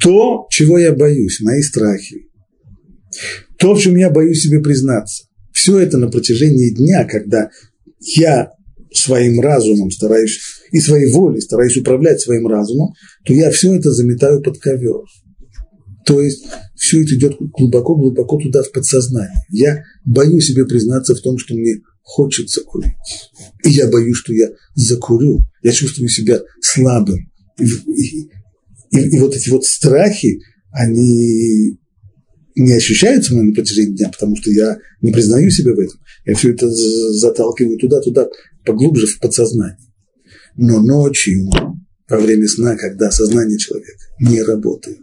то, 0.00 0.46
чего 0.50 0.78
я 0.78 0.92
боюсь, 0.92 1.40
мои 1.40 1.62
страхи, 1.62 2.26
то, 3.58 3.74
в 3.74 3.80
чем 3.80 3.96
я 3.96 4.10
боюсь 4.10 4.42
себе 4.42 4.60
признаться, 4.60 5.24
все 5.52 5.78
это 5.78 5.98
на 5.98 6.08
протяжении 6.08 6.74
дня, 6.74 7.04
когда 7.04 7.50
я 8.16 8.50
своим 8.92 9.40
разумом 9.40 9.90
стараюсь 9.90 10.40
и 10.72 10.80
своей 10.80 11.12
волей 11.12 11.40
стараюсь 11.40 11.76
управлять 11.76 12.20
своим 12.20 12.46
разумом, 12.46 12.94
то 13.24 13.34
я 13.34 13.50
все 13.50 13.74
это 13.74 13.90
заметаю 13.92 14.42
под 14.42 14.58
ковер. 14.58 15.02
То 16.10 16.20
есть 16.20 16.44
все 16.74 17.04
это 17.04 17.14
идет 17.14 17.36
глубоко-глубоко 17.38 18.36
туда, 18.40 18.64
в 18.64 18.72
подсознание. 18.72 19.44
Я 19.48 19.84
боюсь 20.04 20.46
себе 20.46 20.66
признаться 20.66 21.14
в 21.14 21.20
том, 21.20 21.38
что 21.38 21.54
мне 21.54 21.76
хочется 22.02 22.62
курить. 22.62 22.90
И 23.64 23.70
я 23.70 23.86
боюсь, 23.88 24.16
что 24.16 24.32
я 24.32 24.48
закурю. 24.74 25.38
Я 25.62 25.70
чувствую 25.70 26.08
себя 26.08 26.40
слабым. 26.60 27.30
И, 27.60 27.64
и, 27.64 28.28
и, 28.90 28.98
и 28.98 29.18
вот 29.20 29.36
эти 29.36 29.50
вот 29.50 29.64
страхи, 29.64 30.40
они 30.72 31.78
не 32.56 32.72
ощущаются 32.72 33.32
мной 33.32 33.46
на 33.46 33.54
протяжении 33.54 33.94
дня, 33.94 34.08
потому 34.08 34.34
что 34.34 34.50
я 34.50 34.78
не 35.02 35.12
признаю 35.12 35.48
себя 35.50 35.76
в 35.76 35.78
этом. 35.78 36.00
Я 36.26 36.34
все 36.34 36.50
это 36.50 36.68
заталкиваю 36.68 37.78
туда-туда, 37.78 38.26
поглубже 38.66 39.06
в 39.06 39.20
подсознание. 39.20 39.78
Но 40.56 40.80
ночью, 40.80 41.48
во 42.08 42.18
время 42.18 42.48
сна, 42.48 42.74
когда 42.74 43.12
сознание 43.12 43.58
человека 43.58 43.92
не 44.18 44.42
работает, 44.42 44.98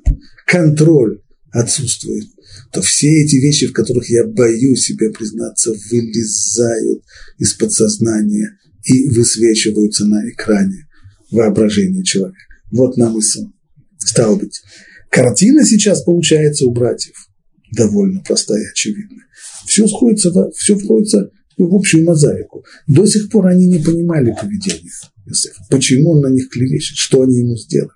контроль 0.47 1.21
отсутствует, 1.51 2.25
то 2.71 2.81
все 2.81 3.10
эти 3.23 3.36
вещи, 3.36 3.67
в 3.67 3.73
которых 3.73 4.10
я 4.10 4.25
боюсь 4.25 4.86
себе 4.86 5.12
признаться, 5.12 5.73
вылезают 5.91 7.03
из 7.38 7.53
подсознания 7.53 8.57
и 8.83 9.10
высвечиваются 9.10 10.05
на 10.05 10.27
экране 10.29 10.88
воображения 11.29 12.03
человека. 12.03 12.39
Вот 12.71 12.97
нам 12.97 13.17
и 13.17 13.21
сон. 13.21 13.53
Стало 13.97 14.38
быть, 14.38 14.62
картина 15.10 15.65
сейчас 15.65 16.03
получается 16.03 16.65
у 16.65 16.71
братьев 16.71 17.27
довольно 17.75 18.21
простая 18.21 18.62
и 18.63 18.69
очевидная. 18.71 19.25
Все 19.65 19.86
сходится, 19.88 20.31
все 20.55 20.77
входится 20.77 21.29
в 21.57 21.75
общую 21.75 22.05
мозаику. 22.05 22.63
До 22.88 23.05
сих 23.05 23.29
пор 23.29 23.47
они 23.47 23.67
не 23.67 23.79
понимали 23.79 24.33
поведения 24.39 24.91
Иосифа. 25.25 25.62
Почему 25.69 26.12
он 26.12 26.21
на 26.21 26.27
них 26.27 26.49
клевещет, 26.49 26.97
что 26.97 27.23
они 27.23 27.39
ему 27.39 27.57
сделали. 27.57 27.91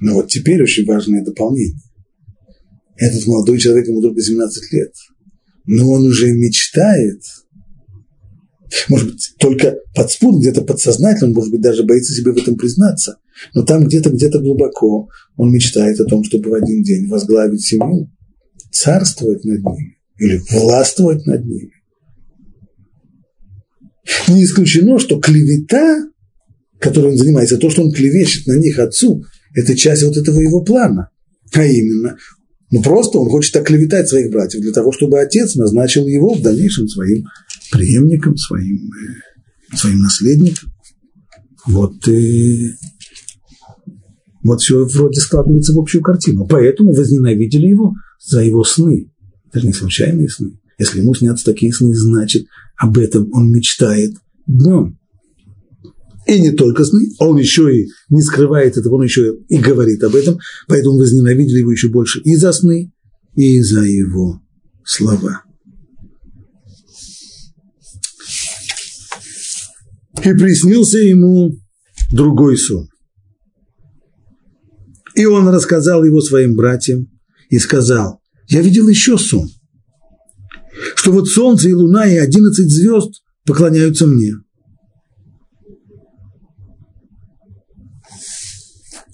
Но 0.00 0.14
вот 0.14 0.28
теперь 0.28 0.62
очень 0.62 0.86
важное 0.86 1.24
дополнение. 1.24 1.80
Этот 2.96 3.26
молодой 3.26 3.58
человек, 3.58 3.88
ему 3.88 4.02
только 4.02 4.20
17 4.20 4.72
лет, 4.72 4.92
но 5.66 5.88
он 5.88 6.06
уже 6.06 6.32
мечтает, 6.32 7.22
может 8.88 9.12
быть, 9.12 9.34
только 9.38 9.76
подспудно, 9.94 10.40
где-то 10.40 10.62
подсознательно, 10.62 11.32
может 11.32 11.52
быть, 11.52 11.60
даже 11.60 11.84
боится 11.84 12.12
себе 12.12 12.32
в 12.32 12.38
этом 12.38 12.56
признаться, 12.56 13.18
но 13.54 13.62
там 13.62 13.86
где-то, 13.86 14.10
где-то 14.10 14.40
глубоко 14.40 15.08
он 15.36 15.52
мечтает 15.52 16.00
о 16.00 16.06
том, 16.06 16.24
чтобы 16.24 16.50
в 16.50 16.54
один 16.54 16.82
день 16.82 17.06
возглавить 17.08 17.64
семью, 17.64 18.10
царствовать 18.72 19.44
над 19.44 19.64
ними 19.64 19.98
или 20.18 20.40
властвовать 20.50 21.26
над 21.26 21.44
ними. 21.44 21.72
Не 24.28 24.44
исключено, 24.44 24.98
что 24.98 25.20
клевета, 25.20 26.02
которой 26.80 27.12
он 27.12 27.16
занимается, 27.16 27.58
то, 27.58 27.70
что 27.70 27.82
он 27.82 27.92
клевещет 27.92 28.46
на 28.46 28.56
них 28.56 28.78
отцу, 28.78 29.22
это 29.54 29.76
часть 29.76 30.02
вот 30.04 30.16
этого 30.16 30.40
его 30.40 30.62
плана. 30.62 31.10
А 31.54 31.64
именно, 31.64 32.16
ну 32.70 32.82
просто 32.82 33.18
он 33.18 33.28
хочет 33.28 33.56
оклеветать 33.56 34.08
своих 34.08 34.30
братьев 34.30 34.60
для 34.60 34.72
того, 34.72 34.92
чтобы 34.92 35.20
отец 35.20 35.54
назначил 35.54 36.06
его 36.06 36.34
в 36.34 36.42
дальнейшем 36.42 36.88
своим 36.88 37.26
преемником, 37.72 38.36
своим, 38.36 38.90
э, 38.92 39.76
своим 39.76 40.00
наследником. 40.00 40.70
Вот, 41.66 42.06
и, 42.08 42.72
вот 44.42 44.60
все 44.60 44.86
вроде 44.86 45.20
складывается 45.20 45.74
в 45.74 45.78
общую 45.78 46.02
картину. 46.02 46.46
Поэтому 46.46 46.92
возненавидели 46.92 47.66
его 47.66 47.94
за 48.24 48.42
его 48.42 48.64
сны. 48.64 49.10
Это 49.48 49.60
же 49.60 49.66
не 49.66 49.72
случайные 49.72 50.28
сны. 50.28 50.58
Если 50.78 51.00
ему 51.00 51.14
снятся 51.14 51.44
такие 51.44 51.72
сны, 51.72 51.94
значит, 51.94 52.46
об 52.76 52.98
этом 52.98 53.28
он 53.32 53.50
мечтает 53.50 54.14
днем. 54.46 54.97
И 56.28 56.40
не 56.40 56.50
только 56.50 56.84
сны, 56.84 57.08
он 57.20 57.38
еще 57.38 57.74
и 57.74 57.88
не 58.10 58.20
скрывает 58.20 58.76
этого, 58.76 58.96
он 58.96 59.04
еще 59.04 59.38
и 59.48 59.56
говорит 59.56 60.04
об 60.04 60.14
этом, 60.14 60.38
поэтому 60.66 60.98
возненавидели 60.98 61.60
его 61.60 61.72
еще 61.72 61.88
больше 61.88 62.20
и 62.20 62.36
за 62.36 62.52
сны, 62.52 62.92
и 63.34 63.62
за 63.62 63.80
его 63.80 64.42
слова. 64.84 65.42
И 70.22 70.34
приснился 70.34 70.98
ему 70.98 71.56
другой 72.12 72.58
сон. 72.58 72.88
И 75.14 75.24
он 75.24 75.48
рассказал 75.48 76.04
его 76.04 76.20
своим 76.20 76.54
братьям 76.54 77.06
и 77.48 77.58
сказал, 77.58 78.20
я 78.48 78.60
видел 78.60 78.86
еще 78.86 79.16
сон, 79.16 79.48
что 80.94 81.10
вот 81.10 81.26
солнце 81.26 81.70
и 81.70 81.72
луна 81.72 82.06
и 82.06 82.18
одиннадцать 82.18 82.70
звезд 82.70 83.22
поклоняются 83.46 84.06
мне– 84.06 84.34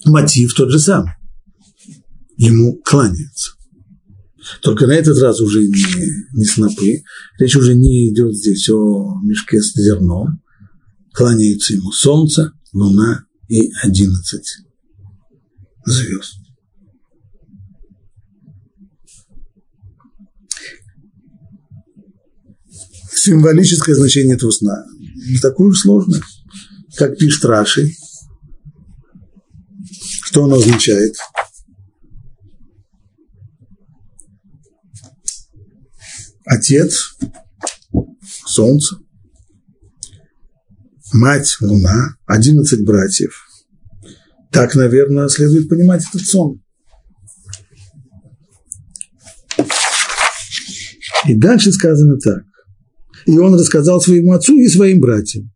мотив 0.04 0.54
тот 0.54 0.70
же 0.70 0.78
самый. 0.78 1.12
Ему 2.36 2.80
кланяются. 2.84 3.52
Только 4.60 4.86
на 4.86 4.92
этот 4.92 5.18
раз 5.18 5.40
уже 5.40 5.60
не, 5.60 5.84
не 6.32 6.44
снопы. 6.44 7.02
Речь 7.38 7.56
уже 7.56 7.74
не 7.74 8.10
идет 8.10 8.34
здесь 8.34 8.68
о 8.68 9.20
мешке 9.22 9.60
с 9.60 9.74
зерном. 9.74 10.42
Кланяются 11.12 11.74
ему 11.74 11.92
солнце, 11.92 12.52
луна 12.72 13.24
и 13.48 13.70
одиннадцать 13.82 14.58
звезд. 15.86 16.34
Символическое 23.14 23.94
значение 23.94 24.36
этого 24.36 24.50
сна 24.50 24.84
не 25.26 25.38
такое 25.38 25.68
уж 25.68 25.80
сложное, 25.80 26.22
как 26.96 27.18
пишет 27.18 27.44
Раши, 27.44 27.90
что 30.34 30.42
он 30.42 30.52
означает? 30.52 31.14
Отец, 36.44 37.16
солнце, 38.44 38.96
мать, 41.12 41.56
луна, 41.60 42.16
одиннадцать 42.26 42.84
братьев. 42.84 43.46
Так, 44.50 44.74
наверное, 44.74 45.28
следует 45.28 45.68
понимать 45.68 46.02
этот 46.08 46.26
сон. 46.26 46.60
И 51.28 51.36
дальше 51.36 51.70
сказано 51.70 52.18
так. 52.18 52.42
И 53.26 53.38
он 53.38 53.54
рассказал 53.54 54.00
своему 54.00 54.32
отцу 54.32 54.58
и 54.58 54.66
своим 54.66 54.98
братьям. 54.98 55.53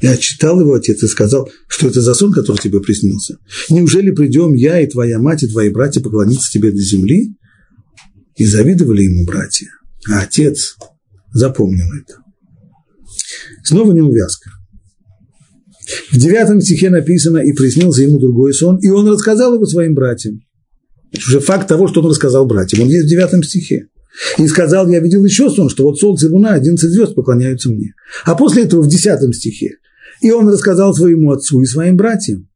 Я 0.00 0.16
читал 0.16 0.60
его 0.60 0.74
отец 0.74 1.02
и 1.02 1.08
сказал, 1.08 1.50
что 1.68 1.88
это 1.88 2.00
за 2.00 2.14
сон, 2.14 2.32
который 2.32 2.58
тебе 2.58 2.80
приснился. 2.80 3.36
Неужели 3.68 4.10
придем 4.10 4.54
я 4.54 4.80
и 4.80 4.86
твоя 4.86 5.18
мать 5.18 5.42
и 5.42 5.48
твои 5.48 5.68
братья 5.68 6.00
поклониться 6.00 6.50
тебе 6.50 6.70
до 6.70 6.80
земли? 6.80 7.34
И 8.36 8.46
завидовали 8.46 9.02
ему 9.02 9.26
братья. 9.26 9.68
А 10.08 10.22
отец 10.22 10.76
запомнил 11.32 11.86
это. 11.92 12.20
Снова 13.62 13.92
неувязка. 13.92 14.50
В 16.10 16.16
девятом 16.16 16.60
стихе 16.60 16.88
написано, 16.88 17.38
и 17.38 17.52
приснился 17.52 18.02
ему 18.02 18.18
другой 18.18 18.54
сон, 18.54 18.78
и 18.78 18.88
он 18.88 19.08
рассказал 19.08 19.54
его 19.54 19.66
своим 19.66 19.94
братьям. 19.94 20.40
Это 21.12 21.22
уже 21.26 21.40
факт 21.40 21.68
того, 21.68 21.88
что 21.88 22.00
он 22.00 22.10
рассказал 22.10 22.46
братьям. 22.46 22.82
Он 22.82 22.88
есть 22.88 23.06
в 23.06 23.08
девятом 23.08 23.42
стихе. 23.42 23.88
И 24.38 24.46
сказал, 24.46 24.88
я 24.88 25.00
видел 25.00 25.24
еще 25.24 25.50
сон, 25.50 25.68
что 25.68 25.84
вот 25.84 25.98
солнце 25.98 26.26
и 26.26 26.30
луна, 26.30 26.54
одиннадцать 26.54 26.90
звезд 26.90 27.14
поклоняются 27.14 27.70
мне. 27.70 27.94
А 28.24 28.34
после 28.34 28.64
этого 28.64 28.82
в 28.82 28.88
десятом 28.88 29.32
стихе 29.32 29.76
и 30.20 30.30
он 30.30 30.48
рассказал 30.48 30.94
своему 30.94 31.32
отцу 31.32 31.60
и 31.62 31.66
своим 31.66 31.96
братьям. 31.96 32.48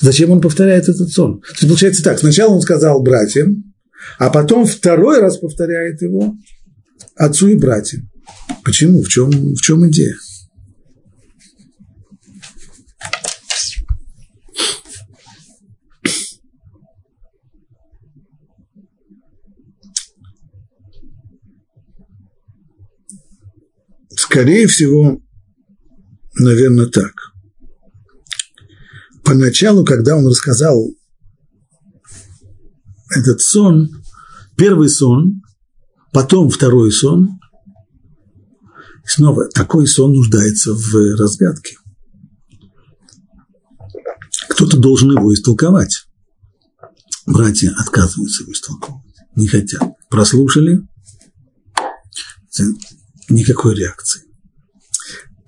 Зачем 0.00 0.30
он 0.30 0.40
повторяет 0.40 0.88
этот 0.88 1.10
сон? 1.10 1.40
То 1.40 1.48
есть 1.50 1.68
получается 1.68 2.02
так, 2.02 2.18
сначала 2.18 2.54
он 2.54 2.60
сказал 2.60 3.02
братьям, 3.02 3.74
а 4.18 4.30
потом 4.30 4.64
второй 4.64 5.20
раз 5.20 5.38
повторяет 5.38 6.02
его 6.02 6.34
отцу 7.16 7.48
и 7.48 7.56
братьям. 7.56 8.08
Почему? 8.64 9.02
В 9.02 9.08
чем, 9.08 9.30
в 9.30 9.60
чем 9.60 9.88
идея? 9.88 10.14
Скорее 24.10 24.66
всего, 24.66 25.22
наверное, 26.38 26.86
так. 26.86 27.12
Поначалу, 29.24 29.84
когда 29.84 30.16
он 30.16 30.26
рассказал 30.26 30.90
этот 33.14 33.40
сон, 33.40 33.90
первый 34.56 34.88
сон, 34.88 35.42
потом 36.12 36.50
второй 36.50 36.92
сон, 36.92 37.38
снова 39.04 39.48
такой 39.48 39.86
сон 39.86 40.12
нуждается 40.12 40.72
в 40.74 41.16
разгадке. 41.18 41.76
Кто-то 44.48 44.78
должен 44.78 45.12
его 45.12 45.32
истолковать. 45.32 46.06
Братья 47.26 47.70
отказываются 47.78 48.42
его 48.42 48.52
истолковывать, 48.52 49.14
не 49.36 49.46
хотят. 49.46 49.82
Прослушали, 50.08 50.80
никакой 53.28 53.74
реакции. 53.74 54.27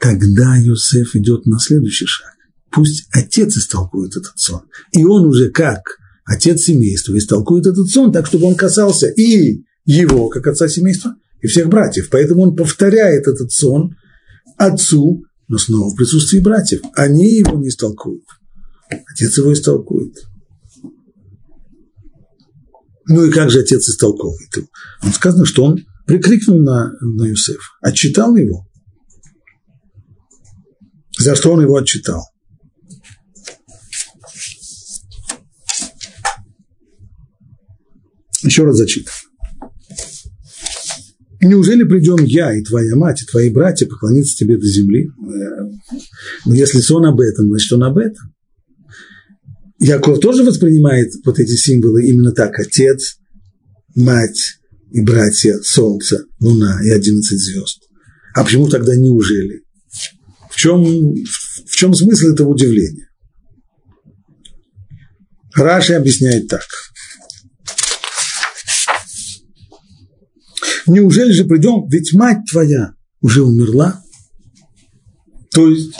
Тогда 0.01 0.57
Юсеф 0.57 1.15
идет 1.15 1.45
на 1.47 1.59
следующий 1.59 2.07
шаг. 2.07 2.33
Пусть 2.73 3.07
отец 3.13 3.57
истолкует 3.57 4.17
этот 4.17 4.39
сон. 4.39 4.63
И 4.93 5.05
он 5.05 5.27
уже 5.27 5.51
как 5.51 5.83
отец 6.25 6.63
семейства 6.63 7.17
истолкует 7.19 7.67
этот 7.67 7.89
сон 7.89 8.11
так, 8.11 8.27
чтобы 8.27 8.47
он 8.47 8.55
касался 8.55 9.09
и 9.09 9.63
его, 9.85 10.29
как 10.29 10.47
отца 10.47 10.69
семейства, 10.69 11.17
и 11.43 11.47
всех 11.47 11.69
братьев. 11.69 12.09
Поэтому 12.11 12.43
он 12.45 12.57
повторяет 12.57 13.27
этот 13.27 13.53
сон 13.53 13.97
отцу, 14.57 15.23
но 15.49 15.59
снова 15.59 15.91
в 15.91 15.97
присутствии 15.97 16.39
братьев. 16.39 16.81
Они 16.95 17.35
его 17.35 17.59
не 17.59 17.69
истолкуют. 17.69 18.25
Отец 18.89 19.37
его 19.37 19.53
истолкует. 19.53 20.15
Ну 23.07 23.25
и 23.25 23.31
как 23.31 23.51
же 23.51 23.61
отец 23.61 23.89
истолковывает 23.89 24.57
его? 24.57 24.69
Он 25.03 25.13
сказано, 25.13 25.45
что 25.45 25.65
он 25.65 25.85
прикрикнул 26.07 26.61
на, 26.61 26.93
на 27.01 27.25
Юсефа, 27.25 27.61
отчитал 27.83 28.37
его. 28.37 28.70
За 31.21 31.37
что 31.37 31.53
он 31.53 31.61
его 31.61 31.77
отчитал? 31.77 32.23
Еще 38.43 38.65
раз 38.65 38.77
зачитываю. 38.77 39.15
Неужели 41.43 41.85
придем 41.85 42.25
я 42.25 42.57
и 42.57 42.63
твоя 42.63 42.97
мать, 42.97 43.23
и 43.23 43.27
твои 43.27 43.51
братья 43.51 43.87
поклониться 43.87 44.35
тебе 44.35 44.57
до 44.57 44.67
земли? 44.67 45.11
Но 46.47 46.55
если 46.55 46.81
сон 46.81 47.05
об 47.05 47.21
этом, 47.21 47.49
значит 47.49 47.73
он 47.75 47.85
об 47.85 47.99
этом. 47.99 48.35
Яков 49.79 50.21
тоже 50.21 50.43
воспринимает 50.43 51.13
вот 51.27 51.39
эти 51.39 51.53
символы 51.53 52.07
именно 52.07 52.33
так. 52.33 52.59
Отец, 52.59 53.19
мать 53.95 54.55
и 54.91 55.03
братья, 55.03 55.59
солнце, 55.63 56.25
луна 56.41 56.81
и 56.83 56.89
одиннадцать 56.89 57.41
звезд. 57.41 57.83
А 58.35 58.43
почему 58.43 58.69
тогда 58.69 58.97
неужели? 58.97 59.65
В 60.61 60.63
чем, 60.63 60.85
в 60.85 61.75
чем 61.75 61.95
смысл 61.95 62.35
этого 62.35 62.51
удивления? 62.51 63.09
Раши 65.55 65.95
объясняет 65.95 66.49
так– 66.49 66.61
Неужели 70.87 71.33
же 71.33 71.45
придем, 71.45 71.89
ведь 71.89 72.13
мать 72.13 72.41
твоя 72.51 72.95
уже 73.23 73.43
умерла? 73.43 74.03
То 75.51 75.69
есть 75.69 75.95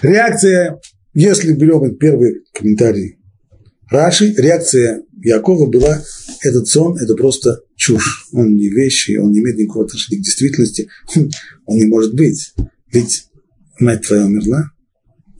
реакция, 0.00 0.80
если 1.12 1.52
берем 1.52 1.96
первый 1.96 2.44
комментарий 2.54 3.18
Раши, 3.90 4.32
реакция 4.38 5.02
Якова 5.22 5.66
была, 5.66 6.02
этот 6.40 6.66
сон– 6.66 6.96
это 7.00 7.14
просто 7.14 7.60
чушь. 7.76 8.28
Он 8.32 8.54
не 8.54 8.68
вещи, 8.68 9.18
он 9.18 9.32
не 9.32 9.40
имеет 9.40 9.58
никакого 9.58 9.84
отношения 9.84 10.20
к 10.20 10.24
действительности. 10.24 10.88
Он 11.66 11.76
не 11.76 11.86
может 11.86 12.14
быть. 12.14 12.54
Ведь 12.92 13.26
мать 13.82 14.06
твоя 14.06 14.26
умерла, 14.26 14.70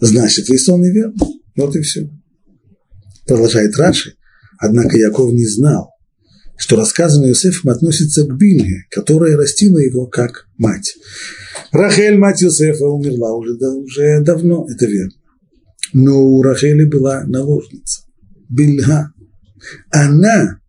значит, 0.00 0.50
и 0.50 0.58
сон 0.58 0.82
неверный. 0.82 1.16
Вот 1.56 1.76
и 1.76 1.80
все. 1.80 2.08
Продолжает 3.26 3.76
Раши. 3.76 4.14
Однако 4.58 4.96
Яков 4.96 5.32
не 5.32 5.46
знал, 5.46 5.90
что 6.56 6.76
рассказанное 6.76 7.30
Иосифом 7.30 7.70
относится 7.70 8.24
к 8.24 8.36
Бильге, 8.36 8.84
которая 8.90 9.36
растила 9.36 9.78
его 9.78 10.06
как 10.06 10.46
мать. 10.56 10.94
Рахель, 11.72 12.16
мать 12.16 12.42
Иосифа, 12.42 12.84
умерла 12.84 13.34
уже, 13.34 13.54
уже 13.54 14.20
давно, 14.22 14.66
это 14.68 14.86
верно. 14.86 15.12
Но 15.92 16.22
у 16.22 16.42
Рахели 16.42 16.84
была 16.84 17.24
наложница, 17.24 18.02
Бильга. 18.48 19.12
Она 19.90 20.60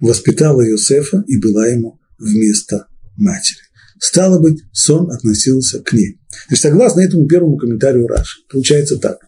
воспитала 0.00 0.62
Иосифа 0.62 1.22
и 1.26 1.38
была 1.38 1.66
ему 1.66 1.98
вместо 2.18 2.86
матери. 3.16 3.58
Стало 4.00 4.40
быть, 4.40 4.62
сон 4.72 5.10
относился 5.10 5.82
к 5.82 5.92
ней. 5.92 6.17
То 6.48 6.56
согласно 6.56 7.00
этому 7.00 7.26
первому 7.26 7.56
комментарию 7.56 8.06
Раши, 8.06 8.40
получается 8.50 8.98
так, 8.98 9.18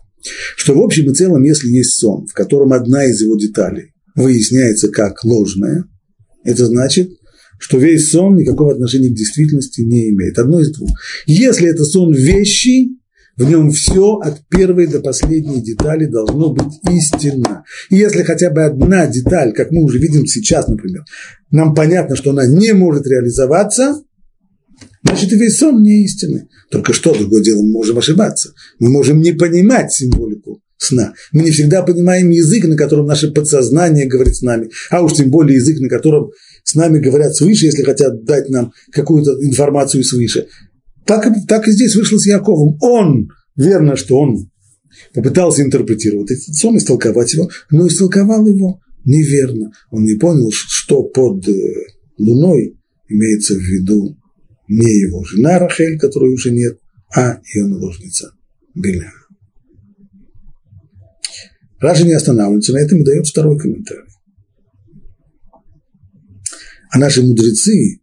что 0.57 0.75
в 0.75 0.83
общем 0.83 1.11
и 1.11 1.15
целом, 1.15 1.43
если 1.45 1.69
есть 1.69 1.99
сон, 1.99 2.27
в 2.27 2.33
котором 2.33 2.73
одна 2.73 3.05
из 3.05 3.21
его 3.21 3.37
деталей 3.37 3.93
выясняется 4.15 4.89
как 4.89 5.25
ложное, 5.25 5.85
это 6.45 6.67
значит, 6.67 7.11
что 7.59 7.79
весь 7.79 8.11
сон 8.11 8.37
никакого 8.37 8.73
отношения 8.73 9.09
к 9.09 9.15
действительности 9.15 9.83
не 9.83 10.09
имеет. 10.11 10.39
Одно 10.39 10.61
из 10.61 10.73
двух. 10.73 10.91
Если 11.27 11.69
это 11.69 11.85
сон 11.85 12.13
вещи, 12.15 12.89
в 13.37 13.49
нем 13.49 13.71
все 13.71 14.17
от 14.17 14.47
первой 14.49 14.87
до 14.87 15.01
последней 15.01 15.63
детали 15.63 16.07
должно 16.07 16.53
быть 16.53 16.75
истинно. 16.91 17.65
И 17.89 17.97
если 17.97 18.23
хотя 18.23 18.51
бы 18.51 18.65
одна 18.65 19.07
деталь, 19.07 19.53
как 19.53 19.71
мы 19.71 19.83
уже 19.83 19.99
видим 19.99 20.27
сейчас, 20.27 20.69
например, 20.69 21.05
нам 21.51 21.75
понятно, 21.75 22.17
что 22.17 22.31
она 22.31 22.47
не 22.47 22.73
может 22.73 23.07
реализоваться, 23.07 24.03
значит 25.03 25.33
и 25.33 25.37
весь 25.37 25.59
сон 25.59 25.83
не 25.83 26.05
истинный. 26.05 26.49
Только 26.71 26.93
что, 26.93 27.15
другое 27.15 27.43
дело, 27.43 27.63
мы 27.63 27.71
можем 27.71 27.99
ошибаться. 27.99 28.53
Мы 28.79 28.91
можем 28.91 29.21
не 29.21 29.33
понимать 29.33 29.93
символику 29.93 30.63
сна. 30.77 31.13
Мы 31.33 31.43
не 31.43 31.51
всегда 31.51 31.83
понимаем 31.83 32.31
язык, 32.31 32.65
на 32.65 32.77
котором 32.77 33.07
наше 33.07 33.31
подсознание 33.31 34.07
говорит 34.07 34.37
с 34.37 34.43
нами, 34.43 34.71
а 34.91 35.03
уж 35.03 35.13
тем 35.13 35.31
более 35.31 35.57
язык, 35.57 35.79
на 35.79 35.89
котором 35.89 36.31
с 36.65 36.75
нами 36.75 36.99
говорят 36.99 37.35
свыше, 37.35 37.67
если 37.67 37.83
хотят 37.83 38.25
дать 38.25 38.49
нам 38.49 38.73
какую-то 38.93 39.33
информацию 39.45 40.05
свыше. 40.05 40.47
Так, 41.07 41.27
так 41.49 41.69
и 41.69 41.73
здесь 41.73 41.97
вышло 41.97 42.19
с 42.19 42.27
Яковом. 42.27 42.79
Он, 42.81 43.29
верно, 43.57 43.97
что 43.97 44.19
он 44.19 44.51
попытался 45.15 45.63
интерпретировать 45.63 46.31
этот 46.31 46.55
сон, 46.55 46.77
истолковать 46.77 47.33
его, 47.35 47.51
но 47.71 47.87
истолковал 47.87 48.47
его 48.47 48.81
неверно. 49.05 49.73
Он 49.91 50.05
не 50.05 50.15
понял, 50.15 50.51
что 50.53 51.03
под 51.03 51.49
э, 51.49 51.53
луной 52.19 52.79
имеется 53.09 53.55
в 53.55 53.61
виду 53.61 54.17
не 54.71 55.01
его 55.01 55.25
жена 55.25 55.59
Рахель, 55.59 55.99
которой 55.99 56.33
уже 56.33 56.53
нет, 56.53 56.79
а 57.15 57.41
ее 57.53 57.67
наложница 57.67 58.33
Беля. 58.75 59.13
Раши 61.81 62.05
не 62.05 62.13
останавливается 62.13 62.73
на 62.73 62.79
этом 62.79 63.01
и 63.01 63.05
дает 63.05 63.27
второй 63.27 63.59
комментарий. 63.59 64.05
А 66.93 66.99
наши 66.99 67.23
мудрецы 67.23 68.01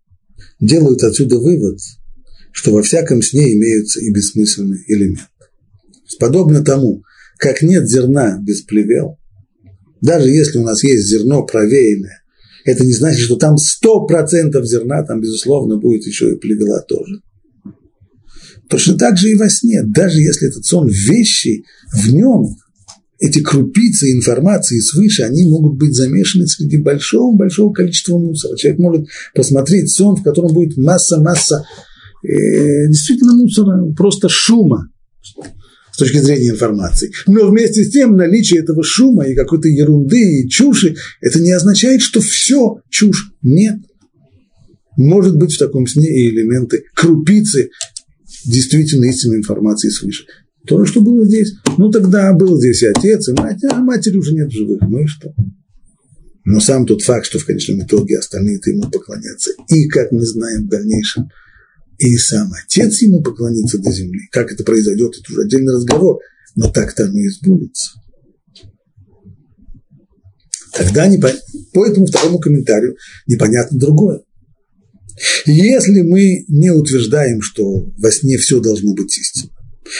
делают 0.60 1.04
отсюда 1.04 1.38
вывод, 1.38 1.80
что 2.52 2.74
во 2.74 2.82
всяком 2.82 3.22
сне 3.22 3.54
имеются 3.54 4.02
и 4.02 4.12
бессмысленный 4.12 4.84
элемент. 4.88 5.30
Подобно 6.20 6.64
тому, 6.66 7.04
как 7.38 7.62
нет 7.62 7.88
зерна 7.88 8.40
без 8.42 8.62
плевел, 8.62 9.18
даже 10.02 10.30
если 10.30 10.58
у 10.58 10.64
нас 10.64 10.84
есть 10.84 11.08
зерно 11.08 11.46
провеянное, 11.46 12.24
это 12.68 12.86
не 12.86 12.92
значит, 12.92 13.22
что 13.22 13.38
там 13.38 13.56
100% 13.56 14.64
зерна, 14.66 15.04
там, 15.04 15.22
безусловно, 15.22 15.78
будет 15.78 16.06
еще 16.06 16.34
и 16.34 16.38
плевела 16.38 16.82
тоже. 16.82 17.22
Точно 18.70 18.98
так 18.98 19.18
же 19.18 19.30
и 19.30 19.36
во 19.36 19.50
сне, 19.50 19.84
даже 19.84 20.20
если 20.20 20.50
этот 20.50 20.66
сон 20.66 20.90
вещи, 20.90 21.64
в 21.94 22.14
нем 22.14 22.58
эти 23.20 23.42
крупицы 23.42 24.12
информации 24.12 24.82
свыше, 24.82 25.24
они 25.24 25.50
могут 25.50 25.78
быть 25.78 25.96
замешаны 25.96 26.46
среди 26.46 26.78
большого-большого 26.78 27.72
количества 27.72 28.18
мусора. 28.18 28.58
Человек 28.58 28.80
может 28.82 29.08
посмотреть 29.34 29.90
сон, 29.90 30.18
в 30.18 30.24
котором 30.24 30.54
будет 30.54 30.76
масса-масса 30.76 31.64
э, 32.22 32.88
действительно 32.90 33.34
мусора, 33.34 33.94
просто 33.94 34.28
шума 34.28 34.90
с 35.98 36.00
точки 36.00 36.20
зрения 36.20 36.50
информации. 36.50 37.12
Но 37.26 37.50
вместе 37.50 37.84
с 37.84 37.90
тем 37.90 38.16
наличие 38.16 38.62
этого 38.62 38.84
шума 38.84 39.26
и 39.26 39.34
какой-то 39.34 39.68
ерунды 39.68 40.44
и 40.44 40.48
чуши, 40.48 40.96
это 41.22 41.42
не 41.42 41.52
означает, 41.52 42.04
что 42.04 42.22
все 42.22 42.82
чушь. 42.92 43.32
Нет. 43.42 43.78
Может 44.96 45.38
быть 45.38 45.54
в 45.54 45.58
таком 45.58 45.88
сне 45.88 46.08
и 46.08 46.30
элементы 46.30 46.84
крупицы 46.94 47.72
действительно 48.46 49.06
истинной 49.06 49.38
информации 49.38 49.90
свыше. 49.90 50.26
То, 50.68 50.86
что 50.86 51.02
было 51.02 51.26
здесь. 51.26 51.56
Ну, 51.80 51.90
тогда 51.90 52.32
был 52.34 52.60
здесь 52.60 52.84
и 52.84 52.88
отец, 52.88 53.30
и 53.30 53.34
мать, 53.34 53.64
а 53.64 53.80
матери 53.80 54.18
уже 54.18 54.36
нет 54.36 54.52
живых. 54.52 54.82
Ну 54.82 55.00
и 55.00 55.08
что? 55.08 55.34
Но 56.46 56.60
сам 56.60 56.86
тот 56.86 57.02
факт, 57.02 57.26
что 57.26 57.40
в 57.40 57.46
конечном 57.46 57.82
итоге 57.82 58.20
остальные-то 58.20 58.70
ему 58.70 58.84
поклонятся, 58.84 59.50
и, 59.68 59.88
как 59.88 60.12
мы 60.12 60.24
знаем 60.24 60.68
в 60.68 60.70
дальнейшем, 60.70 61.30
и 61.98 62.16
сам 62.18 62.52
отец 62.54 63.02
ему 63.02 63.22
поклонится 63.22 63.80
до 63.80 63.92
земли. 63.92 64.22
Как 64.32 64.52
это 64.52 64.64
произойдет, 64.64 65.16
это 65.18 65.32
уже 65.32 65.44
отдельный 65.44 65.74
разговор, 65.74 66.20
но 66.56 66.72
так-то 66.72 67.06
оно 67.06 67.20
и 67.20 67.30
сбудется. 67.30 67.92
Тогда 70.74 71.08
не 71.08 71.18
по... 71.18 71.32
по 71.74 71.86
этому 71.86 72.06
второму 72.06 72.40
комментарию 72.40 72.96
непонятно 73.26 73.80
другое. 73.80 74.22
Если 75.46 76.02
мы 76.02 76.46
не 76.48 76.70
утверждаем, 76.70 77.42
что 77.42 77.92
во 77.98 78.12
сне 78.12 78.38
все 78.38 78.60
должно 78.60 78.94
быть 78.94 79.18
истинно, 79.18 79.52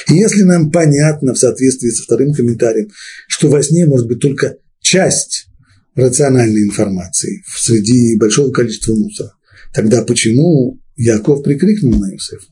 если 0.10 0.44
нам 0.44 0.70
понятно 0.70 1.34
в 1.34 1.40
соответствии 1.40 1.90
со 1.90 2.04
вторым 2.04 2.34
комментарием, 2.34 2.90
что 3.28 3.50
во 3.50 3.64
сне 3.64 3.88
может 3.88 4.08
быть 4.08 4.20
только 4.20 4.58
часть 4.82 5.48
рациональной 5.96 6.66
информации 6.66 7.44
среди 7.56 8.18
большого 8.18 8.52
количества 8.52 8.94
мусора, 8.94 9.32
тогда 9.74 10.04
почему 10.04 10.80
Яков 10.98 11.44
прикрикнул 11.44 12.00
на 12.00 12.12
Иосифа? 12.12 12.46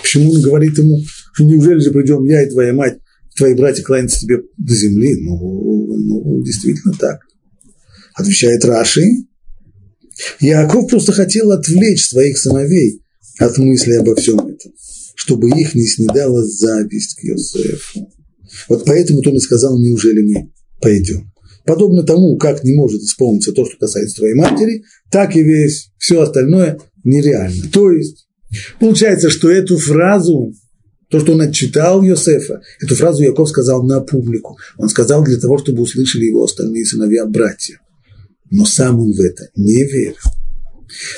Почему 0.00 0.32
он 0.32 0.42
говорит 0.42 0.78
ему, 0.78 1.02
что 1.32 1.44
неужели 1.44 1.80
же 1.80 1.90
придем 1.90 2.24
я 2.24 2.44
и 2.44 2.50
твоя 2.50 2.72
мать, 2.72 2.98
твои 3.36 3.54
братья 3.54 3.82
кланяться 3.82 4.20
тебе 4.20 4.42
до 4.56 4.74
земли? 4.74 5.16
Ну, 5.20 5.96
ну 5.96 6.42
действительно 6.42 6.94
так. 6.98 7.20
Отвечает 8.14 8.64
Раши, 8.64 9.02
Яков 10.40 10.90
просто 10.90 11.12
хотел 11.12 11.52
отвлечь 11.52 12.06
своих 12.06 12.38
сыновей 12.38 13.02
от 13.38 13.56
мысли 13.58 13.94
обо 13.94 14.14
всем 14.16 14.40
этом, 14.40 14.72
чтобы 15.14 15.50
их 15.50 15.74
не 15.74 15.86
снедала 15.86 16.44
зависть 16.44 17.14
к 17.14 17.24
Йосефу. 17.24 18.10
Вот 18.68 18.84
поэтому 18.84 19.20
он 19.24 19.36
и 19.36 19.40
сказал, 19.40 19.78
неужели 19.78 20.22
мы 20.22 20.52
пойдем. 20.80 21.32
Подобно 21.64 22.02
тому, 22.02 22.36
как 22.38 22.64
не 22.64 22.74
может 22.74 23.02
исполниться 23.02 23.52
то, 23.52 23.66
что 23.66 23.76
касается 23.76 24.16
твоей 24.16 24.34
матери, 24.34 24.84
так 25.10 25.36
и 25.36 25.42
весь 25.42 25.90
все 25.98 26.22
остальное 26.22 26.78
нереально. 27.04 27.68
То 27.72 27.90
есть, 27.90 28.28
получается, 28.80 29.30
что 29.30 29.50
эту 29.50 29.78
фразу, 29.78 30.52
то, 31.10 31.20
что 31.20 31.32
он 31.32 31.40
отчитал 31.40 32.02
Йосефа, 32.02 32.60
эту 32.80 32.94
фразу 32.94 33.22
Яков 33.22 33.48
сказал 33.48 33.82
на 33.84 34.00
публику. 34.00 34.58
Он 34.76 34.88
сказал 34.88 35.24
для 35.24 35.38
того, 35.38 35.58
чтобы 35.58 35.82
услышали 35.82 36.24
его 36.24 36.44
остальные 36.44 36.86
сыновья-братья. 36.86 37.80
Но 38.50 38.64
сам 38.64 38.98
он 39.00 39.12
в 39.12 39.20
это 39.20 39.48
не 39.56 39.84
верил. 39.84 40.16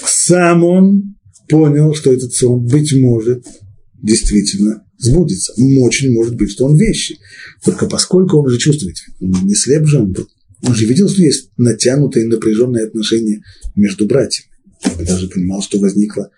Сам 0.05 0.65
он 0.65 1.17
понял, 1.49 1.95
что 1.95 2.13
этот 2.13 2.33
сон, 2.33 2.65
быть 2.67 2.93
может, 2.93 3.45
действительно 4.03 4.85
сбудется. 4.99 5.53
Очень 5.57 6.13
может 6.13 6.37
быть, 6.37 6.51
что 6.51 6.67
он 6.67 6.77
вещи. 6.77 7.19
Только 7.65 7.87
поскольку 7.87 8.39
он 8.39 8.49
же 8.49 8.59
чувствует, 8.59 8.97
не 9.21 9.55
слеп 9.55 9.87
же 9.87 10.01
он 10.01 10.13
был, 10.13 10.29
он 10.63 10.75
же 10.75 10.87
видел, 10.87 11.09
что 11.09 11.23
есть 11.23 11.51
натянутые 11.57 12.27
напряженные 12.27 12.87
отношения 12.87 13.43
между 13.75 14.07
братьями. 14.07 14.50
Он 14.85 15.05
даже 15.05 15.29
понимал, 15.29 15.63
что 15.63 15.79
возникла 15.79 16.31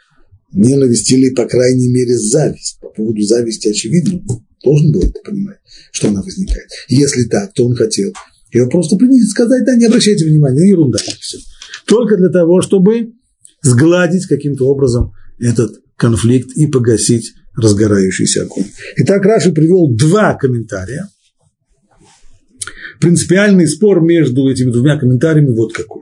ненависть 0.52 1.10
или, 1.10 1.30
по 1.30 1.46
крайней 1.46 1.88
мере, 1.88 2.16
зависть. 2.16 2.78
По 2.80 2.88
поводу 2.88 3.22
зависти, 3.22 3.68
очевидно, 3.68 4.22
должен 4.62 4.92
был 4.92 5.02
это 5.02 5.20
понимать, 5.24 5.58
что 5.92 6.08
она 6.08 6.22
возникает. 6.22 6.68
Если 6.88 7.24
так, 7.24 7.52
то 7.54 7.66
он 7.66 7.74
хотел 7.74 8.12
ее 8.52 8.68
просто 8.68 8.96
принять 8.96 9.28
сказать, 9.28 9.64
да, 9.64 9.74
не 9.76 9.86
обращайте 9.86 10.26
внимания, 10.26 10.68
ерунда, 10.68 10.98
все. 11.20 11.38
Только 11.86 12.16
для 12.16 12.28
того, 12.28 12.60
чтобы 12.60 13.12
сгладить 13.62 14.26
каким-то 14.26 14.68
образом 14.68 15.12
этот 15.38 15.80
конфликт 15.96 16.50
и 16.56 16.66
погасить 16.66 17.32
разгорающийся 17.54 18.42
огонь. 18.42 18.66
Итак, 18.96 19.24
Раши 19.24 19.52
привел 19.52 19.90
два 19.94 20.34
комментария. 20.34 21.08
Принципиальный 23.00 23.66
спор 23.66 24.00
между 24.02 24.48
этими 24.48 24.70
двумя 24.70 24.98
комментариями 24.98 25.54
вот 25.54 25.72
какой. 25.72 26.01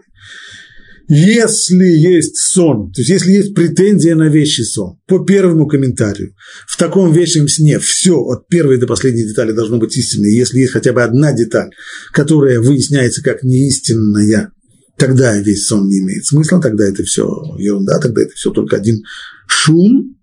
Если 1.12 1.86
есть 1.86 2.36
сон, 2.36 2.92
то 2.92 3.00
есть 3.00 3.10
если 3.10 3.32
есть 3.32 3.52
претензия 3.52 4.14
на 4.14 4.28
вещий 4.28 4.62
сон, 4.62 5.00
по 5.08 5.18
первому 5.18 5.66
комментарию, 5.66 6.36
в 6.68 6.76
таком 6.76 7.12
вещем 7.12 7.48
сне 7.48 7.80
все 7.80 8.14
от 8.14 8.46
первой 8.46 8.78
до 8.78 8.86
последней 8.86 9.26
детали 9.26 9.50
должно 9.50 9.78
быть 9.78 9.96
истинной. 9.96 10.32
Если 10.32 10.60
есть 10.60 10.72
хотя 10.72 10.92
бы 10.92 11.02
одна 11.02 11.32
деталь, 11.32 11.70
которая 12.12 12.60
выясняется 12.60 13.24
как 13.24 13.42
неистинная, 13.42 14.52
тогда 14.98 15.36
весь 15.36 15.66
сон 15.66 15.88
не 15.88 15.98
имеет 15.98 16.26
смысла, 16.26 16.62
тогда 16.62 16.88
это 16.88 17.02
все 17.02 17.28
ерунда, 17.58 17.98
тогда 17.98 18.22
это 18.22 18.34
все 18.36 18.52
только 18.52 18.76
один 18.76 19.02
шум, 19.48 20.16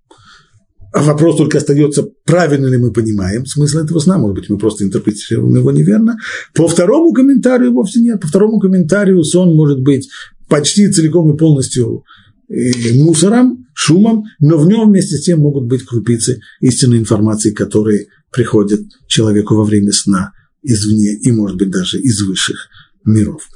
а 0.93 1.03
вопрос 1.03 1.35
только 1.35 1.57
остается, 1.57 2.07
правильно 2.23 2.67
ли 2.67 2.77
мы 2.77 2.93
понимаем 2.93 3.45
смысл 3.45 3.79
этого 3.79 3.99
сна. 3.99 4.17
Может 4.17 4.37
быть, 4.37 4.49
мы 4.49 4.57
просто 4.57 4.85
интерпретируем 4.85 5.53
его 5.53 5.69
неверно. 5.71 6.17
По 6.55 6.69
второму 6.69 7.11
комментарию 7.11 7.73
вовсе 7.73 7.99
нет. 7.99 8.21
По 8.21 8.27
второму 8.29 8.57
комментарию 8.57 9.21
сон 9.25 9.53
может 9.53 9.81
быть 9.81 10.07
почти 10.47 10.91
целиком 10.91 11.33
и 11.33 11.37
полностью 11.37 12.03
э, 12.49 12.93
мусором, 12.95 13.65
шумом, 13.73 14.25
но 14.39 14.57
в 14.57 14.67
нем 14.67 14.89
вместе 14.89 15.17
с 15.17 15.23
тем 15.23 15.39
могут 15.39 15.65
быть 15.65 15.83
крупицы 15.83 16.39
истинной 16.61 16.99
информации, 16.99 17.51
которые 17.51 18.07
приходят 18.31 18.81
человеку 19.07 19.55
во 19.55 19.63
время 19.63 19.91
сна 19.91 20.31
извне 20.63 21.13
и, 21.13 21.31
может 21.31 21.57
быть, 21.57 21.69
даже 21.69 21.99
из 21.99 22.21
высших 22.21 22.67
миров. 23.05 23.47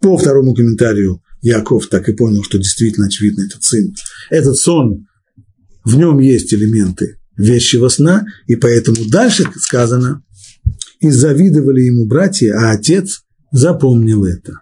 По 0.00 0.16
второму 0.16 0.54
комментарию 0.54 1.22
Яков 1.42 1.88
так 1.88 2.08
и 2.08 2.12
понял, 2.12 2.44
что 2.44 2.58
действительно 2.58 3.06
очевидно 3.06 3.42
этот 3.42 3.62
сын. 3.62 3.94
Этот 4.28 4.56
сон, 4.56 5.06
в 5.84 5.96
нем 5.96 6.18
есть 6.18 6.52
элементы 6.52 7.18
вещего 7.36 7.88
сна, 7.88 8.26
и 8.46 8.56
поэтому 8.56 9.08
дальше 9.08 9.44
сказано, 9.56 10.22
и 11.00 11.10
завидовали 11.10 11.80
ему 11.80 12.06
братья, 12.06 12.54
а 12.54 12.72
отец 12.72 13.22
запомнил 13.50 14.24
это 14.24 14.60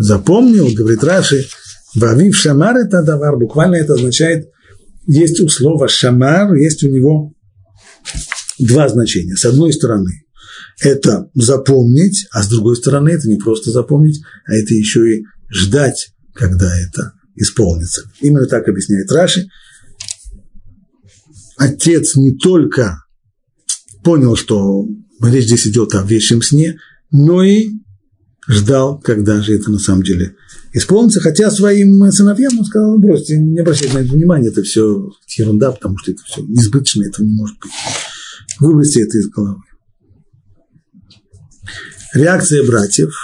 запомнил, 0.00 0.68
говорит 0.74 1.04
Раши, 1.04 1.46
Вавив 1.94 2.36
Шамар 2.36 2.76
это 2.76 3.02
давар, 3.02 3.36
буквально 3.36 3.76
это 3.76 3.94
означает, 3.94 4.48
есть 5.06 5.40
у 5.40 5.48
слова 5.48 5.88
Шамар, 5.88 6.54
есть 6.54 6.82
у 6.84 6.88
него 6.88 7.32
два 8.58 8.88
значения. 8.88 9.36
С 9.36 9.44
одной 9.44 9.72
стороны, 9.72 10.24
это 10.80 11.28
запомнить, 11.34 12.26
а 12.32 12.42
с 12.42 12.48
другой 12.48 12.76
стороны, 12.76 13.10
это 13.10 13.28
не 13.28 13.36
просто 13.36 13.70
запомнить, 13.70 14.22
а 14.46 14.54
это 14.54 14.74
еще 14.74 15.16
и 15.16 15.24
ждать, 15.50 16.12
когда 16.32 16.74
это 16.78 17.12
исполнится. 17.34 18.02
Именно 18.20 18.46
так 18.46 18.68
объясняет 18.68 19.10
Раши. 19.12 19.48
Отец 21.58 22.16
не 22.16 22.36
только 22.36 23.04
понял, 24.02 24.34
что 24.34 24.86
речь 25.22 25.44
здесь 25.44 25.66
идет 25.66 25.94
о 25.94 26.02
вещем 26.02 26.40
сне, 26.40 26.78
но 27.10 27.42
и 27.42 27.68
ждал, 28.50 28.98
когда 29.00 29.40
же 29.40 29.54
это 29.54 29.70
на 29.70 29.78
самом 29.78 30.02
деле 30.02 30.34
исполнится, 30.72 31.20
хотя 31.20 31.50
своим 31.50 32.10
сыновьям 32.10 32.58
он 32.58 32.64
сказал, 32.64 32.92
«Ну, 32.92 32.98
бросьте, 32.98 33.38
не 33.38 33.60
обращайте 33.60 33.94
на 33.94 33.98
это 34.00 34.12
внимания, 34.12 34.48
это 34.48 34.62
все 34.62 35.10
ерунда, 35.36 35.72
потому 35.72 35.96
что 35.98 36.12
это 36.12 36.22
все 36.24 36.42
несбыточно, 36.42 37.04
этого 37.04 37.24
не 37.24 37.34
может 37.34 37.56
быть. 37.60 37.70
Выбросьте 38.58 39.02
это 39.02 39.18
из 39.18 39.28
головы. 39.28 39.62
Реакция 42.14 42.66
братьев. 42.66 43.14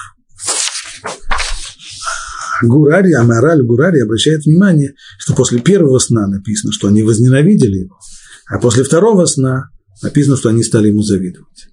Гурари, 2.63 3.13
Амараль 3.13 3.63
Гурари 3.63 4.01
обращает 4.01 4.45
внимание, 4.45 4.95
что 5.19 5.35
после 5.35 5.61
первого 5.61 5.99
сна 5.99 6.27
написано, 6.27 6.73
что 6.73 6.89
они 6.89 7.03
возненавидели 7.03 7.81
его, 7.81 7.99
а 8.49 8.59
после 8.59 8.83
второго 8.83 9.27
сна 9.27 9.71
написано, 10.03 10.37
что 10.37 10.49
они 10.49 10.63
стали 10.63 10.89
ему 10.89 11.03
завидовать. 11.03 11.69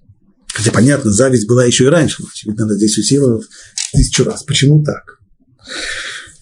Хотя, 0.54 0.70
понятно, 0.70 1.10
зависть 1.10 1.48
была 1.48 1.64
еще 1.64 1.84
и 1.84 1.88
раньше, 1.88 2.22
но, 2.22 2.28
очевидно, 2.32 2.64
она 2.64 2.74
здесь 2.74 2.96
усилилась 2.96 3.46
тысячу 3.92 4.24
раз. 4.24 4.44
Почему 4.44 4.84
так? 4.84 5.02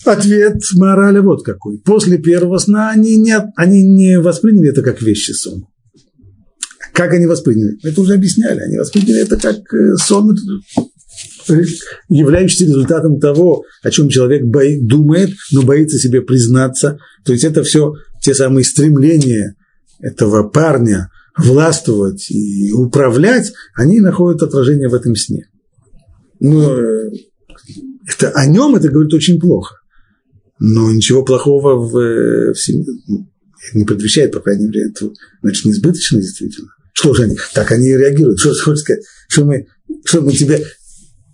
Ответ 0.05 0.59
морали 0.75 1.21
вот 1.21 1.45
какой. 1.45 1.79
После 1.79 2.19
первого 2.19 2.59
сна 2.59 2.91
они 2.91 3.17
не, 3.17 3.35
они 3.57 3.83
не 3.83 4.21
восприняли 4.21 4.69
это 4.69 4.83
как 4.83 5.01
вещи 5.01 5.31
сон. 5.33 5.67
Как 6.93 7.15
они 7.15 7.27
восприняли? 7.27 7.79
Это 7.83 8.01
уже 8.03 8.15
объясняли. 8.15 8.61
Они 8.61 8.77
восприняли 8.77 9.23
это 9.23 9.39
как 9.39 9.57
э, 9.73 9.97
сон, 9.97 10.37
являющийся 12.09 12.65
результатом 12.65 13.19
того, 13.19 13.65
о 13.83 13.91
чем 13.91 14.11
человек 14.11 14.45
бои, 14.45 14.79
думает, 14.79 15.31
но 15.53 15.63
боится 15.63 15.99
себе 15.99 16.21
признаться. 16.21 16.99
То 17.25 17.33
есть 17.33 17.45
это 17.45 17.63
все 17.63 17.95
те 18.21 18.35
самые 18.35 18.65
стремления 18.65 19.55
этого 20.01 20.47
парня 20.49 21.09
властвовать 21.37 22.31
и 22.31 22.73
управлять, 22.73 23.53
они 23.75 24.01
находят 24.01 24.43
отражение 24.43 24.89
в 24.89 24.95
этом 24.95 25.17
сне. 25.17 25.49
Но 26.41 26.77
э, 26.77 27.11
это, 28.07 28.31
о 28.31 28.47
нем 28.47 28.75
это 28.75 28.89
говорит 28.89 29.15
очень 29.15 29.41
плохо. 29.41 29.77
Но 30.59 30.93
ничего 30.93 31.25
плохого 31.25 31.77
в, 31.77 31.97
э, 31.97 32.53
в 32.53 32.61
семье 32.61 32.87
не 33.75 33.85
предвещает, 33.85 34.33
по 34.33 34.41
крайней 34.41 34.67
мере, 34.67 34.91
это 34.91 35.11
значит 35.41 35.65
неизбыточно 35.65 36.21
действительно. 36.21 36.69
Что 36.93 37.15
же 37.15 37.25
они? 37.25 37.37
Так 37.55 37.71
они 37.73 37.89
и 37.89 37.97
реагируют. 37.97 38.41
Что 38.41 38.53
ты 38.53 38.61
хочешь 38.61 38.83
сказать? 38.83 39.05
Что 39.29 39.45
мы, 39.45 39.67
что 40.05 40.21
мы 40.21 40.33
тебе... 40.33 40.65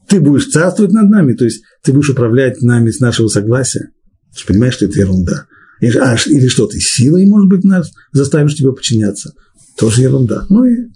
Ты 0.09 0.21
будешь 0.21 0.49
царствовать 0.49 0.93
над 0.93 1.11
нами, 1.11 1.35
то 1.35 1.45
есть 1.45 1.63
ты 1.83 1.93
будешь 1.93 2.11
управлять 2.11 2.63
нами 2.63 2.91
с 2.91 3.01
нашего 3.01 3.29
согласия. 3.29 3.91
Ты 4.37 4.47
понимаешь, 4.47 4.75
что 4.75 4.87
это 4.87 4.99
ерунда. 4.99 5.47
А, 5.81 6.17
или 6.27 6.49
что, 6.49 6.67
ты 6.67 6.81
силой, 6.81 7.27
может 7.27 7.49
быть, 7.49 7.65
нас 7.65 7.93
заставишь 8.13 8.55
тебя 8.55 8.73
подчиняться. 8.73 9.33
Тоже 9.79 10.03
ерунда. 10.03 10.47
Ну 10.49 10.65
и 10.65 10.89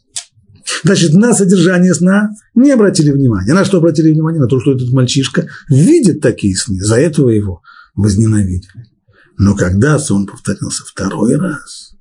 Значит, 0.84 1.14
на 1.14 1.32
содержание 1.32 1.94
сна 1.94 2.30
не 2.54 2.70
обратили 2.70 3.10
внимания. 3.10 3.52
На 3.52 3.64
что 3.64 3.78
обратили 3.78 4.10
внимание? 4.10 4.40
На 4.40 4.48
то, 4.48 4.60
что 4.60 4.72
этот 4.72 4.90
мальчишка 4.90 5.48
видит 5.68 6.20
такие 6.20 6.56
сны. 6.56 6.80
За 6.82 6.96
этого 6.96 7.28
его 7.28 7.62
возненавидели. 7.94 8.86
Но 9.38 9.54
когда 9.54 9.98
сон 9.98 10.26
повторился 10.26 10.84
второй 10.84 11.36
раз, 11.36 11.94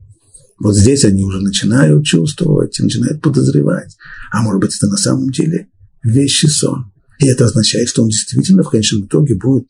вот 0.60 0.76
здесь 0.76 1.06
они 1.06 1.24
уже 1.24 1.42
начинают 1.42 2.06
чувствовать, 2.06 2.78
начинают 2.80 3.22
подозревать. 3.22 3.96
А 4.32 4.42
может 4.42 4.62
быть, 4.62 4.76
это 4.76 4.88
на 4.88 4.98
самом 4.98 5.30
деле 5.30 5.70
вещи 6.04 6.48
сон. 6.48 6.92
И 7.20 7.28
это 7.28 7.46
означает, 7.46 7.90
что 7.90 8.04
он 8.04 8.10
действительно 8.10 8.64
в 8.64 8.70
конечном 8.70 9.06
итоге 9.06 9.36
будет 9.36 9.68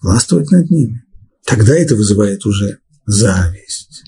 властвовать 0.00 0.50
над 0.50 0.70
ними. 0.70 1.04
Тогда 1.46 1.76
это 1.76 1.96
вызывает 1.96 2.44
уже 2.46 2.78
зависть. 3.06 4.04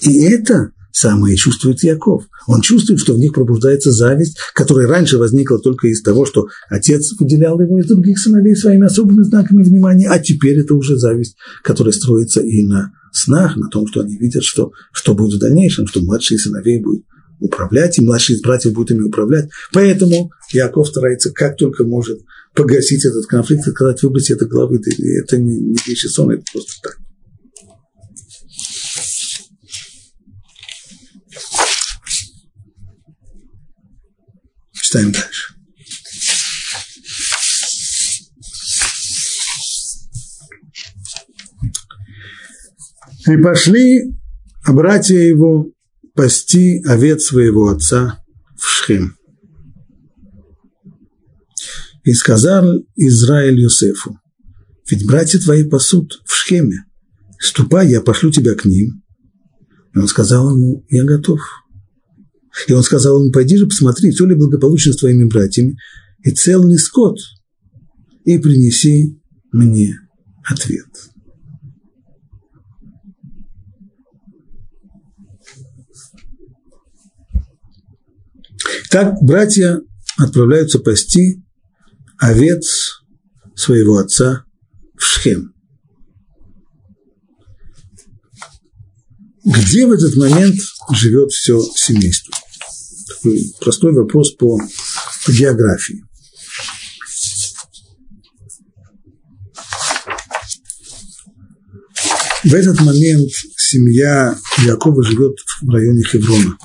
И 0.00 0.22
это 0.24 0.72
самое 0.92 1.36
чувствует 1.36 1.82
Яков. 1.82 2.24
Он 2.46 2.62
чувствует, 2.62 3.00
что 3.00 3.14
в 3.14 3.18
них 3.18 3.34
пробуждается 3.34 3.92
зависть, 3.92 4.38
которая 4.54 4.86
раньше 4.86 5.18
возникла 5.18 5.58
только 5.58 5.88
из 5.88 6.02
того, 6.02 6.24
что 6.24 6.46
отец 6.68 7.12
выделял 7.18 7.60
его 7.60 7.78
из 7.78 7.86
других 7.86 8.18
сыновей 8.18 8.56
своими 8.56 8.86
особыми 8.86 9.22
знаками 9.22 9.62
внимания, 9.62 10.08
а 10.08 10.18
теперь 10.18 10.58
это 10.58 10.74
уже 10.74 10.96
зависть, 10.96 11.36
которая 11.62 11.92
строится 11.92 12.40
и 12.40 12.62
на 12.62 12.92
снах, 13.12 13.56
на 13.56 13.68
том, 13.68 13.86
что 13.86 14.00
они 14.00 14.16
видят, 14.16 14.42
что, 14.42 14.72
что 14.92 15.14
будет 15.14 15.36
в 15.36 15.40
дальнейшем, 15.40 15.86
что 15.86 16.00
младшие 16.00 16.38
сыновей 16.38 16.82
будут 16.82 17.04
управлять, 17.40 17.98
и 17.98 18.04
младшие 18.04 18.36
из 18.36 18.42
братьев 18.42 18.72
будут 18.72 18.92
ими 18.92 19.02
управлять. 19.02 19.50
Поэтому 19.72 20.30
Яков 20.52 20.88
старается 20.88 21.30
как 21.30 21.56
только 21.56 21.84
может 21.84 22.20
погасить 22.54 23.04
этот 23.04 23.26
конфликт 23.26 23.66
и 23.66 23.70
сказать, 23.70 24.02
выбросить 24.02 24.30
это 24.30 24.46
головы, 24.46 24.80
это 25.22 25.36
не, 25.36 25.58
не 25.58 25.76
вещи 25.86 26.06
сон, 26.06 26.30
это 26.30 26.42
просто 26.52 26.72
так. 26.82 26.98
Читаем 34.86 35.10
дальше. 35.10 35.54
И 43.26 43.36
пошли 43.42 44.14
братья 44.68 45.16
его 45.16 45.72
пасти 46.14 46.80
овец 46.86 47.24
своего 47.24 47.68
отца 47.70 48.22
в 48.56 48.64
Шхем. 48.64 49.16
И 52.04 52.12
сказал 52.12 52.64
Израиль 52.94 53.58
Юсефу, 53.58 54.20
ведь 54.88 55.04
братья 55.04 55.40
твои 55.40 55.68
пасут 55.68 56.22
в 56.24 56.32
Шхеме, 56.32 56.84
ступай, 57.40 57.88
я 57.88 58.00
пошлю 58.00 58.30
тебя 58.30 58.54
к 58.54 58.64
ним. 58.64 59.02
И 59.96 59.98
он 59.98 60.06
сказал 60.06 60.52
ему, 60.52 60.86
я 60.90 61.02
готов. 61.02 61.40
И 62.66 62.72
он 62.72 62.82
сказал 62.82 63.20
ему, 63.20 63.32
пойди 63.32 63.56
же 63.56 63.66
посмотри, 63.66 64.10
все 64.10 64.24
ли 64.26 64.34
благополучно 64.34 64.92
с 64.92 64.96
твоими 64.96 65.24
братьями, 65.24 65.76
и 66.24 66.30
цел 66.30 66.66
ли 66.66 66.76
скот, 66.76 67.18
и 68.24 68.38
принеси 68.38 69.20
мне 69.52 69.98
ответ. 70.44 70.86
Так 78.90 79.14
братья 79.22 79.80
отправляются 80.16 80.78
пасти 80.78 81.42
овец 82.18 83.02
своего 83.54 83.98
отца 83.98 84.44
в 84.96 85.02
Шхем. 85.02 85.52
Где 89.44 89.86
в 89.86 89.92
этот 89.92 90.16
момент 90.16 90.56
живет 90.92 91.30
все 91.30 91.60
семейство? 91.74 92.35
Простой 93.60 93.92
вопрос 93.92 94.32
по 94.32 94.58
географии. 95.28 96.02
В 102.44 102.54
этот 102.54 102.80
момент 102.80 103.32
семья 103.56 104.36
Якова 104.64 105.02
живет 105.02 105.36
в 105.62 105.68
районе 105.68 106.04
Хеврона. 106.04 106.56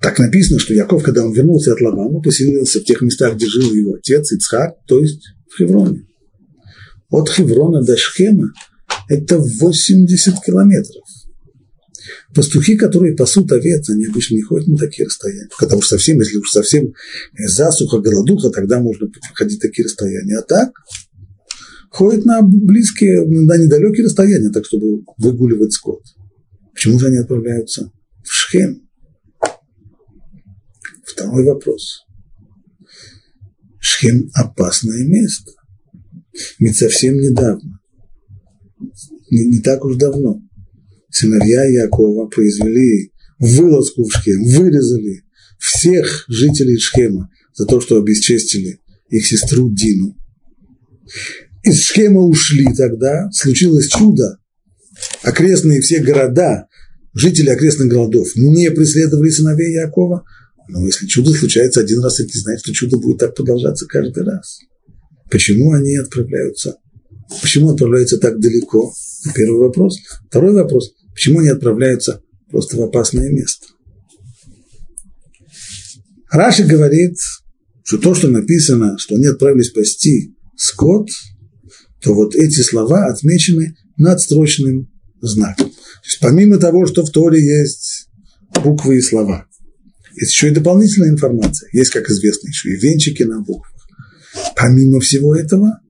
Так 0.00 0.18
написано, 0.20 0.60
что 0.60 0.74
Яков, 0.74 1.02
когда 1.02 1.24
он 1.24 1.32
вернулся 1.32 1.72
от 1.72 1.80
Лавана, 1.80 2.20
поселился 2.20 2.80
в 2.80 2.84
тех 2.84 3.00
местах, 3.02 3.34
где 3.34 3.46
жил 3.46 3.74
его 3.74 3.94
отец 3.94 4.30
Ицхак, 4.32 4.76
то 4.86 5.00
есть 5.00 5.22
в 5.50 5.58
Хевроне. 5.58 6.06
От 7.10 7.28
Хеврона 7.28 7.82
до 7.82 7.96
Шхема– 7.96 8.52
это 9.08 9.38
80 9.38 10.34
километров. 10.44 11.02
Пастухи, 12.34 12.76
которые 12.76 13.16
пасут 13.16 13.50
овец, 13.52 13.88
они 13.88 14.06
обычно 14.06 14.34
не 14.34 14.42
ходят 14.42 14.68
на 14.68 14.76
такие 14.76 15.06
расстояния. 15.06 15.48
Когда 15.58 15.76
уж 15.76 15.86
совсем, 15.86 16.18
если 16.18 16.36
уж 16.36 16.50
совсем 16.50 16.92
засуха, 17.38 18.00
голодуха, 18.00 18.50
тогда 18.50 18.80
можно 18.80 19.08
ходить 19.34 19.60
такие 19.60 19.84
расстояния. 19.86 20.38
А 20.38 20.42
так 20.42 20.72
ходят 21.90 22.26
на 22.26 22.42
близкие, 22.42 23.24
на 23.26 23.56
недалекие 23.56 24.04
расстояния, 24.04 24.50
так 24.50 24.66
чтобы 24.66 25.04
выгуливать 25.16 25.72
скот. 25.72 26.02
Почему 26.74 26.98
же 26.98 27.06
они 27.06 27.16
отправляются 27.16 27.90
в 28.22 28.30
Шхем? 28.30 28.88
Второй 31.04 31.44
вопрос. 31.44 32.04
Шхем– 33.80 34.30
опасное 34.34 35.04
место. 35.06 35.50
Ведь 36.58 36.76
совсем 36.76 37.16
недавно, 37.16 37.80
не, 39.30 39.46
не 39.46 39.60
так 39.60 39.84
уж 39.84 39.96
давно, 39.96 40.40
сыновья 41.10 41.64
Якова 41.64 42.26
произвели 42.26 43.12
вылазку 43.38 44.04
в 44.04 44.12
Шхем, 44.12 44.44
вырезали 44.44 45.22
всех 45.58 46.24
жителей 46.28 46.78
Шхема 46.78 47.30
за 47.54 47.66
то, 47.66 47.80
что 47.80 47.98
обесчестили 47.98 48.80
их 49.10 49.26
сестру 49.26 49.72
Дину. 49.72 50.16
Из 51.62 51.82
Шхема 51.82 52.20
ушли 52.20 52.66
тогда, 52.76 53.30
случилось 53.32 53.88
чудо. 53.88 54.38
Окрестные 55.22 55.80
все 55.80 56.00
города, 56.00 56.66
жители 57.14 57.50
окрестных 57.50 57.88
городов 57.88 58.34
не 58.36 58.70
преследовали 58.70 59.30
сыновей 59.30 59.74
Якова, 59.74 60.24
но 60.68 60.84
если 60.84 61.06
чудо 61.06 61.32
случается 61.32 61.80
один 61.80 62.02
раз, 62.02 62.20
это 62.20 62.30
не 62.34 62.40
значит, 62.40 62.60
что 62.60 62.72
чудо 62.74 62.98
будет 62.98 63.18
так 63.18 63.34
продолжаться 63.34 63.86
каждый 63.86 64.24
раз. 64.24 64.58
Почему 65.30 65.72
они 65.72 65.96
отправляются? 65.96 66.76
Почему 67.42 67.70
отправляются 67.70 68.18
так 68.18 68.38
далеко? 68.40 68.92
Первый 69.34 69.60
вопрос. 69.60 69.98
Второй 70.28 70.54
вопрос. 70.54 70.92
Почему 71.12 71.40
они 71.40 71.48
отправляются 71.48 72.22
просто 72.50 72.76
в 72.76 72.82
опасное 72.82 73.30
место? 73.30 73.66
Раши 76.30 76.64
говорит, 76.64 77.16
что 77.84 77.98
то, 77.98 78.14
что 78.14 78.28
написано, 78.28 78.98
что 78.98 79.16
они 79.16 79.26
отправились 79.26 79.68
спасти 79.68 80.34
скот, 80.56 81.08
то 82.02 82.14
вот 82.14 82.34
эти 82.34 82.60
слова 82.60 83.06
отмечены 83.06 83.74
надстрочным 83.96 84.90
знаком. 85.20 85.70
То 85.70 86.04
есть 86.04 86.18
помимо 86.20 86.58
того, 86.58 86.86
что 86.86 87.04
в 87.04 87.10
Торе 87.10 87.42
есть 87.42 88.08
буквы 88.62 88.98
и 88.98 89.02
слова, 89.02 89.46
есть 90.14 90.32
еще 90.32 90.48
и 90.48 90.54
дополнительная 90.54 91.10
информация. 91.10 91.68
Есть, 91.72 91.90
как 91.90 92.08
известно, 92.08 92.48
еще 92.48 92.70
и 92.70 92.76
венчики 92.76 93.22
на 93.22 93.40
буквах. 93.40 93.72
Помимо 94.56 95.00
всего 95.00 95.34
этого, 95.34 95.80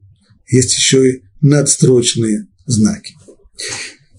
есть 0.50 0.74
еще 0.74 1.10
и 1.10 1.22
надстрочные 1.40 2.46
знаки. 2.66 3.14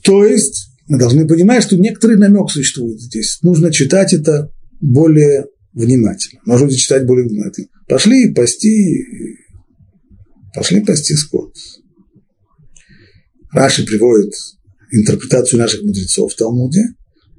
То 0.04 0.26
есть 0.26 0.70
мы 0.88 0.98
должны 0.98 1.28
понимать, 1.28 1.64
что 1.64 1.78
некоторый 1.78 2.18
намек 2.18 2.50
существует 2.50 3.00
здесь. 3.00 3.40
Нужно 3.42 3.72
читать 3.72 4.14
это 4.14 4.52
более 4.82 5.46
внимательно. 5.74 6.42
Можно 6.46 6.70
читать 6.72 7.06
более 7.06 7.28
внимательно. 7.28 7.68
Пошли 7.88 8.34
пасти, 8.34 9.06
пошли 10.54 10.82
пасти 10.82 11.14
скот. 11.14 11.54
Раши 13.52 13.86
приводит 13.86 14.34
интерпретацию 14.92 15.60
наших 15.60 15.84
мудрецов 15.84 16.34
в 16.34 16.36
Талмуде, 16.36 16.84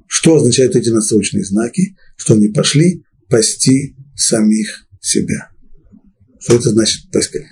что 0.07 0.35
означают 0.35 0.75
эти 0.75 0.89
надсрочные 0.89 1.45
знаки? 1.45 1.95
Что 2.17 2.33
они 2.33 2.49
пошли 2.49 3.03
пасти 3.29 3.95
самих 4.13 4.85
себя. 4.99 5.50
Что 6.41 6.55
это 6.55 6.71
значит? 6.71 7.03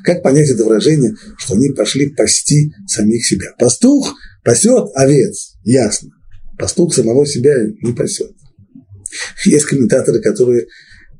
Как 0.03 0.23
понять 0.23 0.49
это 0.49 0.65
выражение, 0.65 1.13
что 1.37 1.53
они 1.53 1.69
пошли 1.69 2.09
пасти 2.09 2.73
самих 2.87 3.25
себя? 3.25 3.53
Пастух 3.59 4.15
пасет 4.43 4.89
овец, 4.95 5.53
ясно. 5.63 6.09
Пастух 6.57 6.93
самого 6.93 7.25
себя 7.25 7.53
не 7.83 7.93
пасет. 7.93 8.31
Есть 9.45 9.65
комментаторы, 9.65 10.21
которые 10.21 10.65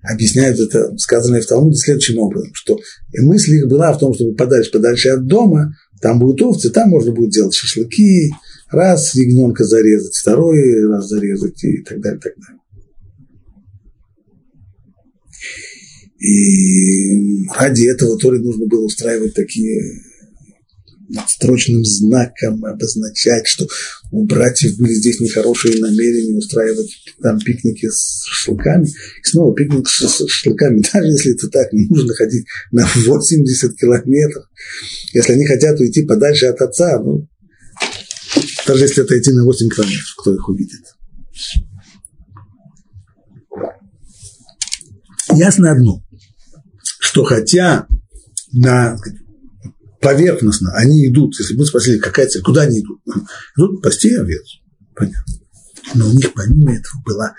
объясняют 0.01 0.59
это 0.59 0.97
сказанное 0.97 1.41
в 1.41 1.45
Талмуде 1.45 1.78
следующим 1.78 2.20
образом, 2.20 2.51
что 2.53 2.80
мысль 3.20 3.55
их 3.55 3.67
была 3.67 3.93
в 3.93 3.99
том, 3.99 4.13
чтобы 4.13 4.36
подальше, 4.36 4.72
подальше 4.72 5.09
от 5.09 5.26
дома, 5.28 5.76
там 6.01 6.20
будут 6.20 6.41
овцы, 6.41 6.72
там 6.72 6.89
можно 6.89 7.11
будет 7.11 7.32
делать 7.32 7.53
шашлыки, 7.53 8.32
раз 8.72 9.13
ягненка 9.13 9.63
зарезать, 9.63 10.15
второй 10.15 10.88
раз 10.88 11.07
зарезать 11.07 11.63
и 11.63 11.84
так 11.84 11.99
далее, 11.99 12.20
так 12.20 12.34
далее. 12.36 12.59
И 16.20 17.47
ради 17.55 17.89
этого 17.89 18.17
Торе 18.17 18.39
нужно 18.39 18.65
было 18.65 18.86
устраивать 18.86 19.34
такие 19.34 20.01
надстрочным 21.09 21.84
знаком 21.84 22.63
обозначать, 22.65 23.47
что 23.47 23.67
у 24.11 24.26
братьев 24.26 24.78
были 24.78 24.93
здесь 24.93 25.20
нехорошие 25.20 25.80
намерения 25.82 26.38
устраивать 26.38 26.91
там 27.22 27.39
пикники 27.39 27.89
с 27.89 28.24
шашлыками. 28.26 28.88
И 28.88 29.28
снова 29.28 29.55
пикник 29.55 29.88
с 29.88 29.91
шашлыками, 29.91 30.84
даже 30.93 31.07
если 31.07 31.34
это 31.34 31.47
так, 31.49 31.72
нужно 31.74 32.13
ходить 32.13 32.45
на 32.72 32.88
80 32.95 33.76
километров. 33.76 34.45
Если 35.13 35.34
они 35.34 35.45
хотят 35.45 35.80
уйти 35.80 36.03
подальше 36.03 36.45
от 36.45 36.61
отца, 36.61 36.99
ну, 37.01 37.28
даже 38.67 38.84
если 38.84 39.03
это 39.03 39.17
идти 39.17 39.32
на 39.32 39.43
8 39.45 39.70
километров, 39.70 40.15
кто 40.17 40.34
их 40.34 40.47
увидит. 40.47 40.82
Ясно 45.36 45.72
одно, 45.72 46.03
что 47.10 47.24
хотя 47.24 47.88
на 48.51 48.95
поверхностно 49.99 50.72
они 50.76 51.07
идут, 51.07 51.39
если 51.39 51.55
бы 51.55 51.66
спросили, 51.66 51.97
какая 51.97 52.28
цель, 52.28 52.43
куда 52.43 52.62
они 52.62 52.82
идут? 52.82 53.01
Идут 53.57 53.82
пасти 53.82 54.14
овец, 54.14 54.60
понятно. 54.95 55.34
Но 55.95 56.07
у 56.07 56.14
них 56.14 56.32
помимо 56.36 56.72
этого 56.72 57.01
была 57.03 57.34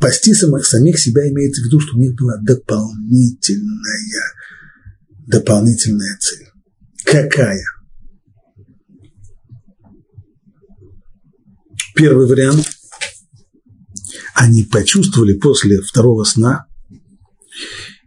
пасти 0.00 0.34
самих, 0.34 0.66
самих 0.66 0.98
себя 0.98 1.22
имеется 1.30 1.62
в 1.62 1.66
виду, 1.66 1.78
что 1.78 1.96
у 1.96 2.00
них 2.00 2.16
была 2.16 2.36
дополнительная, 2.38 4.24
дополнительная 5.28 6.18
цель. 6.18 6.48
Какая? 7.04 7.64
Первый 11.94 12.26
вариант. 12.26 12.68
Они 14.34 14.64
почувствовали 14.64 15.34
после 15.34 15.80
второго 15.80 16.24
сна 16.24 16.66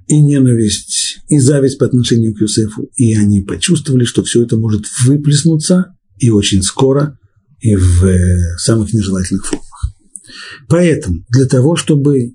и 0.07 0.21
ненависть, 0.21 1.19
и 1.27 1.39
зависть 1.39 1.79
по 1.79 1.85
отношению 1.85 2.35
к 2.35 2.41
Юсефу, 2.41 2.89
и 2.95 3.15
они 3.15 3.41
почувствовали, 3.41 4.03
что 4.03 4.23
все 4.23 4.43
это 4.43 4.57
может 4.57 4.85
выплеснуться 5.03 5.95
и 6.17 6.29
очень 6.29 6.61
скоро, 6.61 7.17
и 7.59 7.75
в 7.75 8.05
э, 8.05 8.57
самых 8.57 8.93
нежелательных 8.93 9.45
формах. 9.45 9.91
Поэтому 10.67 11.23
для 11.29 11.45
того, 11.45 11.75
чтобы 11.75 12.33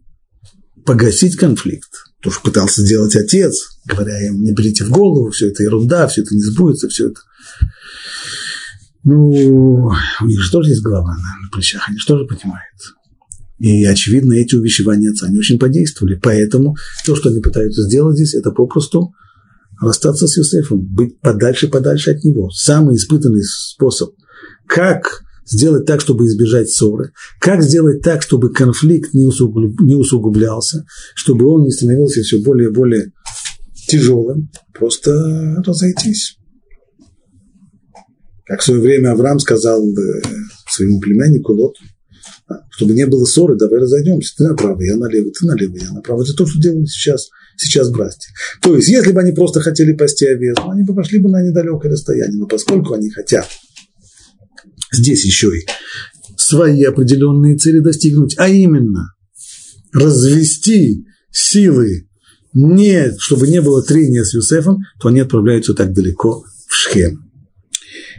погасить 0.84 1.36
конфликт, 1.36 1.90
то, 2.22 2.30
что 2.30 2.42
пытался 2.42 2.82
сделать 2.82 3.16
отец, 3.16 3.78
говоря 3.86 4.26
им, 4.26 4.42
не 4.42 4.52
берите 4.52 4.84
в 4.84 4.90
голову, 4.90 5.30
все 5.30 5.48
это 5.48 5.62
ерунда, 5.62 6.06
все 6.08 6.22
это 6.22 6.34
не 6.34 6.42
сбудется, 6.42 6.88
все 6.88 7.08
это. 7.08 7.20
Ну, 9.04 9.90
у 10.20 10.26
них 10.26 10.40
же 10.42 10.50
тоже 10.50 10.70
есть 10.70 10.82
голова 10.82 11.16
на, 11.16 11.48
плечах, 11.50 11.88
они 11.88 11.98
же 11.98 12.06
тоже 12.06 12.26
понимают. 12.26 12.76
И, 13.60 13.84
очевидно, 13.84 14.32
эти 14.32 14.54
увещевания 14.54 15.10
отца 15.10 15.28
не 15.28 15.38
очень 15.38 15.58
подействовали. 15.58 16.18
Поэтому 16.20 16.76
то, 17.04 17.14
что 17.14 17.28
они 17.28 17.40
пытаются 17.40 17.82
сделать 17.82 18.16
здесь, 18.16 18.34
это 18.34 18.50
попросту 18.50 19.12
расстаться 19.78 20.26
с 20.26 20.36
Юсефом, 20.38 20.80
быть 20.80 21.20
подальше-подальше 21.20 22.12
от 22.12 22.24
него. 22.24 22.48
Самый 22.50 22.96
испытанный 22.96 23.42
способ. 23.44 24.14
Как 24.66 25.22
сделать 25.44 25.84
так, 25.84 26.00
чтобы 26.00 26.24
избежать 26.24 26.70
ссоры? 26.70 27.12
Как 27.38 27.62
сделать 27.62 28.00
так, 28.00 28.22
чтобы 28.22 28.50
конфликт 28.50 29.12
не, 29.12 29.24
не 29.84 29.94
усугублялся, 29.94 30.86
чтобы 31.14 31.46
он 31.46 31.64
не 31.64 31.70
становился 31.70 32.22
все 32.22 32.38
более 32.38 32.70
и 32.70 32.72
более 32.72 33.12
тяжелым? 33.88 34.50
Просто 34.72 35.62
разойтись. 35.66 36.38
Как 38.46 38.62
в 38.62 38.64
свое 38.64 38.80
время 38.80 39.12
Авраам 39.12 39.38
сказал 39.38 39.86
э, 39.86 40.22
своему 40.66 40.98
племяннику 40.98 41.52
Лоту, 41.52 41.80
чтобы 42.70 42.94
не 42.94 43.06
было 43.06 43.24
ссоры, 43.24 43.56
давай 43.56 43.80
разойдемся. 43.80 44.34
Ты 44.36 44.44
направо, 44.44 44.80
я 44.82 44.96
налево, 44.96 45.30
ты 45.30 45.46
налево, 45.46 45.76
я 45.76 45.92
направо. 45.92 46.22
Это 46.22 46.34
то, 46.34 46.46
что 46.46 46.60
делают 46.60 46.88
сейчас, 46.88 47.28
сейчас 47.56 47.90
братья. 47.90 48.32
То 48.62 48.76
есть, 48.76 48.88
если 48.88 49.12
бы 49.12 49.20
они 49.20 49.32
просто 49.32 49.60
хотели 49.60 49.92
пасти 49.92 50.24
овец, 50.24 50.56
ну, 50.58 50.70
они 50.70 50.82
бы 50.82 50.94
пошли 50.94 51.18
бы 51.18 51.30
на 51.30 51.42
недалекое 51.42 51.92
расстояние. 51.92 52.38
Но 52.38 52.46
поскольку 52.46 52.94
они 52.94 53.10
хотят 53.10 53.46
здесь 54.92 55.24
еще 55.24 55.48
и 55.48 55.66
свои 56.36 56.82
определенные 56.84 57.56
цели 57.56 57.80
достигнуть, 57.80 58.34
а 58.38 58.48
именно 58.48 59.14
развести 59.92 61.04
силы, 61.30 62.08
не, 62.52 63.14
чтобы 63.18 63.46
не 63.46 63.60
было 63.60 63.82
трения 63.82 64.24
с 64.24 64.34
Юсефом, 64.34 64.82
то 65.00 65.08
они 65.08 65.20
отправляются 65.20 65.74
так 65.74 65.92
далеко 65.92 66.44
в 66.66 66.74
Шхем. 66.74 67.30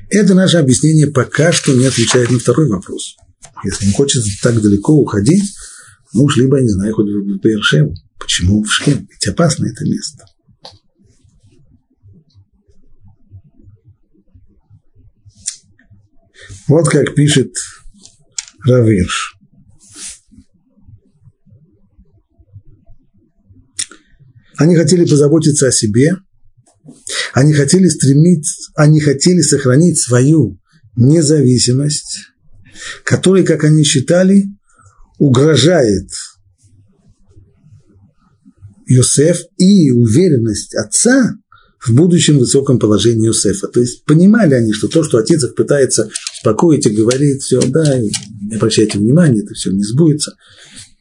Это 0.09 0.35
наше 0.35 0.57
объяснение 0.57 1.07
пока 1.07 1.51
что 1.51 1.73
не 1.73 1.85
отвечает 1.85 2.31
на 2.31 2.39
второй 2.39 2.67
вопрос– 2.69 3.15
если 3.63 3.85
не 3.85 3.93
хочется 3.93 4.29
так 4.41 4.61
далеко 4.61 4.93
уходить, 4.93 5.53
ну 6.13 6.23
уж 6.23 6.37
либо, 6.37 6.57
я 6.57 6.63
не 6.63 6.69
знаю, 6.69 6.93
хоть 6.93 7.07
в 7.07 7.39
Бершеву. 7.39 7.93
Почему 8.19 8.63
в 8.63 8.71
Шхем? 8.71 9.07
Ведь 9.09 9.27
опасно 9.27 9.65
это 9.65 9.83
место. 9.85 10.25
Вот 16.67 16.87
как 16.87 17.15
пишет 17.15 17.51
Равирш. 18.65 19.35
Они 24.57 24.75
хотели 24.75 25.05
позаботиться 25.05 25.67
о 25.67 25.71
себе, 25.71 26.17
они 27.33 27.53
хотели 27.53 27.87
стремиться, 27.87 28.71
они 28.75 28.99
хотели 28.99 29.41
сохранить 29.41 29.99
свою 29.99 30.59
независимость, 30.95 32.30
который, 33.03 33.43
как 33.43 33.63
они 33.63 33.83
считали, 33.83 34.45
угрожает 35.17 36.09
Йосеф 38.87 39.41
и 39.57 39.91
уверенность 39.91 40.75
отца 40.75 41.35
в 41.79 41.93
будущем 41.93 42.37
высоком 42.37 42.77
положении 42.79 43.27
Йосефа. 43.27 43.67
То 43.67 43.79
есть 43.79 44.05
понимали 44.05 44.53
они, 44.53 44.71
что 44.73 44.87
то, 44.87 45.03
что 45.03 45.17
отец 45.17 45.43
их 45.43 45.55
пытается 45.55 46.09
успокоить 46.33 46.85
и 46.85 46.95
говорит, 46.95 47.41
все, 47.41 47.61
да, 47.61 47.97
не 47.97 48.55
обращайте 48.55 48.99
внимания, 48.99 49.41
это 49.41 49.53
все 49.53 49.71
не 49.71 49.83
сбудется. 49.83 50.35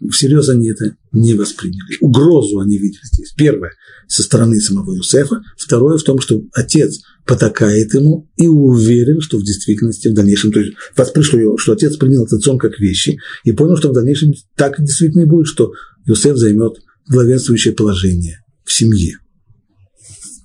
Всерьез 0.09 0.49
они 0.49 0.71
это 0.71 0.97
не 1.13 1.35
восприняли. 1.35 1.99
Угрозу 2.01 2.61
они 2.61 2.79
видели 2.79 3.01
здесь. 3.13 3.33
Первое, 3.37 3.73
со 4.09 4.23
стороны 4.23 4.59
самого 4.61 4.95
Юсефа. 4.95 5.43
Второе, 5.59 5.99
в 5.99 6.03
том, 6.03 6.21
что 6.21 6.43
отец 6.53 7.01
потакает 7.27 7.93
ему 7.95 8.29
и 8.37 8.47
уверен, 8.47 9.21
что 9.21 9.39
в 9.39 9.45
действительности 9.45 10.09
в 10.09 10.15
дальнейшем, 10.15 10.53
то 10.53 10.61
есть 10.61 10.73
пришло, 11.13 11.59
что 11.59 11.73
отец 11.73 11.97
принял 11.97 12.25
этот 12.25 12.43
сон 12.43 12.59
как 12.59 12.79
вещи 12.81 13.19
и 13.45 13.53
понял, 13.53 13.77
что 13.77 13.91
в 13.91 13.93
дальнейшем 13.93 14.33
так 14.57 14.77
действительно 14.79 15.23
и 15.23 15.27
будет, 15.27 15.47
что 15.47 15.73
Юсеф 16.07 16.37
займет 16.37 16.79
главенствующее 17.09 17.75
положение 17.75 18.43
в 18.65 18.73
семье. 18.73 19.19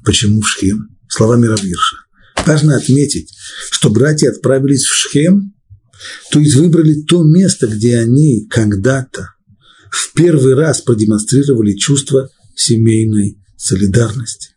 Почему 0.03 0.41
в 0.41 0.49
Шхем? 0.49 0.89
Словами 1.07 1.45
Равирша. 1.45 1.97
Важно 2.45 2.75
отметить, 2.75 3.33
что 3.71 3.89
братья 3.89 4.29
отправились 4.29 4.83
в 4.83 4.93
Шхем, 4.95 5.53
то 6.31 6.39
есть 6.39 6.55
выбрали 6.55 7.01
то 7.03 7.23
место, 7.23 7.67
где 7.67 7.97
они 7.99 8.45
когда-то 8.47 9.29
в 9.95 10.11
первый 10.13 10.55
раз 10.55 10.81
продемонстрировали 10.81 11.73
чувство 11.73 12.29
семейной 12.53 13.37
солидарности. 13.55 14.49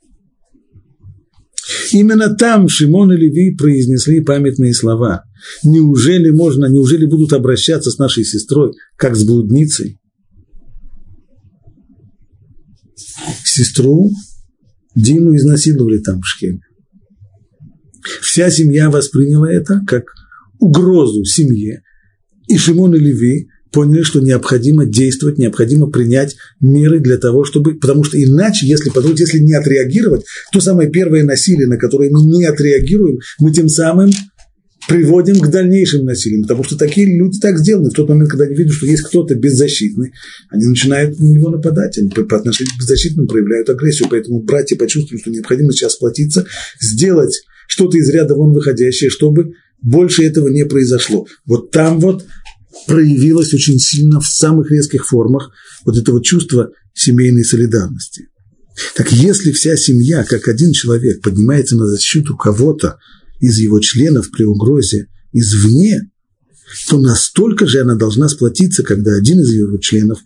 Именно 1.92 2.34
там 2.34 2.68
Шимон 2.68 3.12
и 3.12 3.16
Леви 3.16 3.54
произнесли 3.54 4.20
памятные 4.20 4.74
слова. 4.74 5.22
Неужели 5.62 6.30
можно, 6.30 6.66
неужели 6.66 7.06
будут 7.06 7.32
обращаться 7.32 7.90
с 7.90 7.98
нашей 7.98 8.24
сестрой, 8.24 8.72
как 8.96 9.14
с 9.14 9.24
блудницей? 9.24 10.00
Сестру 13.44 14.10
Дину 14.96 15.36
изнасиловали 15.36 15.98
там 15.98 16.20
в 16.20 16.26
Шхеме. 16.26 16.62
Вся 18.22 18.50
семья 18.50 18.90
восприняла 18.90 19.52
это 19.52 19.82
как 19.86 20.04
угрозу 20.58 21.24
семье. 21.24 21.82
И 22.48 22.58
Шимон 22.58 22.94
и 22.96 22.98
Леви 22.98 23.48
поняли, 23.70 24.02
что 24.02 24.20
необходимо 24.20 24.86
действовать, 24.86 25.38
необходимо 25.38 25.88
принять 25.88 26.36
меры 26.60 27.00
для 27.00 27.16
того, 27.16 27.44
чтобы... 27.44 27.74
Потому 27.74 28.04
что 28.04 28.22
иначе, 28.22 28.66
если 28.66 28.90
подумать, 28.90 29.20
если 29.20 29.38
не 29.38 29.54
отреагировать, 29.54 30.24
то 30.52 30.60
самое 30.60 30.90
первое 30.90 31.24
насилие, 31.24 31.66
на 31.66 31.76
которое 31.76 32.10
мы 32.10 32.22
не 32.22 32.44
отреагируем, 32.44 33.18
мы 33.38 33.52
тем 33.52 33.68
самым 33.68 34.10
приводим 34.88 35.38
к 35.38 35.50
дальнейшим 35.50 36.06
насилиям, 36.06 36.42
потому 36.42 36.64
что 36.64 36.76
такие 36.76 37.06
люди 37.18 37.38
так 37.38 37.58
сделаны. 37.58 37.90
В 37.90 37.94
тот 37.94 38.08
момент, 38.08 38.30
когда 38.30 38.44
они 38.44 38.54
видят, 38.54 38.72
что 38.72 38.86
есть 38.86 39.02
кто-то 39.02 39.34
беззащитный, 39.34 40.12
они 40.50 40.64
начинают 40.64 41.20
на 41.20 41.24
него 41.24 41.50
нападать, 41.50 41.98
они 41.98 42.08
по 42.08 42.36
отношению 42.36 42.72
к 42.74 42.80
беззащитным 42.80 43.26
проявляют 43.26 43.68
агрессию, 43.68 44.08
поэтому 44.10 44.40
братья 44.42 44.76
почувствуют, 44.76 45.20
что 45.20 45.30
необходимо 45.30 45.72
сейчас 45.72 45.92
сплотиться, 45.92 46.46
сделать 46.80 47.42
что-то 47.68 47.98
из 47.98 48.08
ряда 48.08 48.34
вон 48.34 48.54
выходящее, 48.54 49.10
чтобы 49.10 49.52
больше 49.82 50.24
этого 50.24 50.48
не 50.48 50.64
произошло. 50.64 51.26
Вот 51.44 51.70
там 51.70 52.00
вот 52.00 52.24
проявилось 52.86 53.52
очень 53.54 53.78
сильно 53.78 54.20
в 54.20 54.26
самых 54.26 54.70
резких 54.70 55.06
формах 55.06 55.50
вот 55.84 55.96
этого 55.96 56.22
чувства 56.22 56.70
семейной 56.94 57.44
солидарности. 57.44 58.28
Так 58.94 59.12
если 59.12 59.52
вся 59.52 59.76
семья, 59.76 60.24
как 60.24 60.48
один 60.48 60.72
человек, 60.72 61.20
поднимается 61.22 61.76
на 61.76 61.86
защиту 61.86 62.36
кого-то 62.36 62.98
из 63.40 63.58
его 63.58 63.80
членов 63.80 64.30
при 64.30 64.44
угрозе 64.44 65.08
извне, 65.32 66.10
то 66.88 66.98
настолько 66.98 67.66
же 67.66 67.80
она 67.80 67.94
должна 67.94 68.28
сплотиться, 68.28 68.82
когда 68.82 69.14
один 69.14 69.40
из 69.40 69.52
его 69.52 69.78
членов 69.78 70.20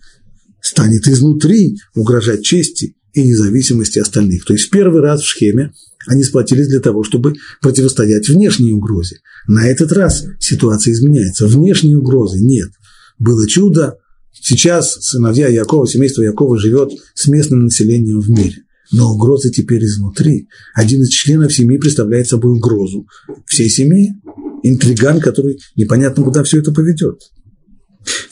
станет 0.61 1.07
изнутри 1.09 1.78
угрожать 1.94 2.44
чести 2.44 2.96
и 3.12 3.22
независимости 3.22 3.98
остальных. 3.98 4.44
То 4.44 4.55
есть 4.55 4.70
первый 4.70 5.03
раз 5.03 5.22
в 5.22 5.28
схеме 5.28 5.72
Они 6.07 6.22
сплотились 6.24 6.68
для 6.68 6.80
того, 6.80 7.05
чтобы 7.05 7.34
противостоять 7.61 8.28
внешней 8.28 8.72
угрозе. 8.72 9.20
На 9.46 9.66
этот 9.66 9.92
раз 9.92 10.24
ситуация 10.38 10.92
изменяется. 10.92 11.46
Внешней 11.46 11.96
угрозы 11.96 12.38
нет. 12.40 12.70
Было 13.18 13.46
чудо. 13.48 13.98
Сейчас 14.32 14.94
сыновья 15.00 15.48
Якова, 15.48 15.86
семейство 15.86 16.22
Якова 16.22 16.59
живет 16.59 16.90
с 17.14 17.28
местным 17.28 17.64
населением 17.64 18.20
в 18.20 18.30
мире. 18.30 18.62
Но 18.90 19.12
угрозы 19.12 19.50
теперь 19.50 19.84
изнутри. 19.84 20.48
Один 20.74 21.03
из 21.03 21.09
членов 21.09 21.53
семьи 21.53 21.78
представляет 21.78 22.28
собой 22.28 22.53
угрозу 22.53 23.07
всей 23.46 23.68
семьи. 23.68 24.14
Интриган, 24.62 25.20
который 25.20 25.59
непонятно 25.76 26.22
куда 26.24 26.42
все 26.44 26.59
это 26.59 26.72
поведет. 26.72 27.20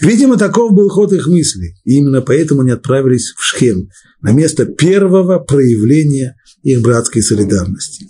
Видимо, 0.01 0.37
таков 0.37 0.73
был 0.73 0.89
ход 0.89 1.13
их 1.13 1.27
мыслей, 1.27 1.77
и 1.85 1.97
именно 1.97 2.23
поэтому 2.23 2.63
они 2.63 2.71
отправились 2.71 3.33
в 3.37 3.43
Шхем, 3.43 3.89
на 4.21 4.33
место 4.33 4.67
первого 4.67 5.39
проявления 5.39 6.37
их 6.63 6.83
братской 6.83 7.23
солидарности. 7.23 8.09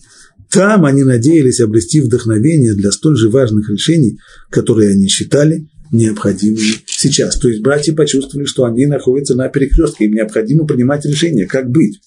Там 0.50 0.84
они 0.84 1.04
надеялись 1.04 1.60
обрести 1.60 2.00
вдохновение 2.00 2.74
для 2.74 2.90
столь 2.90 3.16
же 3.16 3.28
важных 3.28 3.70
решений, 3.70 4.18
которые 4.50 4.90
они 4.90 5.08
считали 5.08 5.68
необходимыми 5.92 6.82
сейчас. 6.86 7.36
То 7.36 7.48
есть 7.48 7.62
братья 7.62 7.94
почувствовали, 7.94 8.46
что 8.46 8.64
они 8.64 8.86
находятся 8.86 9.36
на 9.36 9.48
перекрестке, 9.48 10.06
им 10.06 10.14
необходимо 10.14 10.66
принимать 10.66 11.04
решение, 11.04 11.46
как 11.46 11.70
быть, 11.70 12.00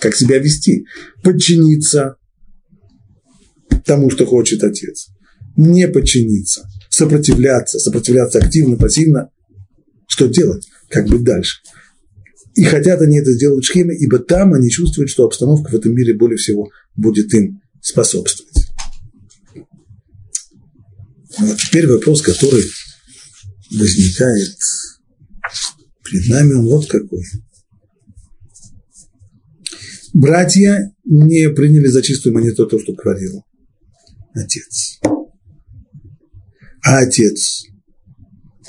как 0.00 0.14
себя 0.14 0.38
вести, 0.38 0.86
подчиниться 1.22 2.16
тому, 3.84 4.10
что 4.10 4.26
хочет 4.26 4.64
отец, 4.64 5.08
не 5.56 5.86
подчиниться– 5.88 6.68
сопротивляться, 6.98 7.78
сопротивляться 7.78 8.38
активно, 8.38 8.76
пассивно. 8.76 9.30
Что 10.06 10.26
делать? 10.26 10.68
Как 10.90 11.06
быть 11.06 11.22
дальше? 11.22 11.60
И 12.58 12.64
хотят 12.64 13.00
они 13.00 13.20
это 13.20 13.32
сделать 13.34 13.64
в 13.64 13.68
Шхеме, 13.68 13.94
ибо 13.96 14.18
там 14.18 14.52
они 14.52 14.68
чувствуют, 14.68 15.10
что 15.10 15.24
обстановка 15.24 15.70
в 15.70 15.74
этом 15.74 15.94
мире 15.94 16.12
более 16.12 16.38
всего 16.38 16.68
будет 16.96 17.32
им 17.32 17.62
способствовать. 17.80 18.66
Вот 21.38 21.56
теперь 21.56 21.86
вопрос, 21.86 22.20
который 22.20 22.64
возникает 23.70 24.56
перед 26.04 26.28
нами, 26.28 26.54
он 26.54 26.66
вот 26.66 26.88
какой. 26.88 27.22
Братья 30.12 30.92
не 31.04 31.50
приняли 31.50 31.86
за 31.86 32.02
чистую 32.02 32.34
монету 32.34 32.66
то, 32.66 32.80
что 32.80 32.92
говорил 32.92 33.44
отец. 34.34 34.98
А 36.82 36.98
отец, 36.98 37.66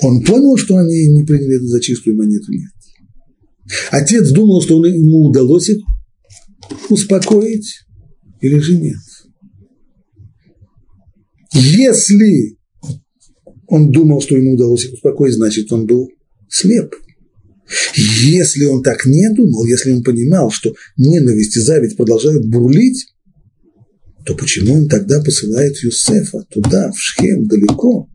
он 0.00 0.22
понял, 0.22 0.56
что 0.56 0.76
они 0.76 1.08
не 1.08 1.24
приняли 1.24 1.56
это 1.56 1.66
за 1.66 1.80
чистую 1.80 2.14
монету? 2.14 2.52
Нет. 2.52 2.70
Отец 3.90 4.30
думал, 4.30 4.62
что 4.62 4.84
ему 4.84 5.26
удалось 5.26 5.68
их 5.68 5.78
успокоить 6.88 7.80
или 8.40 8.58
же 8.58 8.78
нет. 8.78 8.96
Если 11.52 12.56
он 13.66 13.90
думал, 13.90 14.20
что 14.20 14.36
ему 14.36 14.54
удалось 14.54 14.84
их 14.84 14.94
успокоить, 14.94 15.34
значит, 15.34 15.72
он 15.72 15.86
был 15.86 16.08
слеп. 16.48 16.94
Если 17.94 18.64
он 18.64 18.82
так 18.82 19.06
не 19.06 19.32
думал, 19.32 19.64
если 19.64 19.92
он 19.92 20.02
понимал, 20.02 20.50
что 20.50 20.74
ненависть 20.96 21.56
и 21.56 21.60
зависть 21.60 21.96
продолжают 21.96 22.46
бурлить, 22.46 23.06
то 24.26 24.34
почему 24.34 24.74
он 24.74 24.88
тогда 24.88 25.22
посылает 25.22 25.76
Юсефа 25.82 26.44
туда, 26.50 26.90
в 26.90 26.98
Шхем, 26.98 27.46
далеко, 27.46 28.08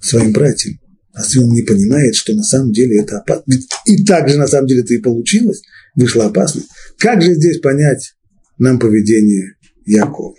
своим 0.00 0.32
братьям? 0.32 0.78
А 1.18 1.40
он 1.40 1.52
не 1.52 1.62
понимает, 1.62 2.14
что 2.14 2.32
на 2.32 2.44
самом 2.44 2.72
деле 2.72 3.00
это 3.00 3.18
опасно, 3.18 3.54
и 3.86 4.04
так 4.04 4.28
же 4.28 4.36
на 4.36 4.46
самом 4.46 4.68
деле 4.68 4.82
это 4.82 4.94
и 4.94 4.98
получилось, 4.98 5.62
вышла 5.96 6.26
опасность. 6.26 6.68
Как 6.96 7.22
же 7.22 7.34
здесь 7.34 7.58
понять 7.58 8.14
нам 8.56 8.78
поведение 8.78 9.56
Якова? 9.84 10.36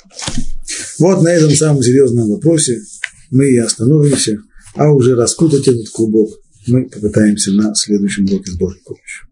Вот 0.99 1.21
на 1.21 1.29
этом 1.33 1.51
самом 1.51 1.83
серьезном 1.83 2.29
вопросе 2.29 2.79
мы 3.29 3.49
и 3.49 3.57
остановимся, 3.57 4.37
а 4.75 4.89
уже 4.93 5.15
раскутать 5.15 5.67
этот 5.67 5.89
клубок 5.89 6.29
мы 6.67 6.87
попытаемся 6.87 7.51
на 7.51 7.75
следующем 7.75 8.25
уроке 8.25 8.51
с 8.51 8.55
Божьей 8.55 8.81
помощью. 8.85 9.28